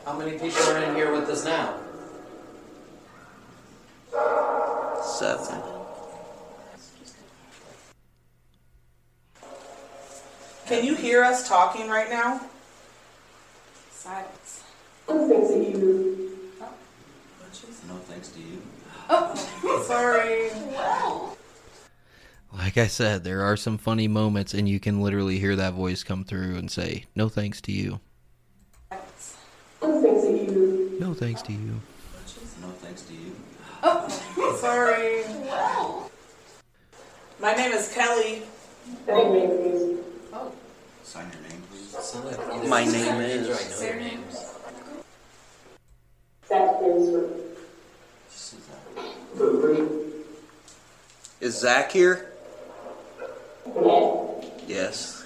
How 0.03 0.17
many 0.17 0.39
people 0.39 0.63
are 0.63 0.83
in 0.83 0.95
here 0.95 1.11
with 1.11 1.29
us 1.29 1.45
now? 1.45 1.79
Seven. 5.03 5.61
Can 10.65 10.83
you 10.83 10.95
hear 10.95 11.23
us 11.23 11.47
talking 11.47 11.87
right 11.87 12.09
now? 12.09 12.41
Silence. 13.91 14.63
Who 15.05 15.27
thinks 15.29 15.49
that 15.49 15.57
you? 15.59 16.31
No 17.87 17.95
thanks 18.07 18.29
to 18.29 18.39
you. 18.39 18.59
Oh, 19.09 19.83
sorry. 19.87 20.49
Like 22.57 22.77
I 22.77 22.87
said, 22.87 23.23
there 23.23 23.41
are 23.43 23.57
some 23.57 23.77
funny 23.77 24.07
moments, 24.07 24.53
and 24.53 24.67
you 24.67 24.79
can 24.79 25.01
literally 25.01 25.39
hear 25.39 25.55
that 25.57 25.73
voice 25.73 26.03
come 26.03 26.23
through 26.23 26.55
and 26.55 26.71
say, 26.71 27.05
No 27.15 27.27
thanks 27.29 27.61
to 27.61 27.71
you. 27.71 27.99
Who 29.81 30.01
thinks 30.01 30.23
that 30.23 30.31
you? 30.31 30.97
No 30.99 31.13
thanks 31.13 31.41
to 31.43 31.51
you. 31.51 31.79
No 32.61 32.67
thanks 32.79 33.01
to 33.03 33.13
you. 33.13 33.35
Oh, 33.83 34.57
sorry. 34.61 35.23
My 37.39 37.53
name 37.53 37.73
is 37.73 37.93
Kelly. 37.93 38.43
Anyway, 39.07 39.47
please. 39.47 39.99
Oh. 40.33 40.51
Sign 41.03 41.29
your 41.33 41.41
name, 41.49 41.61
please. 41.69 41.89
Sound 42.03 42.25
like 42.25 42.39
either 42.39 42.67
My 42.67 42.85
name 42.85 43.05
your 43.05 43.15
names 43.19 43.47
or 43.49 43.51
is- 43.51 43.81
know 43.81 43.87
your 43.87 43.95
names. 43.99 44.51
Zach 46.47 46.81
Is 51.41 51.59
Zach 51.59 51.91
here? 51.91 52.31
Yes. 54.67 55.23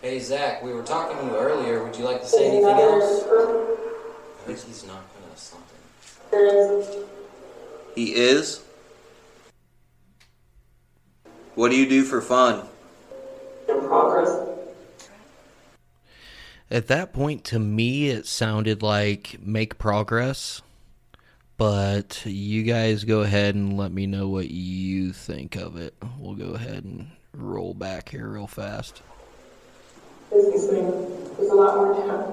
Hey 0.00 0.18
Zach, 0.18 0.62
we 0.62 0.72
were 0.72 0.82
talking 0.82 1.16
to 1.16 1.24
you 1.24 1.36
earlier. 1.36 1.84
Would 1.84 1.96
you 1.96 2.04
like 2.04 2.20
to 2.22 2.28
say 2.28 2.48
anything 2.48 2.78
else? 2.78 3.24
I 3.24 4.46
think 4.46 4.58
he's 4.58 4.86
not 4.86 5.02
gonna 5.14 5.36
something. 5.36 7.06
He 7.94 8.14
is? 8.14 8.62
What 11.54 11.70
do 11.70 11.76
you 11.76 11.88
do 11.88 12.04
for 12.04 12.20
fun? 12.20 12.66
in 13.68 13.80
progress. 13.80 14.48
At 16.70 16.86
that 16.88 17.12
point, 17.12 17.44
to 17.44 17.58
me, 17.58 18.08
it 18.08 18.26
sounded 18.26 18.82
like 18.82 19.36
make 19.42 19.78
progress. 19.78 20.62
But 21.56 22.22
you 22.24 22.62
guys 22.64 23.04
go 23.04 23.20
ahead 23.20 23.54
and 23.54 23.76
let 23.76 23.92
me 23.92 24.06
know 24.06 24.28
what 24.28 24.50
you 24.50 25.12
think 25.12 25.56
of 25.56 25.76
it. 25.76 25.94
We'll 26.18 26.34
go 26.34 26.54
ahead 26.54 26.84
and 26.84 27.10
roll 27.32 27.74
back 27.74 28.08
here 28.08 28.28
real 28.28 28.46
fast. 28.46 29.02
There's 30.30 30.54
a 30.64 31.54
lot 31.54 31.76
more 31.76 31.94
to 31.94 32.02
come. 32.02 32.32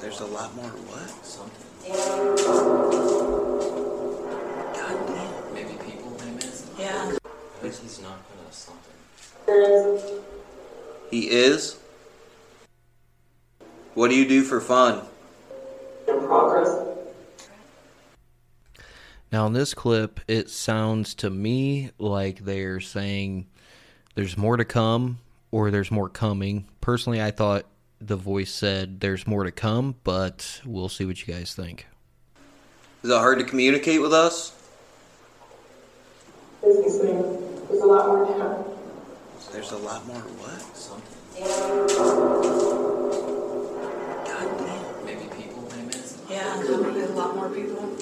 There's 0.00 0.20
a 0.20 0.26
lot 0.26 0.54
more 0.56 0.64
what? 0.64 1.24
Something. 1.24 1.66
God 4.74 5.06
damn. 5.06 5.54
Maybe 5.54 5.74
people, 5.84 6.16
maybe. 6.24 6.46
Yeah. 6.78 7.16
But 7.60 7.74
he's 7.74 8.00
not 8.00 8.18
gonna 8.28 8.52
something. 8.52 8.94
There's 9.46 10.02
He 11.10 11.30
is? 11.30 11.78
What 13.94 14.08
do 14.08 14.16
you 14.16 14.26
do 14.26 14.42
for 14.42 14.60
fun? 14.60 15.04
in 16.08 16.18
progress. 16.26 16.91
Now, 19.32 19.46
in 19.46 19.54
this 19.54 19.72
clip, 19.72 20.20
it 20.28 20.50
sounds 20.50 21.14
to 21.16 21.30
me 21.30 21.90
like 21.98 22.40
they're 22.40 22.80
saying 22.80 23.46
there's 24.14 24.36
more 24.36 24.58
to 24.58 24.64
come 24.66 25.20
or 25.50 25.70
there's 25.70 25.90
more 25.90 26.10
coming. 26.10 26.68
Personally, 26.82 27.22
I 27.22 27.30
thought 27.30 27.64
the 27.98 28.16
voice 28.16 28.52
said 28.52 29.00
there's 29.00 29.26
more 29.26 29.44
to 29.44 29.50
come, 29.50 29.94
but 30.04 30.60
we'll 30.66 30.90
see 30.90 31.06
what 31.06 31.26
you 31.26 31.32
guys 31.32 31.54
think. 31.54 31.86
Is 33.02 33.08
it 33.08 33.16
hard 33.16 33.38
to 33.38 33.44
communicate 33.44 34.02
with 34.02 34.12
us? 34.12 34.54
Business 36.60 37.00
thing. 37.00 37.22
There's 37.68 37.80
a 37.80 37.86
lot 37.86 38.08
more 38.08 38.26
to 38.26 38.32
come. 38.34 38.64
There's 39.50 39.72
a 39.72 39.78
lot 39.78 40.06
more 40.06 40.20
what? 40.20 40.76
Something. 40.76 41.08
God 44.26 44.58
damn. 44.58 45.04
Maybe 45.06 45.24
people, 45.34 45.66
maybe. 45.74 45.96
Yeah, 46.28 46.62
there'll 46.62 46.84
a 46.84 47.16
lot 47.16 47.34
more 47.34 47.48
people. 47.48 47.92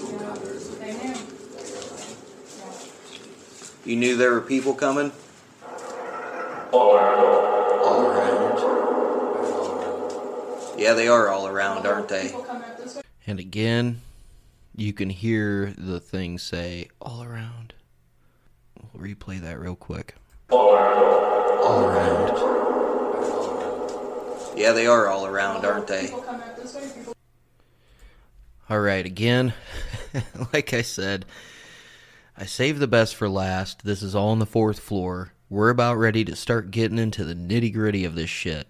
Amen. 0.83 1.17
You 3.85 3.97
knew 3.97 4.17
there 4.17 4.33
were 4.33 4.43
people 4.43 4.75
coming? 4.75 5.11
All 6.73 6.97
around. 6.97 7.25
All 7.83 8.07
around. 8.07 8.31
Yeah, 10.79 10.93
they 10.93 11.09
are 11.09 11.29
all 11.29 11.47
around, 11.47 11.87
aren't 11.87 12.09
they? 12.09 12.25
People 12.25 12.43
come 12.43 12.63
out 12.63 12.77
this 12.79 12.97
way. 12.97 13.03
And 13.27 13.41
again, 13.41 14.03
you 14.77 14.93
can 14.93 15.09
hear 15.09 15.73
the 15.79 15.99
thing 15.99 16.39
say 16.39 16.89
all 17.01 17.23
around. 17.23 17.73
We'll 18.93 19.03
replay 19.03 19.41
that 19.41 19.59
real 19.59 19.77
quick. 19.77 20.15
All 20.51 20.75
around. 20.75 21.03
All 21.63 21.85
around. 21.85 22.39
Yeah, 24.59 24.73
they 24.73 24.87
are 24.87 25.07
all 25.09 25.25
around, 25.27 25.65
aren't 25.65 25.87
they? 25.87 26.03
People 26.09 26.21
come 26.23 26.41
out 26.41 26.57
this 26.57 26.75
way. 26.75 26.91
People 26.95 27.15
All 28.69 28.81
right, 28.81 29.07
again, 29.07 29.55
like 30.53 30.75
I 30.75 30.83
said, 30.83 31.25
I 32.37 32.47
saved 32.47 32.81
the 32.81 32.87
best 32.87 33.17
for 33.17 33.29
last. 33.29 33.85
This 33.85 34.03
is 34.03 34.15
all 34.15 34.29
on 34.31 34.39
the 34.39 34.47
fourth 34.47 34.81
floor. 34.81 35.33
We're 35.49 35.71
about 35.71 35.99
ready 35.99 36.25
to 36.25 36.37
start 36.37 36.71
getting 36.71 36.99
into 36.99 37.25
the 37.25 37.35
nitty 37.35 37.73
gritty 37.73 38.05
of 38.05 38.15
this 38.15 38.31
shit. 38.31 38.69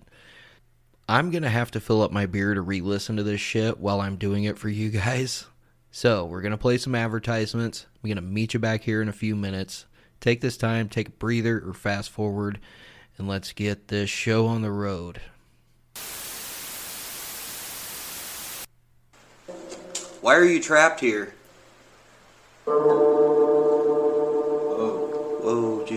I'm 1.08 1.30
going 1.30 1.42
to 1.42 1.50
have 1.50 1.70
to 1.72 1.80
fill 1.80 2.02
up 2.02 2.12
my 2.12 2.26
beer 2.26 2.54
to 2.54 2.60
re 2.60 2.80
listen 2.80 3.16
to 3.16 3.22
this 3.22 3.40
shit 3.40 3.78
while 3.78 4.00
I'm 4.00 4.16
doing 4.16 4.44
it 4.44 4.58
for 4.58 4.68
you 4.68 4.90
guys. 4.90 5.46
So, 5.90 6.24
we're 6.24 6.40
going 6.40 6.52
to 6.52 6.58
play 6.58 6.78
some 6.78 6.94
advertisements. 6.94 7.86
I'm 7.96 8.08
going 8.08 8.16
to 8.16 8.22
meet 8.22 8.54
you 8.54 8.60
back 8.60 8.82
here 8.82 9.02
in 9.02 9.08
a 9.08 9.12
few 9.12 9.34
minutes. 9.34 9.86
Take 10.20 10.40
this 10.40 10.56
time, 10.56 10.88
take 10.88 11.08
a 11.08 11.12
breather, 11.12 11.62
or 11.66 11.74
fast 11.74 12.10
forward, 12.10 12.60
and 13.18 13.26
let's 13.26 13.52
get 13.52 13.88
this 13.88 14.08
show 14.08 14.46
on 14.46 14.62
the 14.62 14.70
road. 14.70 15.20
Why 20.20 20.36
are 20.36 20.44
you 20.44 20.62
trapped 20.62 21.00
here? 21.00 21.34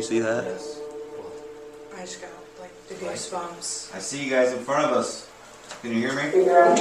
Whoa. 0.10 0.20
Whoa, 0.20 0.20
did 0.20 0.20
you 0.20 0.20
see 0.20 0.20
that? 0.20 0.44
Yes. 0.46 0.80
I 1.96 2.02
just 2.02 2.22
got 2.22 2.32
like 2.60 2.88
the 2.88 2.96
goosebumps. 2.96 3.96
I 3.96 4.00
see 4.00 4.24
you 4.24 4.30
guys 4.30 4.54
in 4.54 4.64
front 4.64 4.86
of 4.86 4.98
us. 4.98 5.30
Can 5.82 5.92
you 5.92 6.00
hear 6.00 6.14
me? 6.14 6.46
Yeah, 6.46 6.76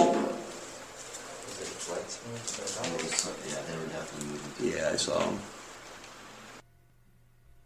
Yeah, 3.49 3.63
they 3.69 3.77
were 3.77 3.87
definitely 3.87 4.29
moving. 4.29 4.85
I 4.85 4.97
saw 4.97 5.21
him. 5.21 5.39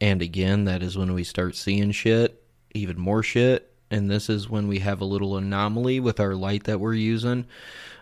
And 0.00 0.22
again, 0.22 0.64
that 0.64 0.82
is 0.82 0.98
when 0.98 1.14
we 1.14 1.24
start 1.24 1.56
seeing 1.56 1.90
shit, 1.92 2.42
even 2.74 2.98
more 2.98 3.22
shit. 3.22 3.72
And 3.90 4.10
this 4.10 4.28
is 4.28 4.50
when 4.50 4.68
we 4.68 4.80
have 4.80 5.00
a 5.00 5.04
little 5.04 5.36
anomaly 5.36 6.00
with 6.00 6.20
our 6.20 6.34
light 6.34 6.64
that 6.64 6.80
we're 6.80 6.94
using. 6.94 7.46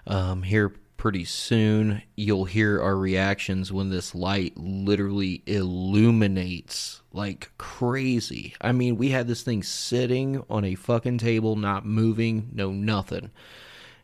Um, 0.07 0.42
here, 0.42 0.74
pretty 1.05 1.22
soon, 1.26 2.00
you'll 2.16 2.46
hear 2.46 2.80
our 2.80 2.96
reactions 2.96 3.70
when 3.70 3.90
this 3.90 4.14
light 4.14 4.57
literally 4.57 5.42
illuminates 5.44 7.02
like 7.12 7.50
crazy. 7.59 8.55
I 8.59 8.72
mean, 8.72 8.96
we 8.96 9.11
had 9.11 9.26
this 9.26 9.42
thing 9.42 9.62
sitting 9.62 10.42
on 10.48 10.64
a 10.64 10.76
fucking 10.76 11.18
table, 11.18 11.57
not 11.57 11.84
moving, 11.84 12.48
no 12.55 12.70
nothing. 12.70 13.30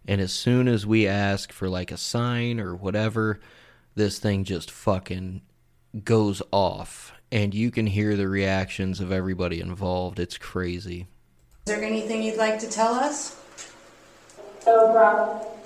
And 0.07 0.20
as 0.20 0.30
soon 0.30 0.68
as 0.68 0.86
we 0.86 1.09
ask 1.09 1.55
for 1.55 1.70
like 1.70 1.90
a 1.90 1.96
sign 1.96 2.61
or 2.61 2.76
whatever, 2.76 3.40
this 3.94 4.18
thing 4.18 4.44
just 4.44 4.70
fucking 4.70 5.40
goes 6.05 6.42
off. 6.53 7.14
And 7.32 7.55
you 7.55 7.70
can 7.70 7.86
hear 7.86 8.14
the 8.14 8.28
reactions 8.28 9.01
of 9.01 9.11
everybody 9.11 9.62
involved. 9.62 10.20
It's 10.20 10.36
crazy. 10.36 11.07
Is 11.64 11.72
there 11.72 11.82
anything 11.82 12.22
you'd 12.22 12.36
like 12.36 12.59
to 12.59 12.68
tell 12.68 12.92
us? 12.92 13.40
Oh, 14.66 15.57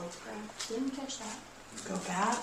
bro. 0.00 0.32
Didn't 0.68 0.90
catch 0.90 1.18
that. 1.18 1.36
Go 1.88 1.96
back. 2.06 2.38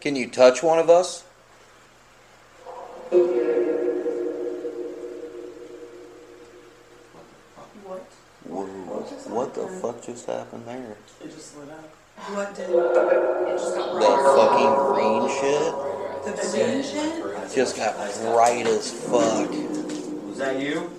Can 0.00 0.16
you 0.16 0.28
touch 0.28 0.62
one 0.62 0.78
of 0.78 0.90
us? 0.90 1.22
What? 7.84 8.00
Whoa, 8.48 8.64
What 9.34 9.54
the 9.54 9.68
fuck 9.80 10.02
just 10.02 10.26
happened 10.26 10.66
there? 10.66 10.96
It 11.22 11.30
just 11.32 11.56
lit 11.58 11.70
up. 11.70 11.94
What 12.34 12.54
did 12.54 12.70
It 12.70 13.58
just 13.58 13.74
got 13.76 13.94
The 13.94 14.06
fucking 14.36 14.74
green 14.92 15.28
shit 15.28 15.92
the 16.24 16.32
green 16.32 16.82
shit? 16.82 17.54
just 17.54 17.76
got 17.76 17.96
bright 17.96 18.66
as 18.66 18.90
fuck. 18.90 19.50
Was 20.28 20.38
that 20.38 20.60
you? 20.60 20.90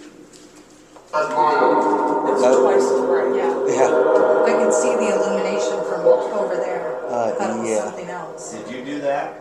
It's 1.16 2.42
twice 2.42 2.82
as 2.82 3.02
bright. 3.02 3.36
Yeah. 3.36 3.68
Yeah. 3.68 4.46
I 4.46 4.58
can 4.58 4.72
see 4.72 4.96
the 4.96 5.16
illumination 5.16 5.78
from 5.86 6.02
over 6.34 6.56
there. 6.56 7.06
Uh, 7.06 7.28
I 7.28 7.32
thought 7.38 7.50
it 7.52 7.60
was 7.60 7.70
yeah. 7.70 7.84
something 7.84 8.10
else. 8.10 8.54
Did 8.54 8.76
you 8.76 8.84
do 8.84 9.00
that? 9.02 9.40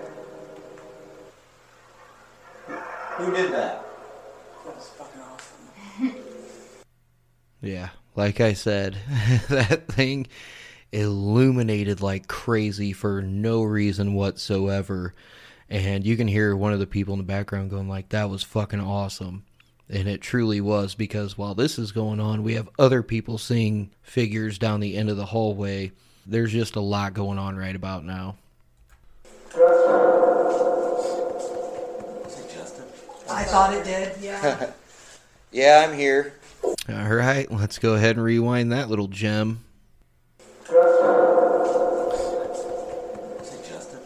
Who 3.16 3.32
did 3.32 3.52
that? 3.52 3.86
That 4.64 4.76
was 4.76 4.90
fucking 4.98 5.20
awesome. 5.22 6.14
Yeah, 7.62 7.90
like 8.16 8.40
I 8.40 8.52
said, 8.52 8.98
that 9.48 9.88
thing 9.88 10.26
illuminated 10.92 12.02
like 12.02 12.28
crazy 12.28 12.92
for 12.92 13.22
no 13.22 13.62
reason 13.62 14.12
whatsoever. 14.12 15.14
And 15.70 16.04
you 16.04 16.18
can 16.18 16.28
hear 16.28 16.54
one 16.54 16.74
of 16.74 16.80
the 16.80 16.86
people 16.86 17.14
in 17.14 17.18
the 17.18 17.24
background 17.24 17.70
going 17.70 17.88
like 17.88 18.10
that 18.10 18.28
was 18.28 18.42
fucking 18.42 18.80
awesome. 18.80 19.44
And 19.92 20.08
it 20.08 20.22
truly 20.22 20.62
was 20.62 20.94
because 20.94 21.36
while 21.36 21.54
this 21.54 21.78
is 21.78 21.92
going 21.92 22.18
on, 22.18 22.42
we 22.42 22.54
have 22.54 22.70
other 22.78 23.02
people 23.02 23.36
seeing 23.36 23.90
figures 24.02 24.58
down 24.58 24.80
the 24.80 24.96
end 24.96 25.10
of 25.10 25.18
the 25.18 25.26
hallway. 25.26 25.92
There's 26.24 26.50
just 26.50 26.76
a 26.76 26.80
lot 26.80 27.12
going 27.12 27.38
on 27.38 27.56
right 27.56 27.76
about 27.76 28.02
now. 28.02 28.36
Justin? 32.50 32.86
I 33.30 33.44
thought 33.44 33.74
it 33.74 33.84
did. 33.84 34.16
Yeah. 34.20 34.70
Yeah, 35.54 35.86
I'm 35.86 35.94
here. 35.94 36.32
All 36.88 37.14
right, 37.14 37.50
let's 37.52 37.78
go 37.78 37.92
ahead 37.92 38.16
and 38.16 38.24
rewind 38.24 38.72
that 38.72 38.88
little 38.88 39.06
gem. 39.06 39.62
Was 40.70 40.70
it 43.52 43.68
Justin? 43.68 44.00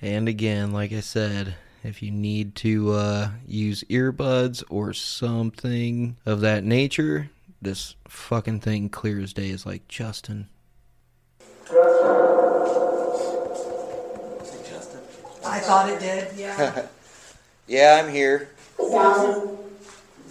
And 0.00 0.28
again, 0.28 0.70
like 0.70 0.92
I 0.92 1.00
said, 1.00 1.56
if 1.82 2.02
you 2.02 2.10
need 2.10 2.54
to 2.56 2.92
uh, 2.92 3.30
use 3.46 3.84
earbuds 3.84 4.62
or 4.68 4.92
something 4.92 6.16
of 6.26 6.40
that 6.40 6.64
nature, 6.64 7.30
this 7.62 7.94
fucking 8.08 8.60
thing 8.60 8.88
clear 8.88 9.20
as 9.20 9.32
day 9.32 9.48
is 9.50 9.64
like 9.64 9.88
Justin. 9.88 10.48
Was 11.70 11.78
Justin? 14.68 15.00
I 15.44 15.60
thought 15.60 15.88
it 15.88 16.00
did. 16.00 16.28
Yeah. 16.36 16.86
Yeah, 17.70 18.02
I'm 18.02 18.12
here. 18.12 18.48
Thousand. 18.76 19.56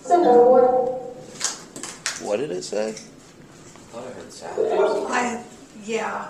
Send 0.02 0.28
over. 0.28 0.68
What 2.22 2.36
did 2.36 2.52
it 2.52 2.64
say? 2.64 2.90
I 2.90 2.92
thought 2.92 4.04
I 4.06 4.12
heard 4.12 4.34
Sally. 4.34 4.70
I 4.74 5.44
yeah. 5.86 6.26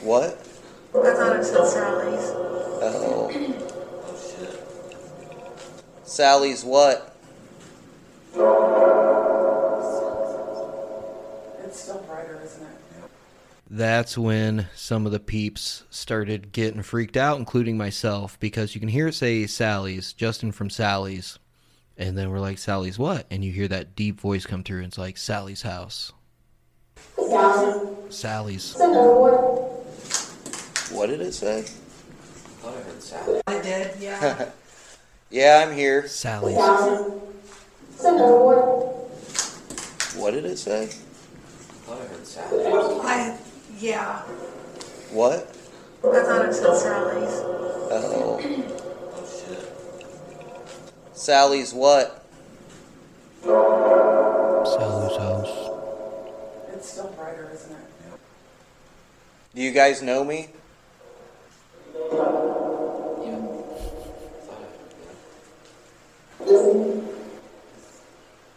What? 0.00 0.40
I 0.94 1.14
thought 1.14 1.36
it 1.36 1.44
said 1.44 1.66
Sally's. 1.66 2.30
Oh. 2.80 3.70
Shit. 6.04 6.10
Sally's 6.10 6.64
what? 6.64 7.16
It's 11.64 11.80
still 11.80 11.98
brighter, 12.06 12.40
isn't 12.44 12.62
it? 12.62 12.68
That's 13.70 14.18
when 14.18 14.68
some 14.74 15.06
of 15.06 15.12
the 15.12 15.18
peeps 15.20 15.84
started 15.90 16.52
getting 16.52 16.82
freaked 16.82 17.16
out, 17.16 17.38
including 17.38 17.78
myself, 17.78 18.38
because 18.38 18.74
you 18.74 18.80
can 18.80 18.90
hear 18.90 19.08
it 19.08 19.14
say 19.14 19.46
Sally's, 19.46 20.12
Justin 20.12 20.52
from 20.52 20.68
Sally's. 20.70 21.38
And 21.96 22.18
then 22.18 22.30
we're 22.30 22.40
like, 22.40 22.58
Sally's 22.58 22.98
what? 22.98 23.26
And 23.30 23.44
you 23.44 23.52
hear 23.52 23.68
that 23.68 23.96
deep 23.96 24.20
voice 24.20 24.46
come 24.46 24.62
through, 24.62 24.78
and 24.78 24.88
it's 24.88 24.98
like, 24.98 25.16
Sally's 25.16 25.62
house. 25.62 26.12
Thousand. 27.16 28.12
Sally's. 28.12 28.62
Send. 28.64 28.94
What 30.94 31.06
did 31.06 31.20
it 31.20 31.32
say? 31.32 31.60
I 31.60 31.62
thought 31.62 32.76
I 32.76 32.80
heard 32.82 33.02
Sally. 33.02 33.40
It 33.48 33.62
did. 33.62 34.00
Yeah. 34.00 34.50
Yeah, 35.34 35.66
I'm 35.66 35.74
here. 35.76 36.06
Sally's. 36.06 36.54
Thousand. 36.56 37.20
Send 37.96 38.20
over. 38.20 38.60
What 40.16 40.30
did 40.30 40.44
it 40.44 40.56
say? 40.58 40.84
I 40.84 40.86
thought 40.86 42.00
I 42.00 42.04
heard 42.04 42.24
Sally. 42.24 42.64
I 42.64 43.36
yeah. 43.80 44.20
What? 45.10 45.52
I 46.04 46.22
thought 46.22 46.46
it 46.46 46.54
said 46.54 46.76
Sally's. 46.76 47.32
Oh. 47.90 48.38
Oh 49.12 49.26
shit. 49.26 51.16
Sally's 51.16 51.74
what? 51.74 52.24
Sally's 53.42 55.16
house. 55.16 55.50
It's 56.74 56.90
still 56.90 57.08
brighter, 57.08 57.50
isn't 57.52 57.72
it? 57.72 57.78
Do 59.52 59.62
you 59.62 59.72
guys 59.72 60.00
know 60.00 60.22
me? 60.22 60.50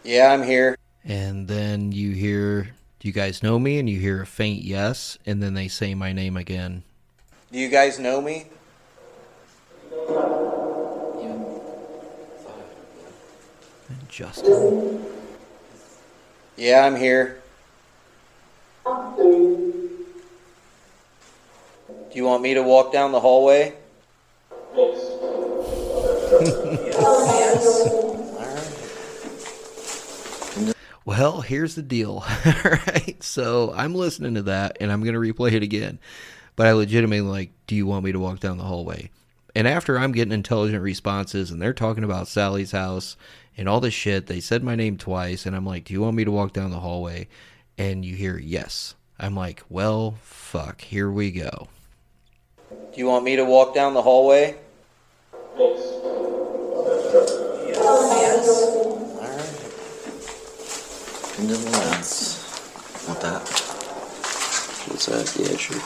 Yeah, 0.08 0.32
I'm 0.32 0.42
here. 0.42 0.74
And 1.04 1.46
then 1.46 1.92
you 1.92 2.12
hear, 2.12 2.70
Do 2.98 3.08
you 3.08 3.12
guys 3.12 3.42
know 3.42 3.58
me? 3.58 3.78
And 3.78 3.90
you 3.90 4.00
hear 4.00 4.22
a 4.22 4.26
faint 4.26 4.64
yes, 4.64 5.18
and 5.26 5.42
then 5.42 5.52
they 5.52 5.68
say 5.68 5.94
my 5.94 6.14
name 6.14 6.34
again. 6.34 6.82
Do 7.52 7.58
you 7.58 7.68
guys 7.68 7.98
know 7.98 8.22
me? 8.22 8.46
And 13.90 14.08
Justin. 14.08 15.04
Yeah, 16.56 16.86
I'm 16.86 16.96
here. 16.96 17.42
Do 18.86 19.84
you 22.14 22.24
want 22.24 22.42
me 22.42 22.54
to 22.54 22.62
walk 22.62 22.94
down 22.94 23.12
the 23.12 23.20
hallway? 23.20 23.74
Well, 31.08 31.40
here's 31.40 31.74
the 31.74 31.80
deal. 31.80 32.22
right? 32.44 33.16
So 33.20 33.72
I'm 33.74 33.94
listening 33.94 34.34
to 34.34 34.42
that 34.42 34.76
and 34.78 34.92
I'm 34.92 35.02
going 35.02 35.14
to 35.14 35.20
replay 35.20 35.54
it 35.54 35.62
again. 35.62 35.98
But 36.54 36.66
I 36.66 36.72
legitimately 36.72 37.22
like, 37.22 37.50
do 37.66 37.74
you 37.74 37.86
want 37.86 38.04
me 38.04 38.12
to 38.12 38.20
walk 38.20 38.40
down 38.40 38.58
the 38.58 38.64
hallway? 38.64 39.08
And 39.54 39.66
after 39.66 39.98
I'm 39.98 40.12
getting 40.12 40.34
intelligent 40.34 40.82
responses 40.82 41.50
and 41.50 41.62
they're 41.62 41.72
talking 41.72 42.04
about 42.04 42.28
Sally's 42.28 42.72
house 42.72 43.16
and 43.56 43.70
all 43.70 43.80
this 43.80 43.94
shit, 43.94 44.26
they 44.26 44.40
said 44.40 44.62
my 44.62 44.74
name 44.74 44.98
twice 44.98 45.46
and 45.46 45.56
I'm 45.56 45.64
like, 45.64 45.84
do 45.84 45.94
you 45.94 46.02
want 46.02 46.14
me 46.14 46.26
to 46.26 46.30
walk 46.30 46.52
down 46.52 46.72
the 46.72 46.80
hallway? 46.80 47.26
And 47.78 48.04
you 48.04 48.14
hear 48.14 48.36
yes. 48.36 48.94
I'm 49.18 49.34
like, 49.34 49.62
well, 49.70 50.18
fuck, 50.20 50.82
here 50.82 51.10
we 51.10 51.30
go. 51.30 51.68
Do 52.68 53.00
you 53.00 53.06
want 53.06 53.24
me 53.24 53.36
to 53.36 53.46
walk 53.46 53.74
down 53.74 53.94
the 53.94 54.02
hallway? 54.02 54.58
Into 61.38 61.56
the 61.56 61.70
lens. 61.70 62.44
Want 63.06 63.20
that? 63.20 63.40
What's 64.88 65.06
that? 65.06 65.36
Yeah, 65.38 65.56
sure. 65.56 65.80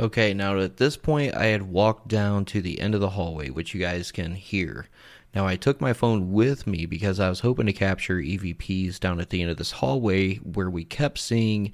Okay, 0.00 0.32
now 0.32 0.58
at 0.60 0.76
this 0.76 0.96
point, 0.96 1.34
I 1.34 1.46
had 1.46 1.62
walked 1.62 2.06
down 2.06 2.44
to 2.46 2.60
the 2.60 2.80
end 2.80 2.94
of 2.94 3.00
the 3.00 3.10
hallway, 3.10 3.50
which 3.50 3.74
you 3.74 3.80
guys 3.80 4.12
can 4.12 4.34
hear. 4.34 4.86
Now, 5.34 5.46
I 5.46 5.56
took 5.56 5.80
my 5.80 5.92
phone 5.92 6.32
with 6.32 6.66
me 6.66 6.86
because 6.86 7.18
I 7.18 7.28
was 7.28 7.40
hoping 7.40 7.66
to 7.66 7.72
capture 7.72 8.18
EVPs 8.18 9.00
down 9.00 9.20
at 9.20 9.30
the 9.30 9.42
end 9.42 9.50
of 9.50 9.56
this 9.56 9.72
hallway 9.72 10.36
where 10.36 10.70
we 10.70 10.84
kept 10.84 11.18
seeing 11.18 11.72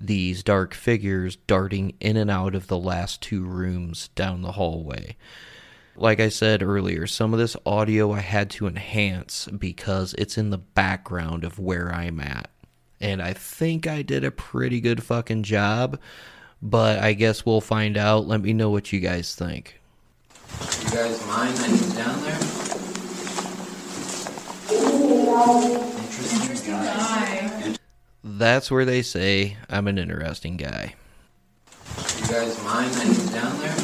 these 0.00 0.42
dark 0.42 0.74
figures 0.74 1.36
darting 1.46 1.94
in 2.00 2.16
and 2.16 2.30
out 2.30 2.54
of 2.54 2.66
the 2.66 2.78
last 2.78 3.22
two 3.22 3.44
rooms 3.44 4.08
down 4.14 4.42
the 4.42 4.52
hallway. 4.52 5.16
Like 5.96 6.20
I 6.20 6.28
said 6.28 6.62
earlier, 6.62 7.06
some 7.06 7.32
of 7.32 7.38
this 7.38 7.56
audio 7.64 8.12
I 8.12 8.20
had 8.20 8.50
to 8.50 8.66
enhance 8.66 9.46
because 9.46 10.14
it's 10.14 10.36
in 10.36 10.50
the 10.50 10.58
background 10.58 11.44
of 11.44 11.58
where 11.58 11.94
I'm 11.94 12.20
at. 12.20 12.50
And 13.00 13.22
I 13.22 13.32
think 13.32 13.86
I 13.86 14.02
did 14.02 14.24
a 14.24 14.30
pretty 14.30 14.80
good 14.80 15.02
fucking 15.02 15.42
job, 15.42 15.98
but 16.62 16.98
I 16.98 17.12
guess 17.12 17.44
we'll 17.46 17.60
find 17.60 17.96
out. 17.96 18.26
Let 18.26 18.40
me 18.42 18.52
know 18.52 18.70
what 18.70 18.92
you 18.92 19.00
guys 19.00 19.34
think. 19.34 19.80
You 20.84 20.90
guys 20.90 21.26
mind 21.26 21.56
that 21.56 21.70
he's 21.70 21.94
down 21.94 22.20
there? 22.22 22.38
Interesting 26.02 26.74
guy. 26.74 27.76
That's 28.24 28.70
where 28.70 28.84
they 28.84 29.02
say 29.02 29.56
I'm 29.70 29.88
an 29.88 29.98
interesting 29.98 30.56
guy. 30.56 30.94
You 31.96 32.26
guys 32.28 32.62
mind 32.64 32.92
that 32.92 33.06
he's 33.06 33.30
down 33.30 33.58
there? 33.60 33.76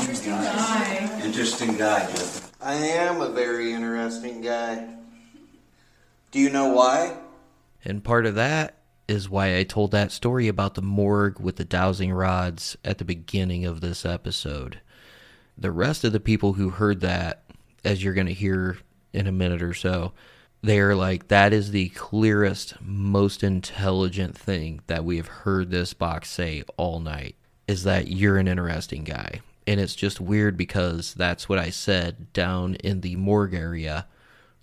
Interesting 0.00 0.32
guy. 0.32 1.20
Interesting 1.24 1.76
guy, 1.76 2.08
I 2.60 2.74
am 2.74 3.20
a 3.20 3.30
very 3.30 3.72
interesting 3.72 4.40
guy. 4.40 4.88
Do 6.30 6.40
you 6.40 6.50
know 6.50 6.68
why? 6.68 7.16
And 7.88 8.04
part 8.04 8.26
of 8.26 8.34
that 8.34 8.82
is 9.08 9.30
why 9.30 9.56
I 9.56 9.64
told 9.64 9.90
that 9.92 10.12
story 10.12 10.46
about 10.46 10.74
the 10.74 10.82
morgue 10.82 11.40
with 11.40 11.56
the 11.56 11.64
dowsing 11.64 12.12
rods 12.12 12.76
at 12.84 12.98
the 12.98 13.04
beginning 13.04 13.64
of 13.64 13.80
this 13.80 14.04
episode. 14.04 14.80
The 15.56 15.72
rest 15.72 16.04
of 16.04 16.12
the 16.12 16.20
people 16.20 16.52
who 16.52 16.68
heard 16.68 17.00
that, 17.00 17.44
as 17.84 18.04
you're 18.04 18.12
going 18.12 18.26
to 18.26 18.34
hear 18.34 18.76
in 19.14 19.26
a 19.26 19.32
minute 19.32 19.62
or 19.62 19.72
so, 19.72 20.12
they're 20.60 20.94
like, 20.94 21.28
that 21.28 21.54
is 21.54 21.70
the 21.70 21.88
clearest, 21.90 22.74
most 22.82 23.42
intelligent 23.42 24.36
thing 24.36 24.82
that 24.86 25.04
we 25.04 25.16
have 25.16 25.28
heard 25.28 25.70
this 25.70 25.94
box 25.94 26.28
say 26.28 26.62
all 26.76 27.00
night 27.00 27.36
is 27.66 27.84
that 27.84 28.08
you're 28.08 28.36
an 28.36 28.48
interesting 28.48 29.04
guy. 29.04 29.40
And 29.66 29.80
it's 29.80 29.94
just 29.94 30.20
weird 30.20 30.58
because 30.58 31.14
that's 31.14 31.48
what 31.48 31.58
I 31.58 31.70
said 31.70 32.32
down 32.34 32.74
in 32.76 33.00
the 33.00 33.16
morgue 33.16 33.54
area 33.54 34.06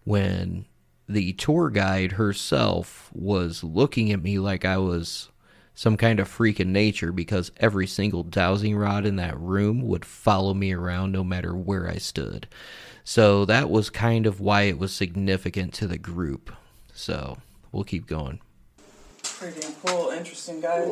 when 0.03 0.65
the 1.08 1.34
tour 1.34 1.70
guide 1.70 2.14
herself 2.14 3.10
was 3.14 3.64
looking 3.64 4.12
at 4.12 4.24
me 4.24 4.39
like 4.39 4.66
I 4.66 4.78
was 4.78 5.30
some 5.76 5.97
kind 5.97 6.20
of 6.20 6.28
freak 6.28 6.60
in 6.60 6.72
nature 6.72 7.12
because 7.12 7.51
every 7.58 7.86
single 7.86 8.24
dowsing 8.24 8.78
rod 8.78 9.06
in 9.06 9.18
that 9.18 9.38
room 9.39 9.82
would 9.82 10.06
follow 10.06 10.53
me 10.53 10.72
around 10.72 11.12
no 11.12 11.24
matter 11.24 11.53
where 11.53 11.88
I 11.88 11.97
stood. 11.97 12.47
So 13.03 13.45
that 13.45 13.70
was 13.70 13.89
kind 13.89 14.26
of 14.26 14.39
why 14.39 14.64
it 14.64 14.80
was 14.80 14.95
significant 14.95 15.74
to 15.76 15.88
the 15.88 15.97
group. 15.97 16.51
So 16.93 17.38
we'll 17.72 17.84
keep 17.84 18.08
going. 18.08 18.39
Pretty 19.22 19.60
damn 19.60 19.74
cool, 19.86 20.10
interesting 20.10 20.62
guy. 20.62 20.86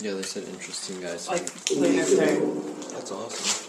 Yeah, 0.00 0.14
they 0.14 0.22
said 0.22 0.44
interesting 0.48 1.00
guys. 1.00 1.28
Like, 1.28 1.48
later. 1.70 2.04
That's 2.90 3.12
awesome. 3.12 3.67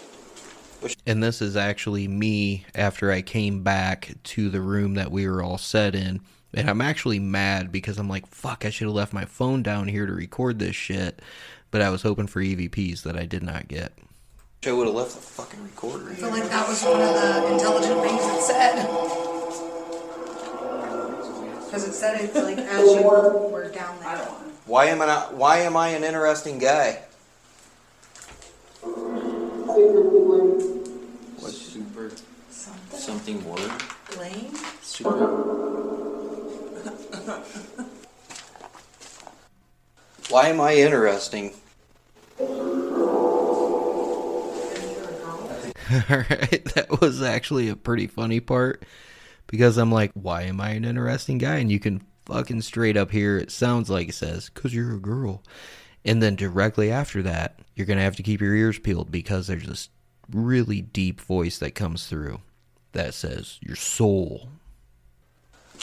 And 1.06 1.22
this 1.22 1.42
is 1.42 1.56
actually 1.56 2.08
me 2.08 2.64
after 2.74 3.10
I 3.10 3.22
came 3.22 3.62
back 3.62 4.14
to 4.24 4.48
the 4.48 4.60
room 4.60 4.94
that 4.94 5.10
we 5.10 5.28
were 5.28 5.42
all 5.42 5.58
set 5.58 5.94
in. 5.94 6.20
And 6.54 6.68
I'm 6.68 6.80
actually 6.80 7.18
mad 7.18 7.70
because 7.70 7.98
I'm 7.98 8.08
like, 8.08 8.26
fuck, 8.26 8.64
I 8.64 8.70
should 8.70 8.86
have 8.86 8.94
left 8.94 9.12
my 9.12 9.24
phone 9.24 9.62
down 9.62 9.88
here 9.88 10.06
to 10.06 10.12
record 10.12 10.58
this 10.58 10.74
shit. 10.74 11.22
But 11.70 11.82
I 11.82 11.90
was 11.90 12.02
hoping 12.02 12.26
for 12.26 12.40
EVPs 12.40 13.02
that 13.02 13.16
I 13.16 13.26
did 13.26 13.42
not 13.42 13.68
get. 13.68 13.92
I 14.66 14.72
would 14.72 14.86
have 14.86 14.96
left 14.96 15.14
the 15.14 15.20
fucking 15.20 15.62
recorder. 15.62 16.10
I 16.10 16.14
feel 16.14 16.30
like 16.30 16.48
that 16.48 16.68
was 16.68 16.82
one 16.82 17.00
of 17.00 17.14
the 17.14 17.52
intelligent 17.52 18.00
things 18.02 18.22
it 18.24 18.42
said. 18.42 18.86
Because 21.64 21.88
it 21.88 21.92
said 21.92 22.20
it's 22.20 22.34
like 22.34 22.58
as 22.58 22.94
you 22.94 23.02
were 23.02 23.70
down 23.72 23.98
there. 24.00 24.18
Why 24.66 24.86
am 24.86 25.00
I 25.02 25.06
not? 25.06 25.34
Why 25.34 25.58
am 25.58 25.76
I 25.76 25.88
an 25.88 26.04
interesting 26.04 26.58
guy? 26.58 27.02
What 33.00 33.06
super 33.06 33.18
something 33.18 33.42
word? 33.48 33.72
Lame? 34.18 34.54
Super. 34.82 35.10
Why 40.28 40.48
am 40.48 40.60
I 40.60 40.74
interesting? 40.74 41.54
Alright, 46.10 46.66
that 46.74 47.00
was 47.00 47.22
actually 47.22 47.70
a 47.70 47.76
pretty 47.76 48.06
funny 48.06 48.40
part 48.40 48.84
because 49.46 49.78
I'm 49.78 49.90
like, 49.90 50.10
why 50.12 50.42
am 50.42 50.60
I 50.60 50.72
an 50.72 50.84
interesting 50.84 51.38
guy? 51.38 51.56
And 51.56 51.72
you 51.72 51.80
can 51.80 52.02
fucking 52.26 52.60
straight 52.60 52.98
up 52.98 53.10
hear 53.10 53.38
it 53.38 53.50
sounds 53.50 53.88
like 53.88 54.10
it 54.10 54.14
says, 54.14 54.50
because 54.50 54.74
you're 54.74 54.96
a 54.96 55.00
girl. 55.00 55.42
And 56.04 56.22
then 56.22 56.36
directly 56.36 56.90
after 56.92 57.22
that, 57.22 57.60
you're 57.74 57.86
going 57.86 57.96
to 57.96 58.04
have 58.04 58.16
to 58.16 58.22
keep 58.22 58.42
your 58.42 58.54
ears 58.54 58.78
peeled 58.78 59.10
because 59.10 59.46
there's 59.46 59.66
this 59.66 59.88
really 60.30 60.82
deep 60.82 61.18
voice 61.22 61.56
that 61.58 61.74
comes 61.74 62.06
through 62.06 62.42
that 62.92 63.14
says, 63.14 63.58
your 63.60 63.76
soul. 63.76 64.48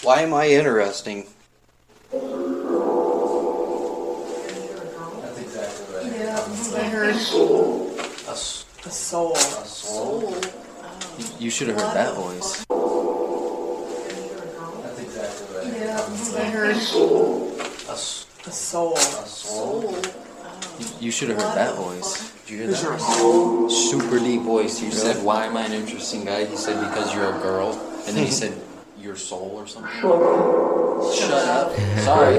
Why 0.03 0.21
am 0.21 0.33
I 0.33 0.49
interesting? 0.49 1.25
That's 5.21 5.39
exactly 5.39 5.95
right. 5.95 6.05
Yeah, 6.05 6.35
I 6.77 6.83
heard. 6.89 7.09
A, 7.09 7.17
s- 8.31 8.65
A 8.85 8.89
soul. 8.89 9.33
a 9.35 9.37
soul. 9.37 10.23
A 10.33 10.41
You, 11.19 11.25
you 11.39 11.49
should 11.49 11.67
have 11.69 11.77
heard 11.79 11.95
that 11.95 12.13
voice. 12.15 12.65
That's 14.83 14.99
exactly 14.99 15.57
right. 15.57 15.67
Yeah, 15.79 15.95
that's 15.95 16.29
what 16.31 16.41
I 16.41 16.49
heard. 16.49 16.69
A, 16.69 16.79
s- 17.91 18.25
A 18.45 18.51
soul. 18.51 18.93
a 18.95 18.97
soul. 18.99 19.93
You, 20.79 20.85
you 20.99 21.11
should 21.11 21.29
have 21.29 21.37
heard 21.41 21.55
that 21.55 21.75
voice. 21.75 22.31
Did 22.45 22.49
you 22.51 22.57
hear 22.59 22.67
that? 22.67 23.69
Super 23.69 24.19
deep 24.19 24.41
voice. 24.41 24.81
You 24.81 24.91
said, 24.91 25.23
"Why 25.23 25.45
am 25.45 25.57
I 25.57 25.65
an 25.65 25.73
interesting 25.73 26.23
guy?" 26.25 26.45
He 26.45 26.55
said, 26.55 26.79
"Because 26.79 27.13
you're 27.13 27.29
a 27.35 27.39
girl," 27.39 27.71
and 28.07 28.15
then 28.15 28.25
he 28.25 28.31
said, 28.41 28.53
"Your 28.99 29.15
soul" 29.15 29.51
or 29.55 29.67
something. 29.67 29.91
Shut 31.13 31.31
up. 31.31 31.75
Sorry. 32.01 32.37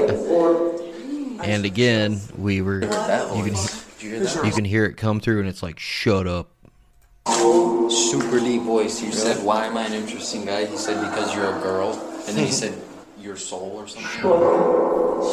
And 1.41 1.65
again, 1.65 2.19
we 2.37 2.61
were. 2.61 2.81
That 2.81 3.35
You 3.35 3.43
can, 3.43 3.53
voice. 3.53 3.85
Did 3.99 4.03
you 4.03 4.09
hear 4.11 4.19
that? 4.21 4.45
you 4.45 4.51
can 4.51 4.65
hear 4.65 4.85
it 4.85 4.97
come 4.97 5.19
through, 5.19 5.39
and 5.39 5.47
it's 5.47 5.63
like, 5.63 5.79
shut 5.79 6.27
up. 6.27 6.49
Super 7.27 8.39
deep 8.39 8.61
voice. 8.63 9.01
You 9.01 9.11
said, 9.11 9.43
"Why 9.43 9.65
am 9.65 9.77
I 9.77 9.85
an 9.85 9.93
interesting 9.93 10.45
guy?" 10.45 10.65
He 10.65 10.77
said, 10.77 10.99
"Because 11.01 11.33
you're 11.35 11.55
a 11.55 11.59
girl," 11.61 11.91
and 12.27 12.35
then 12.37 12.45
he 12.45 12.51
said, 12.61 12.73
"Your 13.21 13.35
soul" 13.37 13.73
or 13.75 13.87
something. 13.87 14.09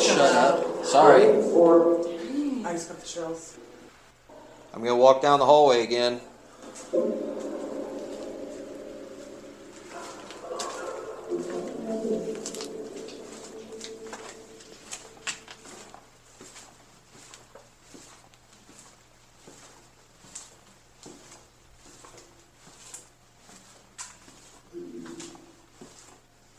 Shut 0.02 0.18
up. 0.34 0.84
Sorry. 0.84 1.22
I 2.66 2.72
just 2.72 2.88
got 2.88 2.98
the 2.98 3.06
chills. 3.06 3.56
I'm 4.74 4.82
gonna 4.82 4.96
walk 4.96 5.22
down 5.22 5.38
the 5.38 5.46
hallway 5.46 5.84
again. 5.84 6.20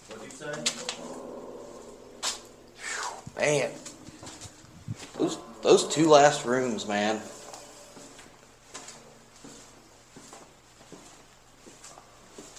What'd 0.08 0.24
you 0.24 0.30
say? 0.32 0.54
Man, 3.38 3.72
those 5.68 5.84
those 5.84 5.94
two 5.94 6.08
last 6.08 6.46
rooms, 6.46 6.88
man. 6.88 7.22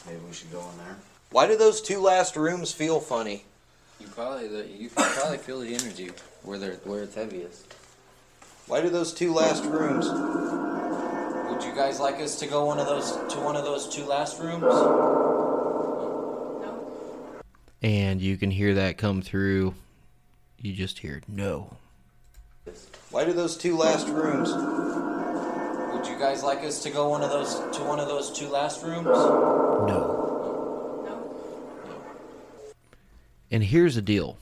Maybe 0.07 0.21
we 0.27 0.35
should 0.35 0.53
go 0.53 0.61
in 0.61 0.77
there. 0.77 0.97
Why 1.31 1.47
do 1.47 1.57
those 1.57 1.81
two 1.81 2.01
last 2.01 2.37
rooms 2.37 2.71
feel 2.71 3.01
funny? 3.01 3.45
You 3.99 4.09
probably 4.09 4.49
the, 4.49 4.67
you 4.67 4.91
can 4.91 5.11
probably 5.15 5.39
feel 5.39 5.61
the 5.61 5.75
energy 5.75 6.11
where 6.43 6.59
they're 6.59 6.75
where 6.85 7.03
it's 7.03 7.15
heaviest. 7.15 7.75
Why 8.67 8.83
do 8.83 8.91
those 8.91 9.15
two 9.15 9.33
last 9.33 9.65
rooms? 9.65 10.07
Would 11.51 11.65
you 11.65 11.75
guys 11.75 11.99
like 11.99 12.17
us 12.17 12.39
to 12.41 12.47
go 12.47 12.67
one 12.67 12.79
of 12.79 12.87
those 12.87 13.13
to 13.33 13.41
one 13.41 13.57
of 13.57 13.65
those 13.65 13.89
two 13.89 14.05
last 14.05 14.39
rooms? 14.39 14.61
No. 14.61 15.25
And 17.81 18.21
you 18.21 18.37
can 18.37 18.51
hear 18.51 18.75
that 18.75 18.99
come 18.99 19.23
through. 19.23 19.75
You 20.59 20.75
just 20.75 20.99
hear 20.99 21.23
no. 21.27 21.79
Why 23.11 23.25
do 23.25 23.33
those 23.33 23.57
two 23.57 23.75
last 23.75 24.07
rooms? 24.09 24.51
Would 24.51 26.07
you 26.07 26.19
guys 26.19 26.43
like 26.43 26.59
us 26.59 26.83
to 26.83 26.91
go 26.91 27.09
one 27.09 27.23
of 27.23 27.31
those 27.31 27.55
to 27.79 27.85
one 27.85 27.99
of 27.99 28.07
those 28.07 28.31
two 28.31 28.49
last 28.49 28.83
rooms? 28.83 29.07
No. 29.07 29.87
No. 29.87 31.35
And 33.51 33.65
here's 33.65 33.95
the 33.95 34.03
deal. 34.03 34.37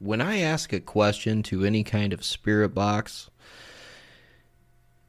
When 0.00 0.20
I 0.20 0.40
ask 0.40 0.72
a 0.72 0.80
question 0.80 1.42
to 1.44 1.64
any 1.64 1.82
kind 1.82 2.12
of 2.12 2.22
spirit 2.22 2.74
box, 2.74 3.30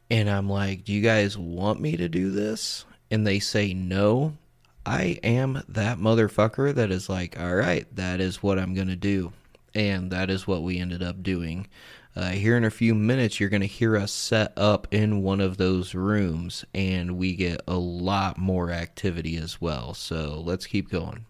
and 0.09 0.29
I'm 0.29 0.49
like, 0.49 0.85
Do 0.85 0.93
you 0.93 1.01
guys 1.01 1.37
want 1.37 1.81
me 1.81 1.97
to 1.97 2.07
do 2.07 2.31
this? 2.31 2.85
And 3.11 3.27
they 3.27 3.39
say 3.39 3.73
no, 3.73 4.37
I 4.85 5.19
am 5.21 5.63
that 5.67 5.97
motherfucker 5.97 6.73
that 6.75 6.91
is 6.91 7.09
like, 7.09 7.37
All 7.37 7.55
right, 7.55 7.93
that 7.97 8.21
is 8.21 8.41
what 8.41 8.57
I'm 8.57 8.73
going 8.73 8.87
to 8.87 8.95
do. 8.95 9.33
And 9.75 10.11
that 10.11 10.29
is 10.29 10.47
what 10.47 10.63
we 10.63 10.79
ended 10.79 11.03
up 11.03 11.21
doing. 11.21 11.67
Uh, 12.15 12.29
here 12.31 12.57
in 12.57 12.63
a 12.65 12.71
few 12.71 12.95
minutes, 12.95 13.39
you're 13.39 13.49
going 13.49 13.61
to 13.61 13.67
hear 13.67 13.95
us 13.95 14.11
set 14.11 14.51
up 14.57 14.87
in 14.91 15.21
one 15.21 15.39
of 15.39 15.57
those 15.57 15.93
rooms, 15.93 16.65
and 16.73 17.17
we 17.17 17.35
get 17.35 17.61
a 17.67 17.77
lot 17.77 18.37
more 18.37 18.71
activity 18.71 19.37
as 19.37 19.61
well. 19.61 19.93
So 19.93 20.41
let's 20.43 20.65
keep 20.65 20.89
going. 20.89 21.25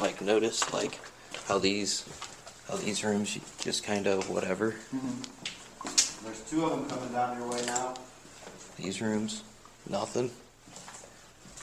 Like 0.00 0.20
notice 0.20 0.72
like 0.72 0.98
how 1.46 1.58
these 1.58 2.04
how 2.68 2.76
these 2.76 3.02
rooms 3.02 3.38
just 3.60 3.82
kind 3.82 4.06
of 4.06 4.28
whatever. 4.30 4.74
There's 6.24 6.40
two 6.48 6.64
of 6.64 6.70
them 6.70 6.88
coming 6.88 7.12
down 7.12 7.38
your 7.38 7.48
way 7.50 7.64
now. 7.66 7.94
These 8.76 9.00
rooms, 9.00 9.42
nothing. 9.88 10.30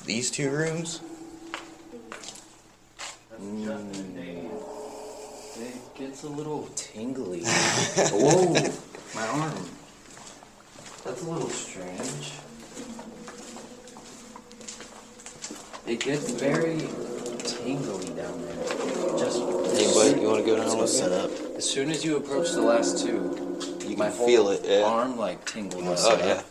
These 0.06 0.32
two 0.32 0.50
rooms, 0.50 1.02
That's 3.30 3.42
Mm. 3.42 4.85
It 5.58 5.96
gets 5.96 6.24
a 6.24 6.28
little 6.30 6.68
tingly. 6.76 7.44
Whoa, 7.46 8.54
my 9.16 9.28
arm. 9.28 9.70
That's 11.06 11.22
a 11.24 11.30
little 11.30 11.50
strange. 11.50 12.34
It 15.88 16.00
gets 16.00 16.32
very 16.32 16.80
tingly 17.40 18.08
down 18.16 18.42
there. 18.42 19.18
Just 19.18 19.40
Hey, 19.78 19.94
bud, 19.94 20.22
you 20.22 20.28
wanna 20.28 20.44
go 20.44 20.58
down 20.58 20.68
and 20.68 20.80
look 20.80 20.90
set 20.90 21.12
up? 21.12 21.30
As 21.56 21.70
soon 21.70 21.90
as 21.90 22.04
you 22.04 22.18
approach 22.18 22.52
the 22.52 22.62
last 22.62 23.06
two, 23.06 23.60
you 23.88 23.96
my 23.96 24.10
can 24.10 24.18
whole 24.18 24.28
feel 24.28 24.50
it. 24.50 24.62
Yeah. 24.66 24.84
arm 24.84 25.16
like 25.18 25.46
tingles. 25.46 26.04
Oh 26.06 26.18
yeah. 26.18 26.42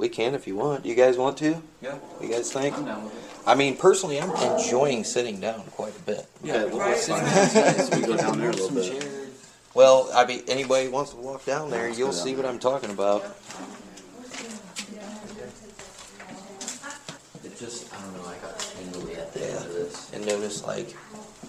We 0.00 0.08
can 0.08 0.34
if 0.34 0.46
you 0.46 0.56
want. 0.56 0.86
You 0.86 0.94
guys 0.94 1.18
want 1.18 1.36
to? 1.38 1.62
Yeah. 1.82 1.98
You 2.22 2.28
guys 2.28 2.50
think? 2.50 2.74
I'm 2.74 2.86
down 2.86 3.04
with 3.04 3.12
it. 3.14 3.46
I 3.46 3.54
mean, 3.54 3.76
personally, 3.76 4.18
I'm 4.18 4.30
enjoying 4.30 5.04
sitting 5.04 5.40
down 5.40 5.60
quite 5.72 5.94
a 5.94 6.00
bit. 6.00 6.26
Yeah, 6.42 6.64
we'll 6.64 6.78
right. 6.78 6.96
sit 6.96 7.16
down. 7.16 8.00
We 8.00 8.06
go 8.06 8.16
down 8.16 8.38
there 8.38 8.48
a 8.48 8.52
little 8.54 8.70
bit. 8.70 9.04
Well, 9.74 10.08
I 10.14 10.24
mean, 10.24 10.42
anybody 10.48 10.86
who 10.86 10.92
wants 10.92 11.10
to 11.10 11.18
walk 11.18 11.44
down 11.44 11.68
there, 11.68 11.90
you'll 11.90 12.12
see 12.12 12.34
what 12.34 12.46
I'm 12.46 12.58
talking 12.58 12.88
about. 12.88 13.24
It 17.44 17.58
just, 17.58 17.92
I 17.92 18.00
don't 18.00 18.16
know, 18.16 18.26
I 18.26 18.38
got 18.38 18.58
tingly 18.58 19.16
at 19.16 19.34
the 19.34 19.46
end 19.46 19.56
of 19.58 19.74
this. 19.74 20.10
And 20.14 20.24
notice, 20.24 20.64
like, 20.64 20.96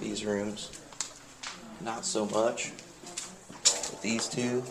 these 0.02 0.26
rooms, 0.26 0.72
not 1.80 2.04
so 2.04 2.26
much. 2.26 2.74
But 3.64 4.02
these 4.02 4.28
two. 4.28 4.62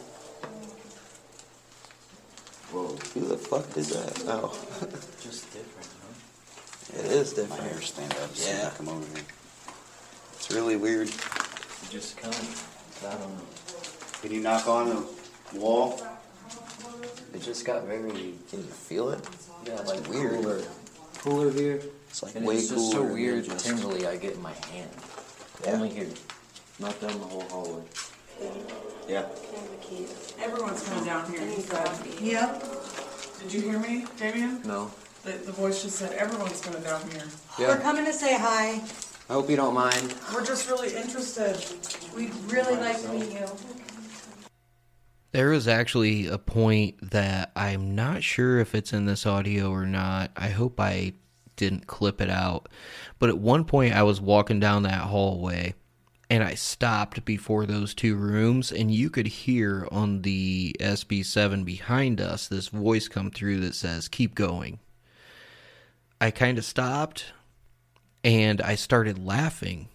Whoa, 2.73 2.87
who 3.15 3.27
the 3.27 3.37
fuck 3.37 3.77
is 3.77 3.89
that? 3.91 4.23
Oh, 4.29 4.57
Just 5.21 5.53
different, 5.53 5.89
huh? 6.03 7.01
it 7.01 7.11
is 7.13 7.33
different. 7.33 7.63
My 7.63 7.69
hair 7.69 7.81
stand 7.81 8.13
up. 8.15 8.35
So 8.35 8.49
Yeah. 8.51 8.71
I 8.73 8.77
come 8.77 8.89
over 8.89 9.07
here. 9.15 9.25
It's 10.35 10.51
really 10.53 10.77
weird. 10.77 11.09
It 11.09 11.17
just 11.91 12.17
kind 12.17 12.33
of, 12.35 13.05
I 13.07 13.11
don't 13.11 13.21
know. 13.37 14.21
Can 14.23 14.33
you 14.33 14.41
knock 14.41 14.69
on 14.69 14.89
the 15.53 15.59
wall? 15.59 16.01
It 17.35 17.43
just 17.43 17.65
got 17.65 17.85
very, 17.85 18.11
Can 18.51 18.61
you 18.61 18.63
feel 18.65 19.11
it? 19.11 19.21
yeah, 19.67 19.81
It's 19.81 19.89
like 19.91 20.09
weird. 20.09 20.41
cooler. 20.43 20.63
Cooler 21.19 21.51
here. 21.51 21.83
It's 22.09 22.23
like 22.23 22.35
And 22.37 22.47
way 22.47 22.57
it's 22.57 22.69
just 22.69 22.91
so 22.93 22.99
cooler 22.99 23.07
than 23.07 23.15
weird 23.15 23.45
just- 23.47 23.67
tingly 23.67 24.07
I 24.07 24.17
get 24.17 24.35
in 24.35 24.43
my 24.43 24.53
hand. 24.53 24.91
Yeah. 25.65 25.73
Only 25.73 25.89
here. 25.91 26.09
Not 26.79 26.99
down 27.01 27.19
the 27.21 27.27
whole 27.27 27.43
hallway. 27.51 27.83
Yeah. 29.09 29.27
Everyone's 30.41 30.89
coming 30.89 31.05
down 31.05 31.31
here. 31.33 31.43
Yep. 32.21 32.65
Did 33.43 33.53
you 33.53 33.61
hear 33.63 33.79
me, 33.79 34.07
Damien? 34.17 34.63
No. 34.65 34.91
The, 35.25 35.33
the 35.33 35.53
voice 35.53 35.83
just 35.83 35.97
said, 35.97 36.13
everyone's 36.13 36.61
coming 36.61 36.83
down 36.83 37.03
here. 37.11 37.25
We're 37.59 37.81
coming 37.81 38.05
to 38.05 38.13
say 38.13 38.39
hi. 38.39 38.81
I 39.29 39.33
hope 39.33 39.51
you 39.51 39.57
don't 39.57 39.75
mind. 39.75 40.15
We're 40.33 40.45
just 40.45 40.69
really 40.71 40.95
interested. 40.95 41.57
We'd 42.17 42.35
really 42.47 42.77
like 42.77 43.01
to 43.03 43.09
meet 43.09 43.33
you. 43.33 43.47
There 45.33 45.53
is 45.53 45.69
actually 45.69 46.27
a 46.27 46.39
point 46.39 47.11
that 47.11 47.53
I'm 47.55 47.95
not 47.95 48.23
sure 48.23 48.59
if 48.59 48.75
it's 48.75 48.93
in 48.93 49.07
this 49.07 49.27
audio 49.27 49.71
or 49.71 49.87
not. 49.87 50.33
I 50.37 50.49
hope 50.49 50.81
I 50.81 51.13
didn't 51.57 51.87
clip 51.87 52.21
it 52.21 52.31
out. 52.31 52.69
But 53.19 53.29
at 53.29 53.39
one 53.39 53.65
point, 53.65 53.95
I 53.95 54.03
was 54.03 54.21
walking 54.21 54.59
down 54.59 54.83
that 54.85 55.03
hallway 55.03 55.75
and 56.31 56.45
I 56.45 56.55
stopped 56.55 57.25
before 57.25 57.67
those 57.67 57.93
two 57.93 58.15
rooms, 58.15 58.71
and 58.71 58.89
you 58.89 59.11
could 59.11 59.27
hear 59.27 59.89
on 59.91 60.23
the 60.23 60.77
SB7 60.79 61.65
behind 61.65 62.21
us 62.21 62.47
this 62.47 62.69
voice 62.69 63.09
come 63.09 63.33
through 63.33 63.59
that 63.61 63.75
says, 63.75 64.09
Keep 64.09 64.37
going. 64.37 64.79
I 66.21 66.31
kind 66.31 66.57
of 66.57 66.65
stopped 66.65 67.33
and 68.23 68.61
I 68.61 68.77
started 68.77 69.19
laughing, 69.19 69.89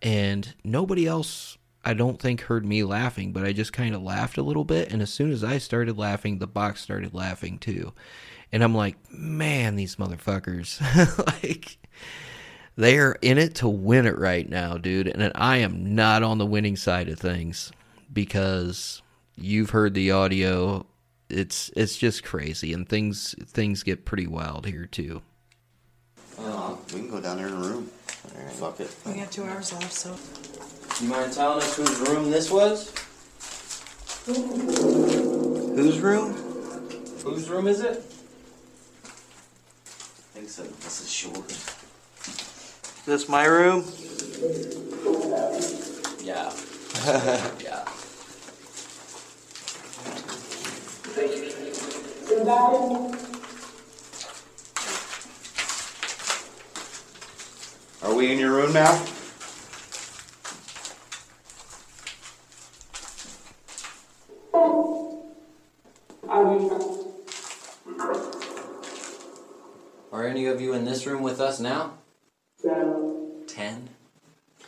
and 0.00 0.54
nobody 0.64 1.06
else 1.06 1.58
I 1.84 1.92
don't 1.92 2.18
think 2.18 2.42
heard 2.42 2.64
me 2.64 2.82
laughing, 2.82 3.32
but 3.32 3.44
I 3.44 3.52
just 3.52 3.74
kind 3.74 3.94
of 3.94 4.02
laughed 4.02 4.38
a 4.38 4.42
little 4.42 4.64
bit. 4.64 4.90
And 4.90 5.02
as 5.02 5.12
soon 5.12 5.30
as 5.30 5.44
I 5.44 5.58
started 5.58 5.98
laughing, 5.98 6.38
the 6.38 6.46
box 6.46 6.80
started 6.80 7.12
laughing 7.12 7.58
too. 7.58 7.92
And 8.50 8.64
I'm 8.64 8.74
like, 8.74 8.96
man, 9.12 9.76
these 9.76 9.96
motherfuckers, 9.96 10.80
like, 11.42 11.76
they 12.76 12.98
are 12.98 13.16
in 13.22 13.38
it 13.38 13.56
to 13.56 13.68
win 13.68 14.06
it 14.06 14.18
right 14.18 14.48
now, 14.48 14.76
dude. 14.76 15.08
And 15.08 15.30
I 15.34 15.58
am 15.58 15.94
not 15.94 16.22
on 16.22 16.38
the 16.38 16.46
winning 16.46 16.76
side 16.76 17.08
of 17.08 17.18
things 17.18 17.70
because 18.12 19.02
you've 19.36 19.70
heard 19.70 19.94
the 19.94 20.10
audio. 20.10 20.86
It's 21.30 21.70
it's 21.76 21.96
just 21.96 22.22
crazy, 22.22 22.72
and 22.72 22.88
things 22.88 23.34
things 23.46 23.82
get 23.82 24.04
pretty 24.04 24.26
wild 24.26 24.66
here 24.66 24.86
too. 24.86 25.22
Uh, 26.38 26.76
we 26.92 27.00
can 27.00 27.10
go 27.10 27.20
down 27.20 27.36
there 27.38 27.46
in 27.46 27.54
a 27.54 27.56
room. 27.56 27.90
Fuck 28.58 28.80
it. 28.80 28.94
We 29.06 29.14
got 29.14 29.30
two 29.30 29.44
hours 29.44 29.72
left, 29.72 29.92
so. 29.92 30.16
You 31.02 31.08
mind 31.10 31.32
telling 31.32 31.58
us 31.58 31.76
whose 31.76 32.00
room 32.08 32.30
this 32.30 32.50
was? 32.50 32.92
Whose 34.26 35.98
room? 36.00 36.32
Whose 37.24 37.48
room 37.48 37.66
is 37.66 37.80
it? 37.80 38.04
I 39.04 40.38
think 40.38 40.48
so. 40.48 40.62
This 40.62 41.00
is 41.00 41.10
short. 41.10 41.83
This 43.06 43.28
my 43.28 43.44
room? 43.44 43.84
Yeah. 46.22 46.50
yeah. 47.60 47.84
Are 58.02 58.14
we 58.14 58.32
in 58.32 58.38
your 58.38 58.52
room 58.52 58.72
now? 58.72 59.04
Are 70.10 70.26
any 70.26 70.46
of 70.46 70.62
you 70.62 70.72
in 70.72 70.86
this 70.86 71.06
room 71.06 71.22
with 71.22 71.38
us 71.38 71.60
now? 71.60 71.98
Ten? 73.54 73.88
I 74.60 74.64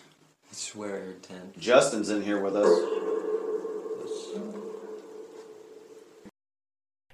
swear, 0.52 1.14
ten. 1.20 1.52
Justin's 1.58 2.08
in 2.08 2.22
here 2.22 2.40
with 2.40 2.54
us. 2.54 2.68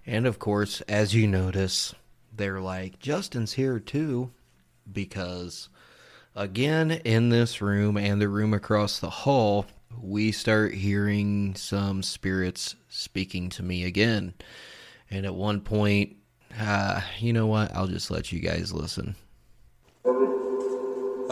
And 0.05 0.27
of 0.27 0.39
course, 0.39 0.83
as 0.83 1.15
you 1.15 1.27
notice, 1.27 1.95
they're 2.31 2.61
like, 2.61 2.99
Justin's 2.99 3.55
here 3.55 3.79
too. 3.79 4.33
Because, 4.93 5.71
again, 6.35 6.91
in 6.91 7.31
this 7.31 7.63
room 7.63 7.97
and 7.97 8.21
the 8.21 8.29
room 8.29 8.53
across 8.53 8.99
the 8.99 9.09
hall, 9.09 9.65
we 9.99 10.31
start 10.31 10.75
hearing 10.75 11.55
some 11.55 12.03
spirits 12.03 12.75
speaking 12.91 13.49
to 13.49 13.63
me 13.63 13.85
again. 13.85 14.35
And 15.11 15.25
at 15.25 15.35
one 15.35 15.63
point, 15.63 16.17
uh, 16.61 17.01
you 17.19 17.33
know 17.33 17.47
what? 17.47 17.75
I'll 17.75 17.87
just 17.87 18.11
let 18.11 18.31
you 18.31 18.41
guys 18.41 18.75
listen. 18.75 19.15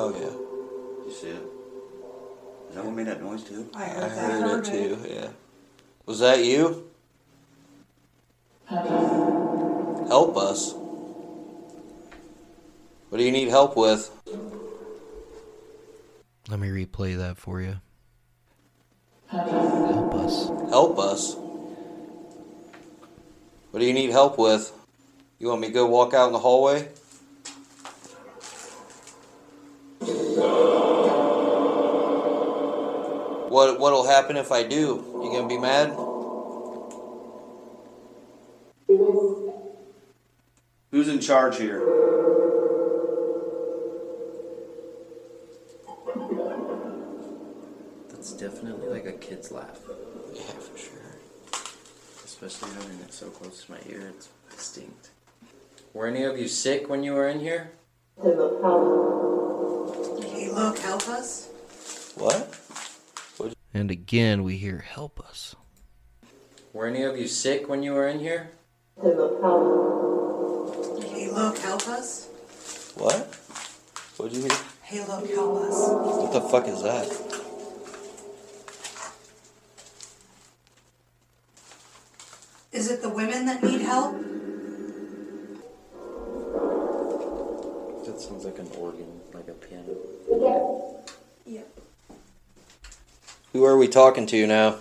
Oh 0.02 0.14
yeah, 0.14 1.04
You 1.06 1.12
see 1.12 1.28
it? 1.28 1.42
Is 2.70 2.74
that 2.74 2.84
what 2.86 2.94
made 2.94 3.06
that 3.06 3.22
noise 3.22 3.44
too? 3.44 3.68
I 3.74 3.84
I 3.84 3.88
heard 3.88 4.10
that. 4.12 4.40
heard 4.40 4.66
it 4.66 4.70
too. 4.70 4.98
Yeah. 5.06 5.28
Was 6.06 6.20
that 6.20 6.42
you? 6.42 6.88
Help 10.08 10.38
us. 10.38 10.72
What 13.10 13.18
do 13.18 13.24
you 13.24 13.30
need 13.30 13.48
help 13.48 13.76
with? 13.76 14.10
Let 16.48 16.58
me 16.58 16.68
replay 16.68 17.18
that 17.18 17.36
for 17.36 17.60
you. 17.60 17.76
Help 19.28 20.14
us. 20.14 20.48
Help 20.70 20.98
us? 20.98 21.34
What 23.70 23.80
do 23.80 23.84
you 23.84 23.92
need 23.92 24.12
help 24.12 24.38
with? 24.38 24.72
You 25.38 25.48
want 25.48 25.60
me 25.60 25.66
to 25.66 25.74
go 25.74 25.86
walk 25.86 26.14
out 26.14 26.28
in 26.28 26.32
the 26.32 26.38
hallway? 26.38 26.88
What 33.60 33.78
what'll 33.78 34.06
happen 34.06 34.38
if 34.38 34.50
I 34.52 34.62
do? 34.62 35.04
You 35.22 35.32
gonna 35.34 35.46
be 35.46 35.58
mad? 35.58 35.90
Who's 40.90 41.08
in 41.08 41.20
charge 41.20 41.58
here? 41.58 41.80
That's 48.08 48.32
definitely 48.32 48.88
like 48.88 49.04
a 49.04 49.12
kid's 49.12 49.52
laugh. 49.52 49.78
Yeah, 50.32 50.40
for 50.40 50.78
sure. 50.78 51.18
Especially 52.24 52.70
having 52.70 52.98
it 53.00 53.12
so 53.12 53.28
close 53.28 53.66
to 53.66 53.72
my 53.72 53.78
ear, 53.90 54.10
it's 54.16 54.30
distinct. 54.50 55.10
Were 55.92 56.06
any 56.06 56.22
of 56.22 56.38
you 56.38 56.48
sick 56.48 56.88
when 56.88 57.04
you 57.04 57.12
were 57.12 57.28
in 57.28 57.40
here? 57.40 57.72
Hey, 58.22 58.34
look, 60.50 60.78
help 60.78 61.06
us. 61.10 61.50
What? 62.14 62.59
And 63.72 63.90
again, 63.90 64.42
we 64.42 64.56
hear 64.56 64.78
help 64.78 65.20
us. 65.20 65.54
Were 66.72 66.86
any 66.86 67.02
of 67.02 67.16
you 67.16 67.28
sick 67.28 67.68
when 67.68 67.82
you 67.82 67.92
were 67.92 68.08
in 68.08 68.18
here? 68.18 68.50
Hey, 69.00 69.14
look, 69.14 69.40
help 71.58 71.88
us. 71.88 72.28
What? 72.96 73.34
What'd 74.16 74.36
you 74.36 74.42
hear? 74.42 74.58
Hey, 74.82 75.04
look, 75.06 75.28
help 75.30 75.58
us. 75.62 75.88
What 75.88 76.32
the 76.32 76.40
fuck 76.40 76.66
is 76.66 76.82
that? 76.82 77.06
Is 82.72 82.90
it 82.90 83.02
the 83.02 83.08
women 83.08 83.46
that 83.46 83.62
need 83.62 83.82
help? 83.82 84.12
That 88.04 88.20
sounds 88.20 88.44
like 88.44 88.58
an 88.58 88.68
organ, 88.78 89.20
like 89.32 89.48
a 89.48 89.54
piano. 89.54 89.96
Yeah. 91.46 91.58
Yeah. 91.58 91.62
Who 93.52 93.64
are 93.64 93.76
we 93.76 93.88
talking 93.88 94.26
to 94.26 94.46
now? 94.46 94.76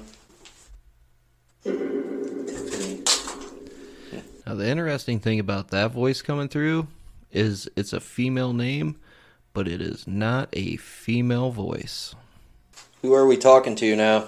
Now, 4.46 4.56
the 4.56 4.68
interesting 4.68 5.20
thing 5.20 5.40
about 5.40 5.70
that 5.70 5.92
voice 5.92 6.22
coming 6.22 6.50
through 6.50 6.88
is 7.32 7.68
it's 7.76 7.94
a 7.94 8.00
female 8.00 8.54
name, 8.54 8.96
but 9.54 9.68
it 9.68 9.82
is 9.82 10.08
not 10.08 10.50
a 10.54 10.78
female 10.78 11.50
voice. 11.50 12.14
Who 13.02 13.14
are 13.14 13.26
we 13.26 13.38
talking 13.38 13.76
to 13.76 13.96
now? 13.96 14.26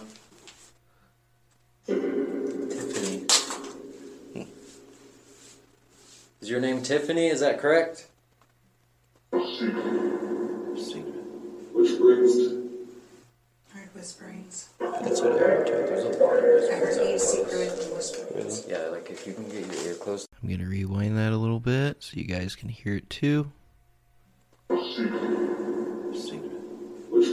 Tiffany. 1.86 3.26
Is 6.42 6.50
your 6.50 6.60
name 6.60 6.82
Tiffany? 6.82 7.28
Is 7.28 7.42
that 7.42 7.60
correct? 7.60 8.08
Which 9.30 9.60
brings 12.00 12.32
I 12.34 12.54
heard 12.54 12.61
whisperings. 14.02 14.70
That's 14.80 15.22
what 15.22 15.34
I 15.34 15.38
heard. 15.38 15.68
too. 15.68 15.74
There's 15.74 16.04
a 16.04 16.24
lot 16.24 16.38
of 16.38 16.44
I 16.44 16.48
whispers 16.48 16.72
heard 16.72 16.98
out 16.98 17.04
you 17.04 17.10
there. 17.10 17.20
secretly 17.20 17.68
whispering. 17.94 18.52
Yeah, 18.68 18.88
like 18.90 19.10
if 19.12 19.28
you 19.28 19.34
can 19.34 19.44
get 19.48 19.66
your 19.68 19.86
ear 19.90 19.94
close. 19.94 20.28
I'm 20.42 20.48
going 20.50 20.60
to 20.60 20.66
rewind 20.66 21.18
that 21.20 21.32
a 21.34 21.38
little 21.38 21.60
bit 21.60 21.98
so 22.02 22.14
you 22.18 22.24
guys 22.26 22.56
can 22.56 22.70
hear 22.70 22.96
it 22.96 23.08
too. 23.12 23.52
which 24.70 24.98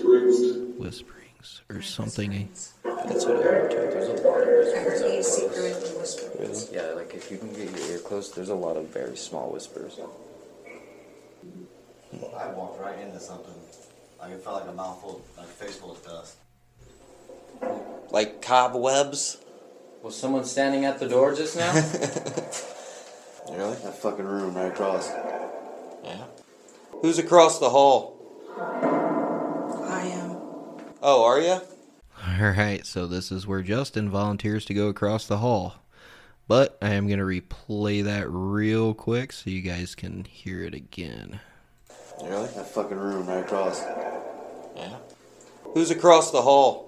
brings 0.02 0.52
Whisperings 0.78 1.60
or 1.70 1.80
something. 1.80 2.50
That's 2.84 3.24
what 3.24 3.36
I 3.38 3.42
heard. 3.42 3.70
too. 3.70 3.76
There's 3.78 4.08
a 4.20 4.22
lot 4.28 4.42
of 4.42 4.48
I 4.48 4.50
whispers 4.52 5.00
heard 5.00 5.10
you 5.12 5.18
out 5.18 5.24
secretly 5.24 5.70
whispering. 5.98 6.52
there. 6.52 6.88
Yeah, 6.90 6.94
like 6.94 7.14
if 7.14 7.30
you 7.30 7.38
can 7.38 7.48
get 7.54 7.70
your 7.70 7.92
ear 7.92 7.98
close, 8.00 8.30
there's 8.30 8.50
a 8.50 8.54
lot 8.54 8.76
of 8.76 8.88
very 8.88 9.16
small 9.16 9.50
whispers. 9.50 9.98
I 12.38 12.48
walked 12.52 12.78
right 12.80 12.98
into 12.98 13.18
something. 13.20 13.54
Like 14.20 14.32
it 14.32 14.42
felt 14.42 14.60
like 14.60 14.68
a 14.68 14.72
mouthful, 14.74 15.22
like 15.38 15.46
a 15.46 15.50
face 15.50 15.76
full 15.76 15.92
of 15.92 16.04
dust. 16.04 16.36
Like 18.10 18.42
cobwebs? 18.42 19.38
Was 20.02 20.16
someone 20.16 20.44
standing 20.44 20.84
at 20.84 20.98
the 20.98 21.08
door 21.08 21.34
just 21.34 21.56
now? 21.56 21.72
Really? 23.50 23.76
That 23.76 23.96
fucking 23.96 24.26
room 24.26 24.54
right 24.54 24.70
across. 24.70 25.08
Yeah. 26.04 26.24
Who's 27.00 27.18
across 27.18 27.58
the 27.58 27.70
hall? 27.70 28.14
I 28.60 30.02
am. 30.12 30.36
Oh, 31.02 31.24
are 31.24 31.40
you? 31.40 31.60
Alright, 32.38 32.84
so 32.84 33.06
this 33.06 33.32
is 33.32 33.46
where 33.46 33.62
Justin 33.62 34.10
volunteers 34.10 34.64
to 34.66 34.74
go 34.74 34.88
across 34.88 35.26
the 35.26 35.38
hall. 35.38 35.76
But 36.46 36.76
I 36.82 36.90
am 36.90 37.06
going 37.06 37.18
to 37.18 37.24
replay 37.24 38.04
that 38.04 38.28
real 38.28 38.94
quick 38.94 39.32
so 39.32 39.50
you 39.50 39.62
guys 39.62 39.94
can 39.94 40.24
hear 40.24 40.62
it 40.64 40.74
again. 40.74 41.40
Really? 42.22 42.48
That 42.48 42.66
fucking 42.68 42.98
room 42.98 43.26
right 43.26 43.44
across. 43.44 43.82
Yeah. 44.76 44.96
Who's 45.74 45.90
across 45.90 46.32
the 46.32 46.42
hall? 46.42 46.84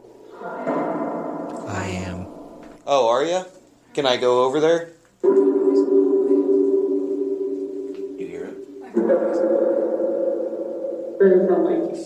I 2.90 2.92
am. 2.92 2.98
Oh, 2.98 3.08
are 3.08 3.24
you? 3.24 3.44
Can 3.94 4.04
I 4.04 4.16
go 4.16 4.44
over 4.44 4.58
there? 4.58 4.90
You 8.18 8.26
hear 8.26 8.46
it? 8.46 8.56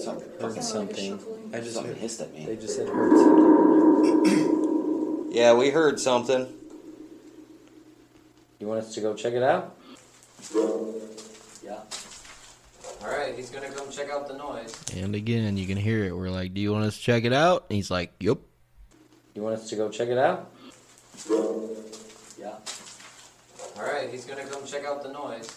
Something. 0.03 0.29
Heard 0.39 0.63
something. 0.63 1.19
I 1.55 1.61
just 1.61 1.75
Something 1.75 1.97
hissed 1.97 2.21
at 2.21 2.35
me. 2.35 2.45
They 2.45 2.57
just 2.57 2.77
said 2.77 2.89
heard 2.89 3.17
something. 3.17 4.25
Yeah, 5.33 5.55
we 5.55 5.71
heard 5.71 5.99
something. 5.99 6.53
You 8.61 8.67
want 8.67 8.81
us 8.81 8.95
to 8.95 9.01
go 9.01 9.15
check 9.15 9.33
it 9.33 9.43
out? 9.43 9.75
Yeah. 11.65 11.81
Alright, 13.03 13.35
he's 13.37 13.49
gonna 13.49 13.71
come 13.71 13.91
check 13.91 14.11
out 14.11 14.29
the 14.29 14.37
noise. 14.37 14.75
And 14.95 15.15
again, 15.15 15.57
you 15.57 15.67
can 15.67 15.79
hear 15.79 16.05
it. 16.05 16.15
We're 16.15 16.29
like, 16.29 16.53
Do 16.53 16.61
you 16.61 16.73
want 16.73 16.85
us 16.85 16.99
to 16.99 17.03
check 17.03 17.25
it 17.25 17.33
out? 17.33 17.65
And 17.71 17.77
he's 17.77 17.91
like, 17.91 18.13
Yup. 18.21 18.41
You 19.35 19.43
want 19.43 19.55
us 19.57 19.71
to 19.71 19.77
go 19.77 19.89
check 19.89 20.09
it 20.09 20.19
out? 20.19 20.54
Yeah. 22.39 22.57
Alright, 23.77 24.11
he's 24.11 24.25
gonna 24.25 24.45
come 24.45 24.65
check 24.67 24.85
out 24.85 25.03
the 25.03 25.13
noise. 25.13 25.49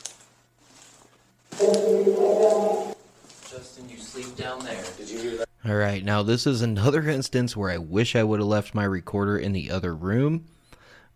Justin, 3.49 3.89
you 3.89 3.97
sleep 3.97 4.35
down 4.35 4.63
there. 4.63 4.83
Did 4.97 5.09
you 5.09 5.19
hear 5.19 5.37
that? 5.37 5.47
Alright, 5.67 6.03
now 6.03 6.23
this 6.23 6.45
is 6.47 6.61
another 6.61 7.09
instance 7.09 7.57
where 7.57 7.71
I 7.71 7.77
wish 7.77 8.15
I 8.15 8.23
would 8.23 8.39
have 8.39 8.47
left 8.47 8.75
my 8.75 8.83
recorder 8.83 9.37
in 9.37 9.53
the 9.53 9.71
other 9.71 9.93
room. 9.95 10.45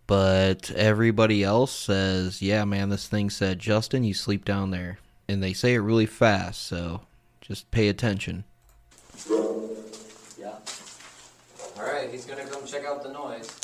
But 0.07 0.71
everybody 0.71 1.43
else 1.43 1.71
says, 1.71 2.41
Yeah, 2.41 2.65
man, 2.65 2.89
this 2.89 3.07
thing 3.07 3.29
said, 3.29 3.59
Justin, 3.59 4.03
you 4.03 4.13
sleep 4.13 4.43
down 4.43 4.71
there. 4.71 4.99
And 5.29 5.41
they 5.41 5.53
say 5.53 5.75
it 5.75 5.79
really 5.79 6.05
fast, 6.05 6.63
so 6.63 7.01
just 7.39 7.71
pay 7.71 7.87
attention. 7.87 8.43
Yeah. 10.37 10.55
Alright, 11.77 12.11
he's 12.11 12.25
gonna 12.25 12.45
come 12.45 12.65
check 12.65 12.83
out 12.83 13.03
the 13.03 13.13
noise. 13.13 13.60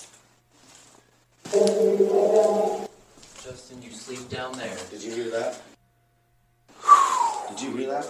Justin, 3.41 3.82
you 3.82 3.91
sleep 3.91 4.28
down 4.30 4.52
there. 4.57 4.76
Did 4.91 5.02
you 5.02 5.11
hear 5.11 5.30
that? 5.32 5.61
Did 7.49 7.61
you 7.61 7.78
hear 7.78 7.88
that? 7.90 8.06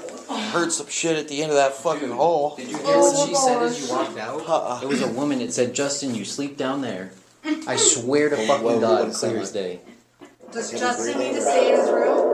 Heard 0.52 0.72
some 0.72 0.88
shit 0.88 1.16
at 1.18 1.28
the 1.28 1.44
end 1.44 1.52
of 1.52 1.58
that 1.58 1.74
fucking 1.76 2.10
hall. 2.10 2.56
Did 2.56 2.72
you 2.72 2.78
oh 2.80 2.86
hear 2.86 2.98
what 2.98 3.30
she 3.30 3.36
said 3.36 3.62
as 3.62 3.80
you 3.80 3.96
walked 3.96 4.18
out? 4.18 4.42
Uh-uh. 4.42 4.80
It 4.82 4.88
was 4.88 5.04
a 5.04 5.08
woman. 5.10 5.40
It 5.42 5.54
said, 5.54 5.76
Justin, 5.76 6.16
you 6.16 6.26
sleep 6.26 6.58
down 6.58 6.82
there. 6.82 7.12
I 7.68 7.76
swear 7.76 8.30
to 8.30 8.38
fucking 8.38 8.64
Whoa, 8.66 8.80
God, 8.80 9.06
what's 9.06 9.20
clear 9.20 9.38
as 9.38 9.52
day. 9.52 9.82
Does 10.52 10.72
Justin 10.72 11.20
need 11.20 11.34
to 11.34 11.42
stay 11.42 11.74
in 11.74 11.80
his 11.80 11.90
room? 11.92 12.34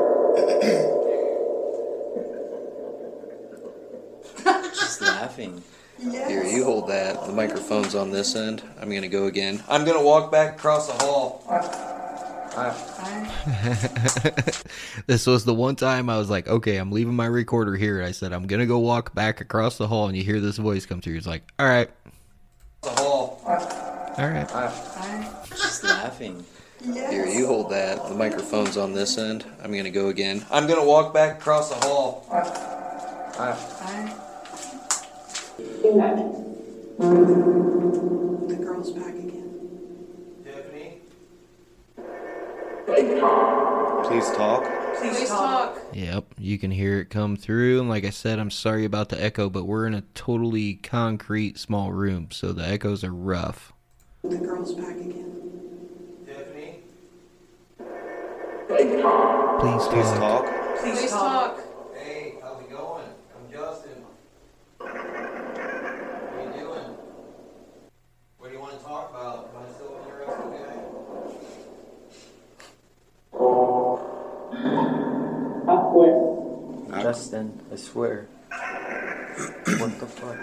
Just 4.73 5.01
laughing. 5.01 5.61
Here, 6.11 6.43
you 6.43 6.65
hold 6.65 6.89
that. 6.89 7.25
The 7.25 7.31
microphone's 7.31 7.95
on 7.95 8.11
this 8.11 8.35
end. 8.35 8.61
I'm 8.81 8.93
gonna 8.93 9.07
go 9.07 9.27
again. 9.27 9.63
I'm 9.69 9.85
gonna 9.85 10.03
walk 10.03 10.29
back 10.31 10.57
across 10.57 10.87
the 10.87 11.01
hall. 11.03 11.39
this 15.07 15.25
was 15.25 15.43
the 15.43 15.55
one 15.55 15.75
time 15.75 16.07
I 16.09 16.17
was 16.19 16.29
like, 16.29 16.47
okay, 16.47 16.77
I'm 16.77 16.91
leaving 16.91 17.15
my 17.15 17.25
recorder 17.25 17.75
here. 17.75 18.03
I 18.03 18.11
said, 18.11 18.31
I'm 18.31 18.45
going 18.45 18.59
to 18.59 18.67
go 18.67 18.77
walk 18.77 19.15
back 19.15 19.41
across 19.41 19.79
the 19.79 19.87
hall, 19.87 20.07
and 20.07 20.15
you 20.15 20.23
hear 20.23 20.39
this 20.39 20.57
voice 20.57 20.85
come 20.85 21.01
through. 21.01 21.15
It's 21.15 21.25
like, 21.25 21.41
all 21.57 21.65
right, 21.65 21.89
The 22.83 22.89
hall. 22.91 23.41
all 23.47 24.29
right. 24.29 24.47
She's 25.47 25.83
laughing. 25.83 26.45
Here, 26.83 27.25
you 27.25 27.47
hold 27.47 27.71
that. 27.71 28.07
The 28.07 28.13
microphone's 28.13 28.77
on 28.77 28.93
this 28.93 29.17
end. 29.17 29.45
I'm 29.63 29.75
gonna 29.75 29.89
go 29.89 30.09
again. 30.09 30.45
I'm 30.51 30.67
gonna 30.67 30.85
walk 30.85 31.11
back 31.11 31.39
across 31.39 31.69
the 31.69 31.87
hall. 31.87 32.23
Amen. 35.85 36.31
The 38.47 38.55
girl's 38.55 38.91
back 38.91 39.15
again. 39.15 39.79
Tiffany? 40.45 41.01
Please 42.85 43.19
talk. 44.31 44.63
Please 44.95 45.27
talk. 45.27 45.77
Yep, 45.91 46.35
you 46.37 46.57
can 46.57 46.71
hear 46.71 47.01
it 47.01 47.09
come 47.09 47.35
through. 47.35 47.81
And 47.81 47.89
like 47.89 48.05
I 48.05 48.11
said, 48.11 48.39
I'm 48.39 48.51
sorry 48.51 48.85
about 48.85 49.09
the 49.09 49.21
echo, 49.21 49.49
but 49.49 49.65
we're 49.65 49.85
in 49.85 49.93
a 49.93 50.03
totally 50.15 50.75
concrete 50.75 51.59
small 51.59 51.91
room, 51.91 52.29
so 52.31 52.53
the 52.53 52.65
echoes 52.65 53.03
are 53.03 53.13
rough. 53.13 53.73
The 54.23 54.37
girl's 54.37 54.73
back 54.73 54.95
again. 54.95 55.41
Tiffany? 56.25 56.79
Please 58.67 59.01
talk. 59.01 59.59
Please 59.59 59.87
talk. 60.17 60.79
Please 60.79 61.11
talk. 61.11 61.62
Justin, 77.13 77.61
I 77.71 77.75
swear. 77.75 78.27
what 78.49 79.99
the 79.99 80.07
fuck? 80.07 80.35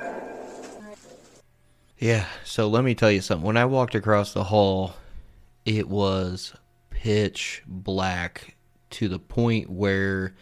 Yeah, 1.98 2.26
so 2.44 2.68
let 2.68 2.84
me 2.84 2.94
tell 2.94 3.10
you 3.10 3.22
something. 3.22 3.44
When 3.44 3.56
I 3.56 3.64
walked 3.64 3.96
across 3.96 4.32
the 4.32 4.44
hall, 4.44 4.94
it 5.64 5.88
was 5.88 6.54
pitch 6.90 7.64
black 7.66 8.54
to 8.90 9.08
the 9.08 9.18
point 9.18 9.68
where 9.68 10.36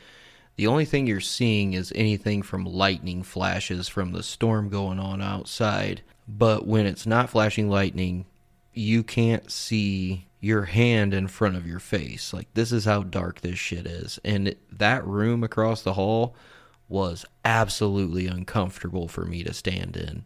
the 0.56 0.66
only 0.66 0.84
thing 0.84 1.06
you're 1.06 1.20
seeing 1.20 1.72
is 1.72 1.94
anything 1.96 2.42
from 2.42 2.66
lightning 2.66 3.22
flashes 3.22 3.88
from 3.88 4.12
the 4.12 4.22
storm 4.22 4.68
going 4.68 4.98
on 4.98 5.22
outside. 5.22 6.02
But 6.28 6.66
when 6.66 6.84
it's 6.84 7.06
not 7.06 7.30
flashing 7.30 7.70
lightning, 7.70 8.26
you 8.72 9.02
can't 9.02 9.50
see 9.50 10.26
your 10.40 10.64
hand 10.64 11.12
in 11.14 11.26
front 11.26 11.56
of 11.56 11.66
your 11.66 11.80
face. 11.80 12.32
Like, 12.32 12.52
this 12.54 12.72
is 12.72 12.84
how 12.84 13.02
dark 13.02 13.40
this 13.40 13.58
shit 13.58 13.86
is. 13.86 14.18
And 14.24 14.54
that 14.70 15.04
room 15.06 15.42
across 15.42 15.82
the 15.82 15.94
hall 15.94 16.34
was 16.88 17.24
absolutely 17.44 18.26
uncomfortable 18.26 19.08
for 19.08 19.24
me 19.24 19.42
to 19.44 19.52
stand 19.52 19.96
in. 19.96 20.24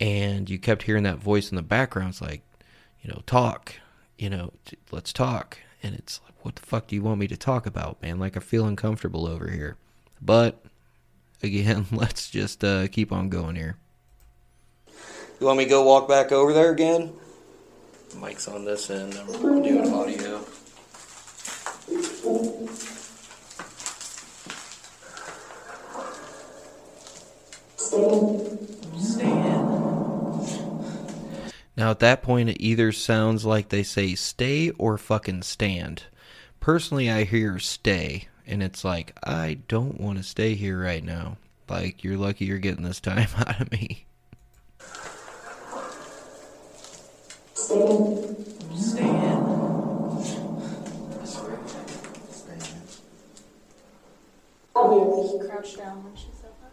And 0.00 0.48
you 0.48 0.58
kept 0.58 0.84
hearing 0.84 1.02
that 1.04 1.18
voice 1.18 1.50
in 1.50 1.56
the 1.56 1.62
background. 1.62 2.10
It's 2.10 2.22
like, 2.22 2.42
you 3.02 3.10
know, 3.10 3.22
talk, 3.26 3.74
you 4.16 4.30
know, 4.30 4.52
let's 4.90 5.12
talk. 5.12 5.58
And 5.82 5.94
it's 5.94 6.20
like, 6.24 6.34
what 6.44 6.56
the 6.56 6.62
fuck 6.62 6.86
do 6.86 6.94
you 6.94 7.02
want 7.02 7.20
me 7.20 7.26
to 7.28 7.36
talk 7.36 7.66
about, 7.66 8.00
man? 8.00 8.18
Like, 8.18 8.36
I 8.36 8.40
feel 8.40 8.66
uncomfortable 8.66 9.26
over 9.26 9.50
here. 9.50 9.76
But, 10.20 10.64
again, 11.42 11.86
let's 11.92 12.30
just 12.30 12.62
uh, 12.62 12.86
keep 12.88 13.10
on 13.10 13.28
going 13.28 13.56
here. 13.56 13.76
You 15.40 15.46
want 15.46 15.58
me 15.58 15.64
to 15.64 15.70
go 15.70 15.82
walk 15.82 16.08
back 16.08 16.30
over 16.30 16.52
there 16.52 16.70
again? 16.70 17.12
Mike's 18.16 18.48
on 18.48 18.64
this 18.64 18.90
end. 18.90 19.14
I'm 19.14 19.62
doing 19.62 19.92
audio. 19.92 20.44
Now, 31.76 31.90
at 31.90 31.98
that 31.98 32.22
point, 32.22 32.48
it 32.48 32.62
either 32.62 32.92
sounds 32.92 33.44
like 33.44 33.68
they 33.68 33.82
say 33.82 34.14
stay 34.14 34.70
or 34.70 34.96
fucking 34.98 35.42
stand. 35.42 36.04
Personally, 36.60 37.10
I 37.10 37.24
hear 37.24 37.58
stay, 37.58 38.28
and 38.46 38.62
it's 38.62 38.84
like, 38.84 39.18
I 39.24 39.58
don't 39.66 40.00
want 40.00 40.18
to 40.18 40.24
stay 40.24 40.54
here 40.54 40.80
right 40.80 41.02
now. 41.02 41.38
Like, 41.68 42.04
you're 42.04 42.16
lucky 42.16 42.44
you're 42.44 42.58
getting 42.58 42.84
this 42.84 43.00
time 43.00 43.28
out 43.36 43.60
of 43.60 43.72
me. 43.72 44.06
He 47.62 47.68
crouched 55.38 55.78
down 55.78 56.02
when 56.02 56.10
she 56.16 56.26
said 56.34 56.50
that. 56.60 56.72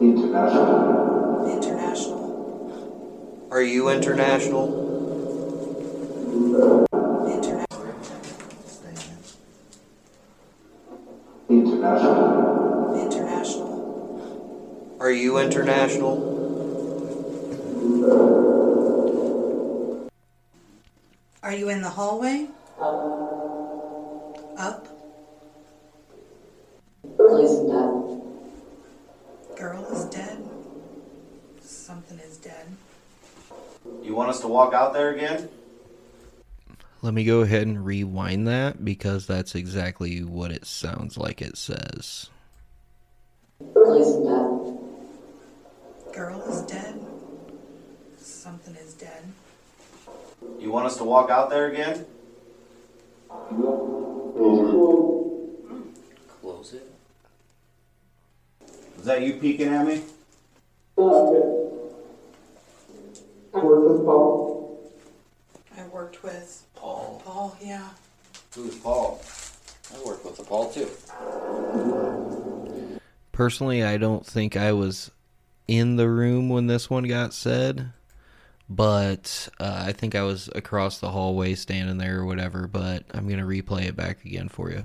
International. 0.00 1.46
International. 1.56 3.46
Are 3.52 3.62
you 3.62 3.90
international? 3.90 4.88
International. 11.48 13.06
International. 13.06 14.96
Are 14.98 15.12
you 15.12 15.38
international? 15.38 16.38
Are 21.48 21.54
you 21.54 21.70
in 21.70 21.80
the 21.80 21.88
hallway? 21.88 22.46
Up? 24.58 24.86
Girl 29.56 29.86
is 29.90 30.04
dead. 30.10 30.46
Something 31.62 32.18
is 32.18 32.36
dead. 32.36 32.66
You 34.02 34.14
want 34.14 34.28
us 34.28 34.40
to 34.42 34.48
walk 34.48 34.74
out 34.74 34.92
there 34.92 35.14
again? 35.14 35.48
Let 37.00 37.14
me 37.14 37.24
go 37.24 37.40
ahead 37.40 37.66
and 37.66 37.82
rewind 37.82 38.46
that 38.46 38.84
because 38.84 39.26
that's 39.26 39.54
exactly 39.54 40.22
what 40.22 40.52
it 40.52 40.66
sounds 40.66 41.16
like 41.16 41.40
it 41.40 41.56
says. 41.56 42.28
Girl 43.72 43.94
is 46.42 46.60
dead. 46.66 47.00
Something 48.18 48.76
is 48.76 48.92
dead. 48.92 49.22
You 50.58 50.70
want 50.70 50.86
us 50.86 50.96
to 50.98 51.04
walk 51.04 51.30
out 51.30 51.50
there 51.50 51.68
again? 51.68 52.06
Close 56.40 56.72
it. 56.72 56.90
Is 58.98 59.04
that 59.04 59.22
you 59.22 59.34
peeking 59.34 59.68
at 59.68 59.86
me? 59.86 60.02
I 60.98 61.00
work 63.60 63.88
with 63.88 64.04
Paul. 64.04 64.92
I 65.76 65.82
worked 65.86 66.22
with 66.22 66.64
Paul. 66.74 67.22
Paul, 67.24 67.56
yeah. 67.60 67.88
Who's 68.54 68.74
Paul? 68.76 69.20
I 69.94 70.06
worked 70.06 70.24
with 70.24 70.36
the 70.36 70.42
Paul 70.42 70.70
too. 70.72 70.90
Personally, 73.32 73.84
I 73.84 73.96
don't 73.96 74.26
think 74.26 74.56
I 74.56 74.72
was 74.72 75.10
in 75.68 75.96
the 75.96 76.08
room 76.08 76.48
when 76.48 76.66
this 76.66 76.90
one 76.90 77.04
got 77.04 77.32
said, 77.32 77.92
but 78.68 79.48
uh, 79.58 79.84
I 79.86 79.92
think 79.92 80.14
I 80.14 80.22
was 80.22 80.48
across 80.54 80.98
the 80.98 81.10
hallway 81.10 81.54
standing 81.54 81.98
there 81.98 82.18
or 82.18 82.26
whatever. 82.26 82.66
But 82.66 83.04
I'm 83.12 83.26
going 83.26 83.40
to 83.40 83.46
replay 83.46 83.86
it 83.86 83.96
back 83.96 84.24
again 84.24 84.48
for 84.48 84.70
you. 84.70 84.84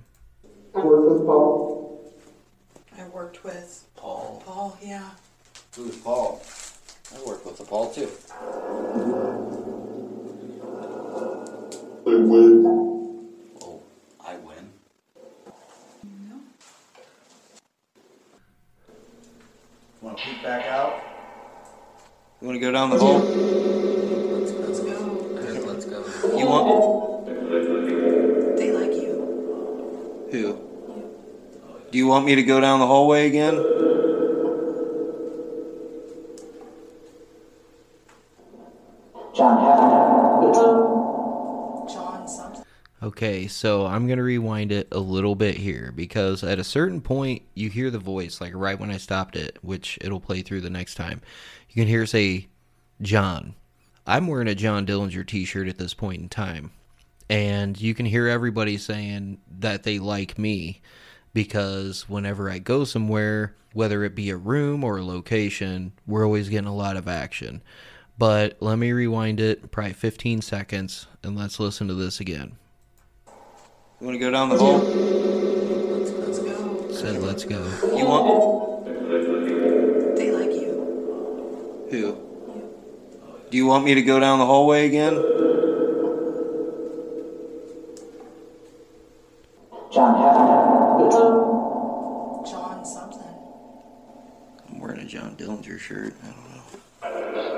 I 0.75 0.79
work 0.79 1.09
with 1.09 1.25
Paul. 1.25 2.13
I 2.97 3.07
worked 3.09 3.43
with 3.43 3.87
Paul. 3.95 4.41
Paul, 4.45 4.77
yeah. 4.81 5.09
Who's 5.75 5.97
Paul? 5.97 6.41
I 7.13 7.27
worked 7.27 7.45
with 7.45 7.57
the 7.57 7.65
Paul 7.65 7.93
too. 7.93 8.09
I 12.05 12.15
win. 12.15 12.65
Oh, 13.61 13.81
I 14.25 14.35
win. 14.35 14.71
No. 16.29 16.35
Want 20.01 20.17
to 20.17 20.23
peek 20.23 20.43
back 20.43 20.65
out? 20.65 21.12
You 22.43 22.49
want 22.49 22.59
to 22.59 22.65
go 22.65 22.71
down 22.73 22.89
the 22.89 22.99
hall? 22.99 23.19
Let's 23.19 24.51
go. 25.85 26.37
You 26.37 26.45
want 26.45 27.25
They 28.57 28.73
like 28.73 28.91
you. 28.91 30.27
who? 30.29 30.59
Do 31.89 31.97
you 31.97 32.05
want 32.05 32.25
me 32.25 32.35
to 32.35 32.43
go 32.43 32.59
down 32.59 32.81
the 32.81 32.85
hallway 32.85 33.27
again? 33.27 33.55
Okay, 43.03 43.47
so 43.47 43.85
I'm 43.85 44.07
going 44.07 44.17
to 44.17 44.23
rewind 44.23 44.71
it 44.71 44.87
a 44.91 44.99
little 44.99 45.35
bit 45.35 45.57
here 45.57 45.91
because 45.93 46.41
at 46.41 46.57
a 46.57 46.63
certain 46.63 47.01
point 47.01 47.41
you 47.53 47.69
hear 47.69 47.91
the 47.91 47.99
voice, 47.99 48.39
like 48.39 48.53
right 48.55 48.79
when 48.79 48.89
I 48.91 48.97
stopped 48.97 49.35
it, 49.35 49.59
which 49.61 49.97
it'll 49.99 50.21
play 50.21 50.41
through 50.41 50.61
the 50.61 50.69
next 50.69 50.95
time. 50.95 51.21
You 51.73 51.81
can 51.81 51.87
hear 51.87 52.05
say, 52.05 52.47
John. 53.01 53.55
I'm 54.05 54.27
wearing 54.27 54.47
a 54.47 54.55
John 54.55 54.85
Dillinger 54.85 55.25
t 55.25 55.43
shirt 55.43 55.67
at 55.67 55.77
this 55.77 55.93
point 55.93 56.21
in 56.21 56.29
time. 56.29 56.71
And 57.29 57.79
you 57.79 57.95
can 57.95 58.05
hear 58.05 58.27
everybody 58.27 58.77
saying 58.77 59.39
that 59.59 59.83
they 59.83 59.97
like 59.97 60.37
me 60.37 60.81
because 61.33 62.07
whenever 62.07 62.49
I 62.49 62.59
go 62.59 62.83
somewhere, 62.83 63.55
whether 63.73 64.03
it 64.03 64.13
be 64.13 64.29
a 64.29 64.37
room 64.37 64.83
or 64.83 64.97
a 64.97 65.03
location, 65.03 65.93
we're 66.05 66.25
always 66.25 66.49
getting 66.49 66.67
a 66.67 66.75
lot 66.75 66.95
of 66.95 67.07
action. 67.07 67.63
But 68.19 68.57
let 68.59 68.77
me 68.77 68.91
rewind 68.91 69.39
it 69.39 69.71
probably 69.71 69.93
15 69.93 70.41
seconds 70.41 71.07
and 71.23 71.35
let's 71.35 71.59
listen 71.59 71.87
to 71.87 71.95
this 71.95 72.19
again. 72.19 72.57
You 73.99 74.07
want 74.07 74.15
to 74.15 74.19
go 74.19 74.29
down 74.29 74.49
the 74.49 74.57
hall? 74.59 74.77
Let's 74.77 76.39
go. 76.39 76.91
Said, 76.91 77.23
let's 77.23 77.45
go. 77.45 77.65
You 77.97 78.05
want 78.05 78.85
They 80.15 80.31
like 80.31 80.51
you. 80.51 80.73
Who? 81.93 82.17
Do 83.49 83.57
you 83.57 83.65
want 83.67 83.85
me 83.85 83.93
to 83.93 84.01
go 84.01 84.19
down 84.19 84.39
the 84.39 84.45
hallway 84.45 84.87
again? 84.87 85.13
John 89.93 90.15
Heffernan. 90.19 91.11
John 92.49 92.83
something. 92.83 93.21
I'm 94.69 94.79
wearing 94.79 95.01
a 95.01 95.05
John 95.05 95.35
Dillinger 95.35 95.79
shirt. 95.79 96.15
I 96.23 97.09
don't 97.09 97.33
know. 97.35 97.49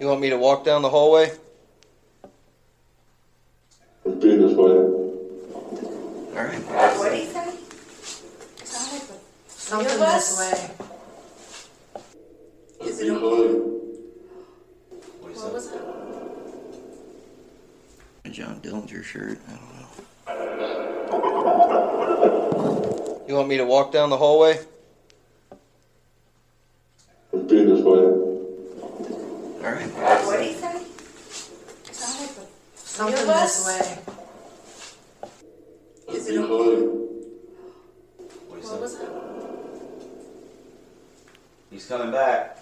You 0.00 0.06
want 0.06 0.20
me 0.20 0.30
to 0.30 0.38
walk 0.38 0.64
down 0.64 0.82
the 0.82 0.90
hallway? 0.90 1.32
It's 4.04 4.20
been 4.22 4.40
this 4.40 4.54
way. 4.56 4.70
All 4.70 6.34
right. 6.34 6.62
What 6.98 7.10
do 7.10 7.16
you 7.18 7.26
say? 7.26 7.54
Something 9.48 9.98
this 9.98 10.38
way. 10.38 10.70
Is 13.00 13.08
it 13.08 13.12
okay? 13.12 13.54
What 15.20 15.52
was 15.54 15.72
it? 15.72 15.80
A 18.26 18.28
John 18.28 18.60
Dillinger 18.60 19.02
shirt. 19.02 19.40
I 19.48 19.52
don't 20.34 20.58
know. 20.58 20.68
You 23.26 23.36
want 23.36 23.48
me 23.48 23.56
to 23.56 23.64
walk 23.64 23.90
down 23.90 24.10
the 24.10 24.18
hallway? 24.18 24.58
It's 27.32 27.48
been 27.48 27.74
this 27.74 27.82
way. 27.82 28.02
All 28.02 29.62
right. 29.62 29.86
What 30.26 30.38
do 30.38 30.44
you 30.44 30.52
say? 30.52 30.84
Something 32.74 33.26
this 33.26 33.66
way. 33.66 33.98
Is 36.14 36.28
it 36.28 36.36
okay? 36.36 36.82
What 38.46 38.60
was 38.78 38.94
it? 38.94 39.08
He's 41.70 41.86
coming 41.86 42.10
back. 42.10 42.58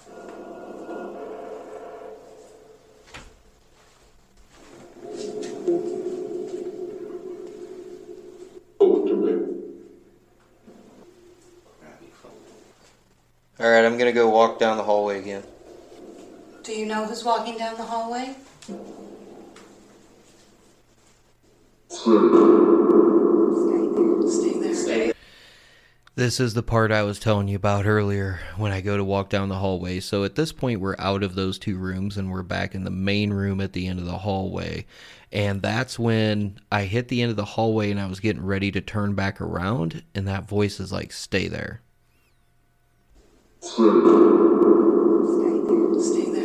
All 13.60 13.68
right, 13.68 13.84
I'm 13.84 13.98
gonna 13.98 14.12
go 14.12 14.30
walk 14.30 14.60
down 14.60 14.76
the 14.76 14.84
hallway 14.84 15.18
again. 15.18 15.42
Who's 17.18 17.24
walking 17.24 17.58
down 17.58 17.76
the 17.76 17.82
hallway? 17.82 18.36
This 26.14 26.38
is 26.38 26.54
the 26.54 26.62
part 26.62 26.92
I 26.92 27.02
was 27.02 27.18
telling 27.18 27.48
you 27.48 27.56
about 27.56 27.86
earlier 27.86 28.38
when 28.56 28.70
I 28.70 28.80
go 28.80 28.96
to 28.96 29.02
walk 29.02 29.30
down 29.30 29.48
the 29.48 29.56
hallway. 29.56 29.98
So 29.98 30.22
at 30.22 30.36
this 30.36 30.52
point, 30.52 30.80
we're 30.80 30.94
out 31.00 31.24
of 31.24 31.34
those 31.34 31.58
two 31.58 31.76
rooms 31.76 32.16
and 32.16 32.30
we're 32.30 32.44
back 32.44 32.76
in 32.76 32.84
the 32.84 32.90
main 32.90 33.32
room 33.32 33.60
at 33.60 33.72
the 33.72 33.88
end 33.88 33.98
of 33.98 34.04
the 34.04 34.18
hallway. 34.18 34.86
And 35.32 35.60
that's 35.60 35.98
when 35.98 36.60
I 36.70 36.84
hit 36.84 37.08
the 37.08 37.20
end 37.20 37.32
of 37.32 37.36
the 37.36 37.44
hallway 37.44 37.90
and 37.90 37.98
I 37.98 38.06
was 38.06 38.20
getting 38.20 38.46
ready 38.46 38.70
to 38.70 38.80
turn 38.80 39.16
back 39.16 39.40
around. 39.40 40.04
And 40.14 40.28
that 40.28 40.48
voice 40.48 40.78
is 40.78 40.92
like. 40.92 41.10
Stay 41.10 41.48
there. 41.48 41.80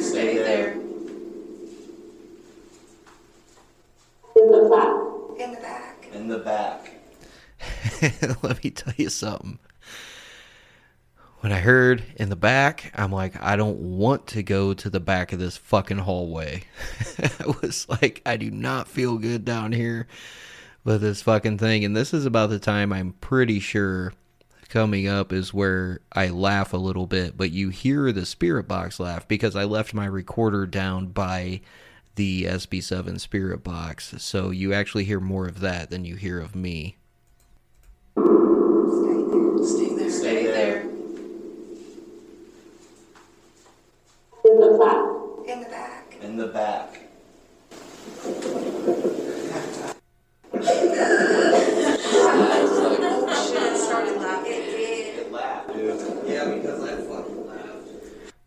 Stay 0.04 0.38
there. 0.38 0.74
In 4.36 4.52
the 4.52 4.68
flat. 4.68 4.96
In 5.40 5.52
the 5.54 5.62
back. 5.62 6.10
In 6.14 6.28
the 6.28 6.40
back. 6.40 6.92
Let 8.42 8.64
me 8.64 8.70
tell 8.72 8.94
you 8.98 9.10
something. 9.10 9.60
When 11.40 11.52
I 11.52 11.60
heard 11.60 12.04
in 12.16 12.30
the 12.30 12.36
back, 12.36 12.92
I'm 12.96 13.12
like, 13.12 13.42
I 13.42 13.56
don't 13.56 13.80
want 13.80 14.28
to 14.28 14.44
go 14.44 14.74
to 14.74 14.90
the 14.90 15.00
back 15.00 15.34
of 15.34 15.40
this 15.40 15.58
fucking 15.58 16.00
hallway. 16.00 16.64
I 17.20 17.54
was 17.62 17.88
like, 17.90 18.22
I 18.26 18.38
do 18.38 18.50
not 18.50 18.88
feel 18.88 19.18
good 19.18 19.44
down 19.44 19.72
here 19.72 20.08
with 20.84 21.02
this 21.02 21.22
fucking 21.22 21.58
thing. 21.58 21.84
And 21.84 21.96
this 21.96 22.14
is 22.14 22.26
about 22.26 22.50
the 22.50 22.60
time 22.60 22.94
I'm 22.94 23.14
pretty 23.14 23.60
sure 23.60 24.14
coming 24.70 25.08
up 25.08 25.32
is 25.32 25.54
where 25.54 26.00
I 26.14 26.30
laugh 26.30 26.74
a 26.74 26.78
little 26.78 27.08
bit, 27.08 27.38
but 27.38 27.52
you 27.52 27.70
hear 27.70 28.12
the 28.12 28.26
spirit 28.26 28.68
box 28.68 29.00
laugh 29.00 29.28
because 29.28 29.56
I 29.56 29.66
left 29.66 29.94
my 29.94 30.06
recorder 30.06 30.66
down 30.66 31.08
by 31.08 31.62
the 32.16 32.46
SB7 32.46 33.20
spirit 33.20 33.64
box. 33.64 34.16
So 34.18 34.50
you 34.50 34.74
actually 34.74 35.04
hear 35.04 35.20
more 35.20 35.48
of 35.48 35.60
that 35.60 35.90
than 35.90 36.06
you 36.06 36.16
hear 36.16 36.40
of 36.40 36.56
me. 36.56 36.98
Stay 39.64 39.96
there. 39.96 40.10
Stay 40.10 40.46
there. 40.46 40.82
In 44.46 44.60
the 44.60 44.76
flat. 44.78 45.06
In 45.48 45.60
the 45.62 45.70
back. 45.70 46.18
In 46.22 46.38
the 46.38 46.38
back. 46.38 46.40
Oh 46.40 46.40
shit, 46.40 46.40
it 46.40 46.40
started 46.40 46.40
laughing. 46.40 46.40
It 46.40 46.40
laughed, 46.40 46.40
laughed. 46.54 46.98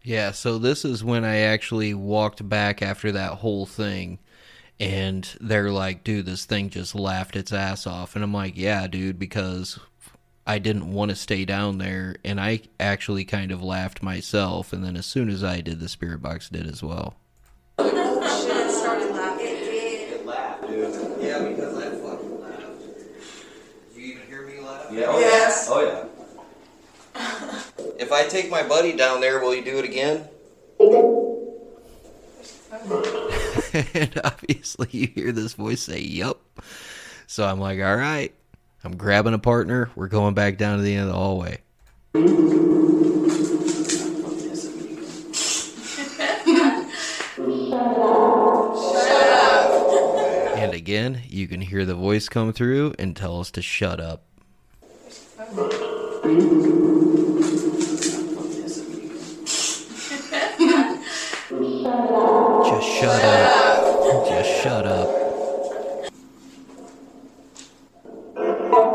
Yeah, 0.03 0.31
so 0.31 0.59
this 0.59 0.85
is 0.85 1.03
when 1.03 1.25
I 1.25 1.39
actually 1.39 1.93
walked 1.93 2.49
back 2.49 2.81
after 2.81 3.11
that 3.11 3.33
whole 3.33 3.67
thing. 3.67 4.21
And 4.79 5.29
they're 5.41 5.73
like, 5.73 6.05
dude, 6.05 6.27
this 6.27 6.45
thing 6.45 6.71
just 6.71 6.95
laughed 6.95 7.35
its 7.35 7.53
ass 7.53 7.89
off. 7.89 8.15
And 8.15 8.23
I'm 8.23 8.33
like, 8.33 8.57
yeah, 8.57 8.87
dude, 8.87 9.19
because 9.19 9.81
I 10.47 10.61
didn't 10.61 10.93
want 10.93 11.09
to 11.09 11.17
stay 11.17 11.45
down 11.45 11.79
there. 11.79 12.17
And 12.25 12.41
I 12.41 12.61
actually 12.79 13.25
kind 13.25 13.51
of 13.51 13.65
laughed 13.65 14.01
myself. 14.01 14.73
And 14.73 14.85
then 14.85 14.97
as 14.97 15.07
soon 15.07 15.29
as 15.29 15.43
I 15.43 15.61
did, 15.61 15.81
the 15.81 15.89
spirit 15.89 16.23
box 16.23 16.51
did 16.51 16.69
as 16.69 16.85
well. 16.85 17.17
Oh 17.79 18.45
shit, 18.47 18.57
it 18.57 18.71
started 18.71 19.13
laughing. 19.13 19.47
It 19.49 20.25
laughed, 20.25 20.69
dude. 20.69 20.95
Yeah, 21.21 21.49
because 21.49 21.77
I 21.79 21.91
fucking 21.91 22.41
laughed. 22.41 22.63
Did 23.93 23.97
you 23.97 24.03
even 24.13 24.27
hear 24.29 24.47
me 24.47 24.61
laugh? 24.61 24.67
Yeah. 24.91 25.07
Oh 25.09 25.19
Yes. 25.19 25.67
Yeah. 25.69 25.75
Oh 25.75 25.81
yeah. 25.83 26.05
If 27.99 28.13
I 28.13 28.27
take 28.29 28.51
my 28.51 28.63
buddy 28.67 28.97
down 28.97 29.21
there, 29.21 29.41
will 29.41 29.55
you 29.55 29.65
do 29.65 29.79
it 29.79 29.85
again? 29.85 30.29
and 33.95 34.21
obviously, 34.23 34.89
you 34.91 35.07
hear 35.09 35.33
this 35.33 35.55
voice 35.55 35.83
say, 35.83 36.01
Yup. 36.01 36.41
So 37.27 37.45
I'm 37.47 37.59
like, 37.59 37.81
All 37.81 37.97
right, 37.97 38.35
I'm 38.85 38.97
grabbing 38.97 39.35
a 39.35 39.39
partner. 39.39 39.91
We're 39.97 40.09
going 40.09 40.35
back 40.35 40.59
down 40.59 40.77
to 40.77 40.83
the 40.83 40.95
end 40.95 41.09
of 41.09 41.11
the 41.15 41.15
hallway. 41.19 41.59
And 50.59 50.73
again, 50.75 51.23
you 51.29 51.47
can 51.49 51.61
hear 51.61 51.85
the 51.85 51.95
voice 51.95 52.29
come 52.29 52.53
through 52.53 52.95
and 52.99 53.15
tell 53.17 53.41
us 53.41 53.51
to 53.53 53.63
shut 53.63 54.01
up. 54.01 54.26
Just 56.27 56.43
shut 62.99 63.23
up. 63.23 64.29
Just 64.29 64.51
shut 64.61 64.87
up. 64.87 65.09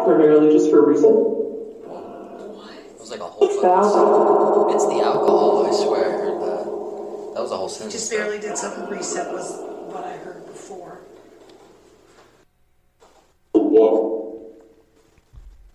Primarily 0.03 0.51
just 0.51 0.69
for 0.69 0.79
a 0.79 0.87
reason. 0.87 1.05
It 1.05 2.99
was 2.99 3.11
like 3.11 3.21
a 3.21 3.23
whole 3.23 3.47
fucking. 3.47 4.75
It's 4.75 4.85
the 4.87 4.99
alcohol, 5.01 5.65
I 5.65 5.71
swear. 5.71 6.03
I 6.03 6.11
heard 6.11 6.41
that. 6.41 6.65
That 7.33 7.41
was 7.41 7.51
a 7.51 7.55
whole 7.55 7.69
sentence. 7.69 7.93
Just 7.93 8.11
barely 8.11 8.39
did 8.39 8.57
something 8.57 8.89
reset 8.89 9.31
was 9.31 9.57
what 9.87 10.03
I 10.03 10.17
heard 10.17 10.45
before. 10.47 10.99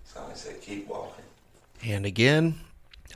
Somebody 0.04 0.38
said 0.38 0.60
keep 0.60 0.86
walking. 0.86 1.24
And 1.88 2.04
again, 2.04 2.56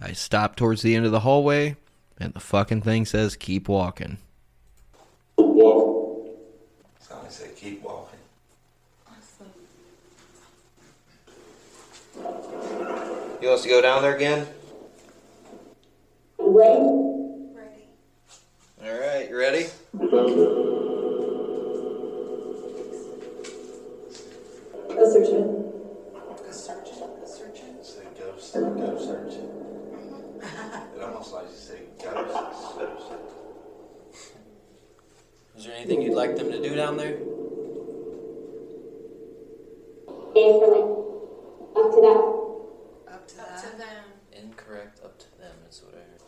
I 0.00 0.12
stop 0.12 0.54
towards 0.54 0.82
the 0.82 0.94
end 0.94 1.04
of 1.04 1.10
the 1.10 1.20
hallway, 1.20 1.74
and 2.18 2.32
the 2.32 2.40
fucking 2.40 2.82
thing 2.82 3.04
says 3.04 3.34
keep 3.34 3.68
walking. 3.68 4.18
Keep 5.36 5.46
walking. 5.46 6.32
Somebody 7.00 7.30
said 7.32 7.56
keep 7.56 7.82
walking. 7.82 8.20
You 13.40 13.48
want 13.48 13.58
us 13.58 13.62
to 13.62 13.68
go 13.68 13.82
down 13.82 14.02
there 14.02 14.14
again? 14.14 14.46
Ready? 16.38 16.78
Ready. 17.52 17.86
All 18.84 19.00
right, 19.00 19.28
you 19.28 19.36
ready? 19.36 19.66
Assertion. 24.90 25.64
A 26.48 26.52
surgeon. 26.52 27.08
A 27.22 27.26
surgeon. 27.26 27.82
Say 27.82 28.04
go, 28.18 28.36
say 28.38 28.60
go 28.60 28.98
searching. 28.98 29.48
It 31.20 31.32
like 31.32 31.50
you 31.50 31.56
say 31.56 31.80
go 32.02 32.10
searching. 32.76 33.18
Is 35.56 35.64
there 35.66 35.74
anything 35.76 36.00
you'd 36.00 36.14
like 36.14 36.36
them 36.36 36.50
to 36.50 36.62
do 36.62 36.74
down 36.74 36.96
there? 36.96 37.18
Incorrect. 40.34 40.88
Up 41.76 41.90
to 41.92 42.00
that. 42.00 43.12
Up 43.12 43.28
to 43.28 43.36
that. 43.36 44.04
Incorrect, 44.32 45.00
up 45.04 45.18
to 45.18 45.38
them, 45.38 45.56
is 45.68 45.82
what 45.84 45.94
I 45.94 45.98
heard. 45.98 46.22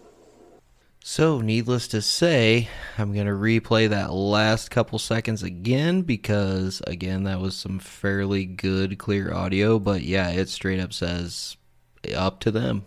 So, 1.02 1.40
needless 1.40 1.88
to 1.88 2.02
say, 2.02 2.68
I'm 2.98 3.14
going 3.14 3.26
to 3.26 3.32
replay 3.32 3.88
that 3.88 4.12
last 4.12 4.70
couple 4.70 4.98
seconds 4.98 5.42
again 5.42 6.02
because, 6.02 6.82
again, 6.86 7.24
that 7.24 7.40
was 7.40 7.56
some 7.56 7.78
fairly 7.78 8.44
good, 8.44 8.98
clear 8.98 9.32
audio. 9.32 9.78
But 9.78 10.02
yeah, 10.02 10.28
it 10.30 10.50
straight 10.50 10.80
up 10.80 10.92
says 10.92 11.56
up 12.14 12.40
to 12.40 12.50
them. 12.50 12.84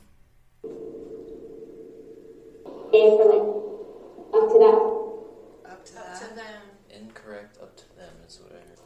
Up 2.96 4.52
to 4.52 5.94
that. 5.94 6.06
Up 6.06 6.20
to 6.20 6.36
them. 6.36 6.62
Incorrect. 6.90 7.58
Up 7.62 7.76
to 7.76 7.96
them 7.98 8.14
is 8.26 8.40
what 8.42 8.54
I 8.54 8.56
heard. 8.56 8.80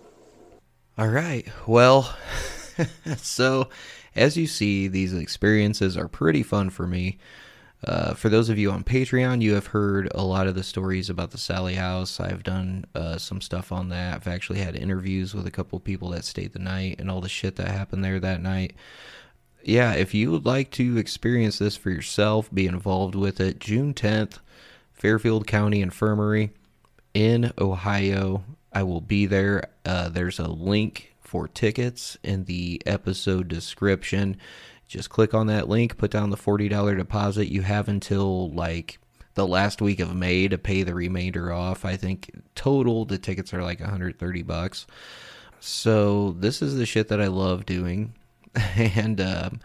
All 1.00 1.08
right. 1.08 1.48
Well, 1.66 2.14
so 3.20 3.70
as 4.18 4.36
you 4.36 4.48
see, 4.48 4.90
these 4.90 5.14
experiences 5.14 5.96
are 5.96 6.10
pretty 6.10 6.44
fun 6.44 6.70
for 6.70 6.86
me. 6.86 7.18
Uh, 7.82 8.14
for 8.16 8.28
those 8.28 8.50
of 8.50 8.58
you 8.58 8.70
on 8.70 8.84
Patreon, 8.84 9.42
you 9.42 9.54
have 9.54 9.68
heard 9.68 10.12
a 10.14 10.26
lot 10.26 10.46
of 10.46 10.56
the 10.56 10.62
stories 10.62 11.10
about 11.10 11.32
the 11.32 11.38
Sallie 11.38 11.76
House. 11.76 12.20
I've 12.20 12.44
done 12.44 12.84
uh, 12.96 13.18
some 13.18 13.40
stuff 13.40 13.72
on 13.72 13.88
that. 13.88 14.16
I've 14.16 14.28
actually 14.28 14.60
had 14.60 14.76
interviews 14.76 15.34
with 15.34 15.48
a 15.48 15.52
couple 15.52 15.80
people 15.80 16.10
that 16.10 16.26
stayed 16.26 16.52
the 16.52 16.60
night 16.60 16.98
and 17.00 17.10
all 17.10 17.22
the 17.22 17.30
shit 17.30 17.56
that 17.56 17.70
happened 17.70 18.04
there 18.04 18.20
that 18.20 18.42
night. 18.42 18.74
Yeah, 19.64 19.94
if 19.94 20.14
you 20.14 20.32
would 20.32 20.46
like 20.46 20.70
to 20.72 20.98
experience 20.98 21.60
this 21.60 21.78
for 21.78 21.92
yourself, 21.92 22.54
be 22.54 22.68
involved 22.68 23.16
with 23.16 23.40
it, 23.40 23.60
June 23.60 23.94
10th, 23.94 24.40
Fairfield 24.92 25.48
County 25.48 25.80
Infirmary 25.82 26.52
in 27.14 27.54
Ohio. 27.58 28.44
I 28.72 28.84
will 28.84 29.02
be 29.02 29.26
there. 29.26 29.70
Uh, 29.86 30.10
there's 30.10 30.40
a 30.40 30.48
link 30.48 31.16
for 31.22 31.48
tickets 31.48 32.18
in 32.24 32.46
the 32.46 32.82
episode 32.86 33.48
description. 33.48 34.38
Just 34.88 35.10
click 35.10 35.34
on 35.34 35.48
that 35.48 35.70
link, 35.70 35.98
put 35.98 36.12
down 36.12 36.30
the 36.30 36.38
$40 36.38 36.98
deposit. 36.98 37.52
You 37.52 37.62
have 37.62 37.88
until 37.88 38.50
like 38.52 39.00
the 39.36 39.48
last 39.48 39.82
week 39.82 40.00
of 40.00 40.16
May 40.16 40.48
to 40.48 40.58
pay 40.58 40.84
the 40.84 40.96
remainder 40.96 41.54
off. 41.54 41.86
I 41.86 41.96
think 41.96 42.32
total 42.56 43.06
the 43.06 43.18
tickets 43.18 43.54
are 43.54 43.64
like 43.64 43.80
130 43.80 44.42
bucks. 44.44 44.88
So 45.60 46.32
this 46.32 46.62
is 46.62 46.76
the 46.76 46.86
shit 46.86 47.10
that 47.10 47.22
I 47.22 47.28
love 47.28 47.66
doing. 47.66 48.14
and 48.56 49.22
um, 49.22 49.60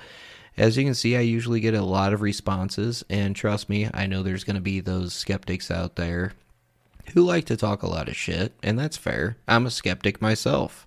as 0.57 0.77
you 0.77 0.85
can 0.85 0.95
see, 0.95 1.17
I 1.17 1.21
usually 1.21 1.61
get 1.61 1.75
a 1.75 1.83
lot 1.83 2.13
of 2.13 2.21
responses. 2.21 3.05
And 3.09 3.35
trust 3.35 3.69
me, 3.69 3.89
I 3.93 4.07
know 4.07 4.23
there's 4.23 4.45
going 4.45 4.57
to 4.57 4.63
be 4.63 4.81
those 4.81 5.15
skeptics 5.15 5.71
out 5.71 5.97
there 5.97 6.35
who 7.13 7.23
like 7.23 7.45
to 7.47 7.57
talk 7.57 7.83
a 7.83 7.89
lot 7.89 8.09
of 8.09 8.17
shit. 8.17 8.53
And 8.63 8.79
that's 8.79 8.97
fair. 8.97 9.37
I'm 9.47 9.67
a 9.67 9.71
skeptic 9.71 10.23
myself. 10.23 10.87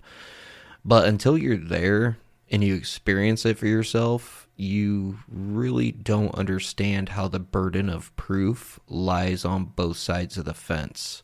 But 0.84 1.08
until 1.08 1.38
you're 1.38 1.58
there 1.58 2.18
and 2.50 2.64
you 2.64 2.76
experience 2.76 3.46
it 3.46 3.58
for 3.58 3.68
yourself, 3.68 4.48
you 4.56 5.20
really 5.28 5.92
don't 5.92 6.34
understand 6.36 7.10
how 7.10 7.28
the 7.28 7.40
burden 7.40 7.90
of 7.90 8.16
proof 8.16 8.80
lies 8.88 9.46
on 9.46 9.66
both 9.66 9.98
sides 9.98 10.38
of 10.38 10.46
the 10.46 10.54
fence. 10.54 11.24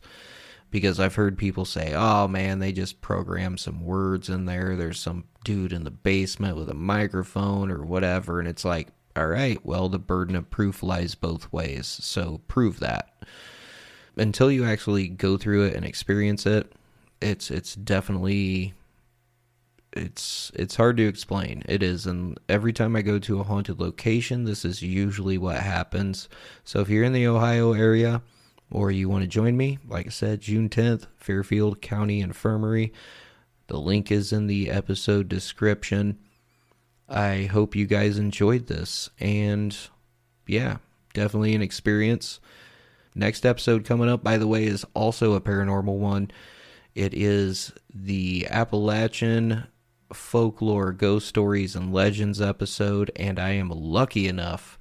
Because 0.70 0.98
I've 0.98 1.14
heard 1.14 1.38
people 1.38 1.64
say, 1.64 1.94
oh 1.94 2.28
man, 2.28 2.58
they 2.58 2.72
just 2.72 3.00
program 3.00 3.56
some 3.56 3.84
words 3.84 4.28
in 4.28 4.46
there. 4.46 4.76
There's 4.76 5.00
some 5.00 5.24
dude 5.44 5.72
in 5.72 5.84
the 5.84 5.90
basement 5.90 6.56
with 6.56 6.68
a 6.68 6.74
microphone 6.74 7.70
or 7.70 7.84
whatever. 7.84 8.38
And 8.38 8.48
it's 8.48 8.64
like, 8.64 8.88
all 9.16 9.28
right, 9.28 9.64
well, 9.64 9.88
the 9.88 9.98
burden 9.98 10.34
of 10.34 10.50
proof 10.50 10.82
lies 10.82 11.14
both 11.14 11.52
ways. 11.52 11.86
So 11.86 12.40
prove 12.48 12.80
that. 12.80 13.12
Until 14.16 14.50
you 14.50 14.64
actually 14.64 15.08
go 15.08 15.36
through 15.36 15.64
it 15.64 15.74
and 15.74 15.84
experience 15.84 16.46
it, 16.46 16.72
it's 17.20 17.50
it's 17.50 17.74
definitely 17.74 18.74
it's 19.92 20.50
it's 20.54 20.76
hard 20.76 20.96
to 20.98 21.06
explain. 21.06 21.62
It 21.66 21.82
is, 21.82 22.06
and 22.06 22.38
every 22.48 22.72
time 22.72 22.96
I 22.96 23.02
go 23.02 23.18
to 23.20 23.40
a 23.40 23.44
haunted 23.44 23.80
location, 23.80 24.44
this 24.44 24.64
is 24.64 24.82
usually 24.82 25.38
what 25.38 25.56
happens. 25.56 26.28
So 26.64 26.80
if 26.80 26.88
you're 26.88 27.04
in 27.04 27.12
the 27.12 27.26
Ohio 27.26 27.72
area 27.72 28.22
or 28.70 28.90
you 28.90 29.08
want 29.08 29.22
to 29.22 29.28
join 29.28 29.56
me, 29.56 29.78
like 29.86 30.06
I 30.06 30.10
said, 30.10 30.40
June 30.40 30.68
10th, 30.68 31.06
Fairfield 31.16 31.80
County 31.80 32.20
Infirmary. 32.20 32.92
The 33.68 33.78
link 33.78 34.10
is 34.10 34.32
in 34.32 34.46
the 34.46 34.70
episode 34.70 35.28
description. 35.28 36.18
I 37.08 37.44
hope 37.44 37.76
you 37.76 37.86
guys 37.86 38.18
enjoyed 38.18 38.66
this, 38.66 39.10
and 39.20 39.76
yeah, 40.46 40.78
definitely 41.12 41.54
an 41.54 41.62
experience. 41.62 42.40
Next 43.14 43.46
episode 43.46 43.84
coming 43.84 44.08
up, 44.08 44.24
by 44.24 44.38
the 44.38 44.48
way, 44.48 44.64
is 44.64 44.84
also 44.92 45.34
a 45.34 45.40
paranormal 45.40 45.98
one. 45.98 46.30
It 46.94 47.14
is 47.14 47.72
the 47.94 48.46
Appalachian 48.50 49.68
folklore, 50.12 50.92
ghost 50.92 51.28
stories, 51.28 51.76
and 51.76 51.92
legends 51.92 52.40
episode, 52.40 53.12
and 53.14 53.38
I 53.38 53.50
am 53.50 53.68
lucky 53.68 54.26
enough. 54.26 54.78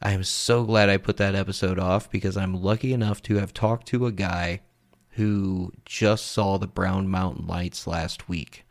I 0.00 0.10
am 0.10 0.24
so 0.24 0.64
glad 0.64 0.88
I 0.88 0.96
put 0.96 1.18
that 1.18 1.36
episode 1.36 1.78
off 1.78 2.10
because 2.10 2.36
I'm 2.36 2.60
lucky 2.60 2.92
enough 2.92 3.22
to 3.22 3.36
have 3.36 3.54
talked 3.54 3.86
to 3.88 4.06
a 4.06 4.12
guy 4.12 4.62
who 5.10 5.72
just 5.84 6.26
saw 6.26 6.58
the 6.58 6.66
Brown 6.66 7.08
Mountain 7.08 7.46
Lights 7.46 7.86
last 7.86 8.28
week. 8.28 8.66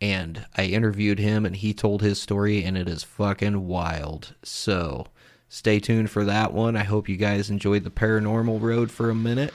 And 0.00 0.44
I 0.56 0.66
interviewed 0.66 1.18
him 1.18 1.46
and 1.46 1.56
he 1.56 1.72
told 1.72 2.02
his 2.02 2.20
story, 2.20 2.62
and 2.62 2.76
it 2.76 2.88
is 2.88 3.04
fucking 3.04 3.66
wild. 3.66 4.34
So 4.42 5.06
stay 5.48 5.80
tuned 5.80 6.10
for 6.10 6.24
that 6.24 6.52
one. 6.52 6.76
I 6.76 6.84
hope 6.84 7.08
you 7.08 7.16
guys 7.16 7.50
enjoyed 7.50 7.84
the 7.84 7.90
paranormal 7.90 8.60
road 8.60 8.90
for 8.90 9.10
a 9.10 9.14
minute. 9.14 9.54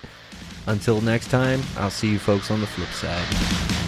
Until 0.68 1.02
next 1.02 1.30
time, 1.30 1.62
I'll 1.78 1.90
see 1.90 2.12
you 2.12 2.20
folks 2.20 2.50
on 2.50 2.62
the 2.62 2.68
flip 2.68 2.90
side. 2.90 3.83